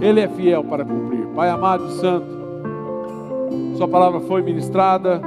Ele 0.00 0.20
é 0.20 0.28
fiel 0.28 0.64
para 0.64 0.82
cumprir. 0.82 1.26
Pai 1.36 1.50
amado 1.50 1.88
e 1.88 1.92
santo, 2.00 3.76
Sua 3.76 3.88
palavra 3.88 4.20
foi 4.20 4.40
ministrada. 4.40 5.20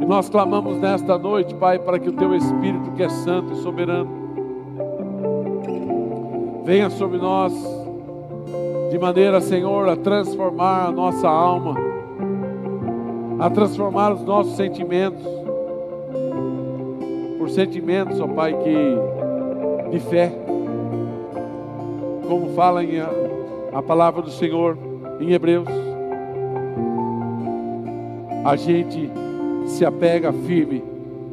E 0.00 0.06
nós 0.06 0.30
clamamos 0.30 0.78
nesta 0.78 1.18
noite, 1.18 1.54
Pai, 1.56 1.78
para 1.78 1.98
que 1.98 2.08
o 2.08 2.12
Teu 2.14 2.34
Espírito, 2.34 2.90
que 2.92 3.02
é 3.02 3.08
santo 3.10 3.52
e 3.52 3.56
soberano, 3.56 4.23
venha 6.64 6.88
sobre 6.88 7.18
nós, 7.18 7.52
de 8.90 8.98
maneira, 8.98 9.40
Senhor, 9.40 9.86
a 9.86 9.96
transformar 9.96 10.86
a 10.86 10.90
nossa 10.90 11.28
alma, 11.28 11.74
a 13.38 13.50
transformar 13.50 14.14
os 14.14 14.22
nossos 14.22 14.56
sentimentos, 14.56 15.22
por 17.38 17.50
sentimentos, 17.50 18.18
ó 18.18 18.26
Pai, 18.26 18.54
que 18.54 19.90
de 19.90 20.00
fé, 20.00 20.32
como 22.26 22.48
fala 22.54 22.80
a, 22.80 23.78
a 23.78 23.82
palavra 23.82 24.22
do 24.22 24.30
Senhor 24.30 24.78
em 25.20 25.32
Hebreus, 25.32 25.68
a 28.42 28.56
gente 28.56 29.10
se 29.66 29.84
apega 29.84 30.32
firme 30.32 30.82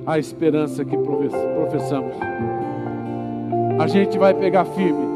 à 0.06 0.20
esperança 0.20 0.84
que 0.84 0.98
professamos. 0.98 2.16
A 3.80 3.88
gente 3.88 4.18
vai 4.18 4.34
pegar 4.34 4.66
firme 4.66 5.11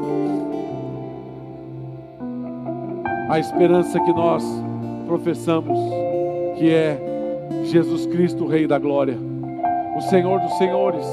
a 3.30 3.40
esperança 3.40 4.00
que 4.00 4.14
nós 4.14 4.44
professamos, 5.08 5.78
que 6.58 6.72
é 6.72 6.98
Jesus 7.64 8.06
Cristo, 8.06 8.46
Rei 8.46 8.68
da 8.68 8.78
Glória, 8.78 9.18
o 9.98 10.02
Senhor 10.02 10.40
dos 10.40 10.54
Senhores, 10.58 11.06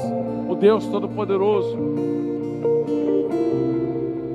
o 0.47 0.55
Deus 0.55 0.85
Todo-Poderoso, 0.87 1.77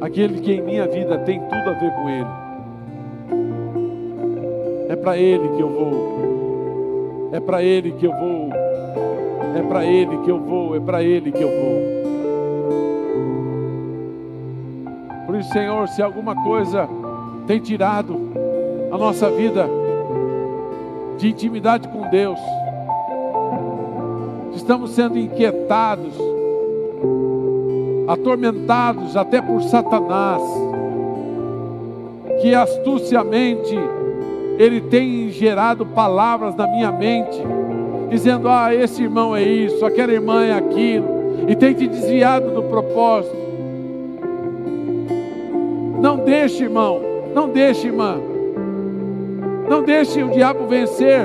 aquele 0.01 0.41
que 0.41 0.53
em 0.53 0.63
minha 0.63 0.89
vida 0.89 1.19
tem 1.19 1.41
tudo 1.41 1.71
a 1.71 1.73
ver 1.73 1.93
com 1.93 2.09
Ele. 2.09 2.49
É 4.89 4.97
para 4.97 5.17
Ele 5.17 5.49
que 5.51 5.61
eu 5.61 5.69
vou, 5.69 7.31
é 7.33 7.41
para 7.41 7.63
Ele 7.63 7.93
que 7.93 8.07
eu 8.07 8.13
vou, 8.13 8.51
é 9.57 9.63
para 9.63 9.85
Ele 9.85 10.19
que 10.19 10.31
eu 10.31 10.41
vou, 10.41 10.77
é 10.77 10.81
para 10.81 11.03
Ele 11.03 11.31
que 11.31 11.43
eu 11.43 11.49
vou. 11.49 11.99
Por 15.27 15.37
isso, 15.37 15.53
Senhor, 15.53 15.87
se 15.89 16.03
alguma 16.03 16.35
coisa 16.43 16.89
tem 17.49 17.59
tirado 17.61 18.15
a 18.93 18.99
nossa 18.99 19.31
vida 19.31 19.67
de 21.17 21.31
intimidade 21.31 21.89
com 21.89 22.11
Deus, 22.11 22.39
estamos 24.55 24.91
sendo 24.91 25.17
inquietados, 25.17 26.13
atormentados 28.07 29.17
até 29.17 29.41
por 29.41 29.63
Satanás, 29.63 30.43
que 32.43 32.55
astuciamente 32.55 33.75
ele 34.59 34.83
tem 34.83 35.31
gerado 35.31 35.87
palavras 35.87 36.55
na 36.55 36.67
minha 36.67 36.93
mente, 36.93 37.43
dizendo: 38.11 38.47
Ah, 38.47 38.75
esse 38.75 39.03
irmão 39.03 39.35
é 39.35 39.43
isso, 39.43 39.87
aquela 39.87 40.13
irmã 40.13 40.45
é 40.45 40.53
aquilo, 40.53 41.09
e 41.49 41.57
tem 41.57 41.73
te 41.73 41.87
desviado 41.87 42.51
do 42.51 42.63
propósito. 42.65 43.49
Não 45.99 46.19
deixe, 46.19 46.65
irmão, 46.65 47.08
não 47.39 47.49
deixe, 47.51 47.87
irmã, 47.87 48.21
não 49.69 49.85
deixe 49.85 50.21
o 50.25 50.31
diabo 50.31 50.67
vencer, 50.67 51.25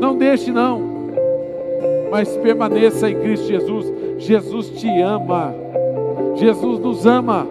não 0.00 0.16
deixe, 0.16 0.52
não, 0.52 0.80
mas 2.12 2.36
permaneça 2.36 3.10
em 3.10 3.18
Cristo 3.18 3.48
Jesus. 3.48 3.92
Jesus 4.18 4.68
te 4.80 5.00
ama, 5.00 5.52
Jesus 6.36 6.78
nos 6.78 7.04
ama. 7.06 7.44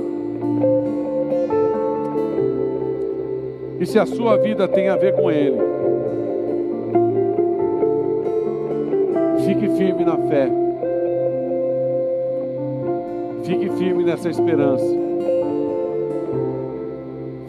E 3.78 3.86
se 3.86 4.00
a 4.00 4.06
sua 4.06 4.38
vida 4.38 4.70
tem 4.70 4.88
a 4.88 4.96
ver 4.96 5.14
com 5.14 5.30
Ele, 5.30 5.58
fique 9.46 9.68
firme 9.76 10.06
na 10.06 10.16
fé, 10.16 10.50
fique 13.44 13.70
firme 13.72 14.06
nessa 14.06 14.30
esperança, 14.30 15.11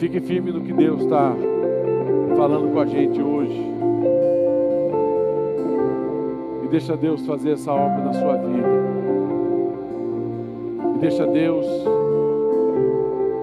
fique 0.03 0.21
firme 0.21 0.51
no 0.51 0.61
que 0.63 0.73
Deus 0.73 1.03
está 1.03 1.33
falando 2.37 2.73
com 2.73 2.81
a 2.81 2.87
gente 2.87 3.23
hoje. 3.23 3.73
E 6.65 6.67
deixa 6.67 6.97
Deus 6.97 7.25
fazer 7.25 7.53
essa 7.53 7.73
obra 7.73 8.07
na 8.07 8.13
sua 8.13 8.37
vida. 8.37 8.69
E 10.97 10.99
deixa 10.99 11.25
Deus 11.25 11.65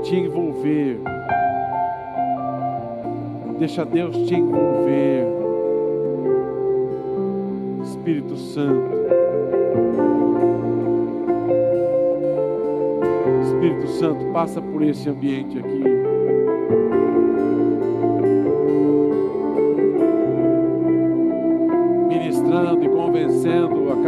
te 0.03 0.18
envolver. 0.18 0.99
Deixa 3.57 3.86
Deus 3.86 4.18
te 4.28 4.36
envolver. 4.36 5.28
Espírito 7.84 8.36
Santo. 8.36 8.99
Espírito 13.45 13.88
Santo, 13.88 14.26
passa 14.34 14.62
por 14.62 14.82
esse 14.82 15.07
ambiente 15.07 15.57
aqui. 15.57 16.09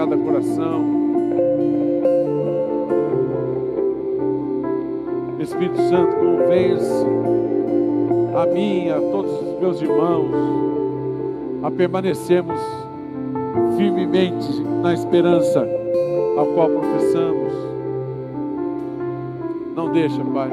Cada 0.02 0.18
coração. 0.18 0.84
Espírito 5.40 5.78
Santo, 5.78 6.16
convence 6.16 7.06
a 8.36 8.46
mim, 8.48 8.90
a 8.90 9.00
todos 9.00 9.32
os 9.32 9.60
meus 9.60 9.80
irmãos, 9.80 10.32
a 11.62 11.70
permanecermos 11.70 12.60
firmemente 13.78 14.62
na 14.82 14.92
esperança 14.92 15.68
ao 16.36 16.48
qual 16.48 16.70
professamos. 16.70 17.54
Não 19.76 19.92
deixa, 19.92 20.24
Pai. 20.34 20.50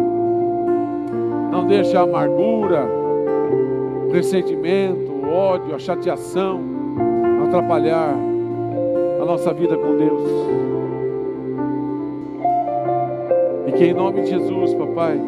Não 1.50 1.66
deixa 1.66 2.00
a 2.00 2.02
amargura, 2.02 2.86
o 4.08 4.12
ressentimento, 4.12 5.10
o 5.10 5.30
ódio, 5.32 5.74
a 5.74 5.78
chateação 5.78 6.60
atrapalhar 7.46 8.14
a 8.14 8.37
nossa 9.28 9.52
vida 9.52 9.76
com 9.76 9.94
Deus. 9.94 10.22
E 13.66 13.72
que 13.72 13.84
em 13.84 13.92
nome 13.92 14.22
de 14.22 14.30
Jesus, 14.30 14.72
papai, 14.72 15.20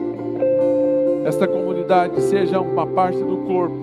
esta 1.27 1.47
comunidade 1.47 2.19
seja 2.23 2.61
uma 2.61 2.87
parte 2.87 3.19
do 3.19 3.37
corpo 3.47 3.77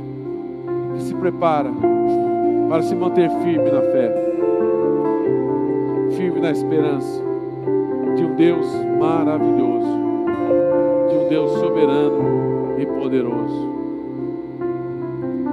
que 0.95 1.03
se 1.03 1.13
prepara 1.13 1.69
para 2.67 2.81
se 2.81 2.95
manter 2.95 3.29
firme 3.43 3.69
na 3.69 3.81
fé, 3.81 4.11
firme 6.15 6.39
na 6.41 6.49
esperança 6.49 7.21
de 8.15 8.23
um 8.23 8.35
Deus 8.35 8.65
maravilhoso, 8.99 9.99
de 11.09 11.15
um 11.15 11.29
Deus 11.29 11.51
soberano 11.59 12.79
e 12.79 12.87
poderoso. 12.87 13.69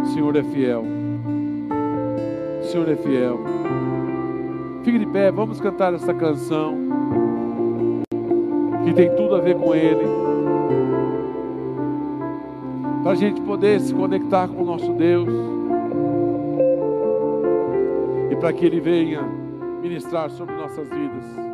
O 0.04 0.06
Senhor 0.06 0.34
é 0.34 0.42
fiel. 0.42 0.84
O 2.62 2.64
Senhor 2.64 2.88
é 2.88 2.96
fiel. 2.96 3.53
Pé, 5.14 5.30
vamos 5.30 5.60
cantar 5.60 5.94
essa 5.94 6.12
canção 6.12 6.76
que 8.84 8.92
tem 8.92 9.14
tudo 9.14 9.36
a 9.36 9.40
ver 9.40 9.54
com 9.54 9.72
Ele. 9.72 10.04
Para 13.00 13.12
a 13.12 13.14
gente 13.14 13.40
poder 13.42 13.80
se 13.80 13.94
conectar 13.94 14.48
com 14.48 14.62
o 14.62 14.64
nosso 14.64 14.92
Deus. 14.94 15.28
E 18.28 18.34
para 18.34 18.52
que 18.52 18.66
Ele 18.66 18.80
venha 18.80 19.22
ministrar 19.80 20.28
sobre 20.30 20.56
nossas 20.56 20.88
vidas. 20.88 21.53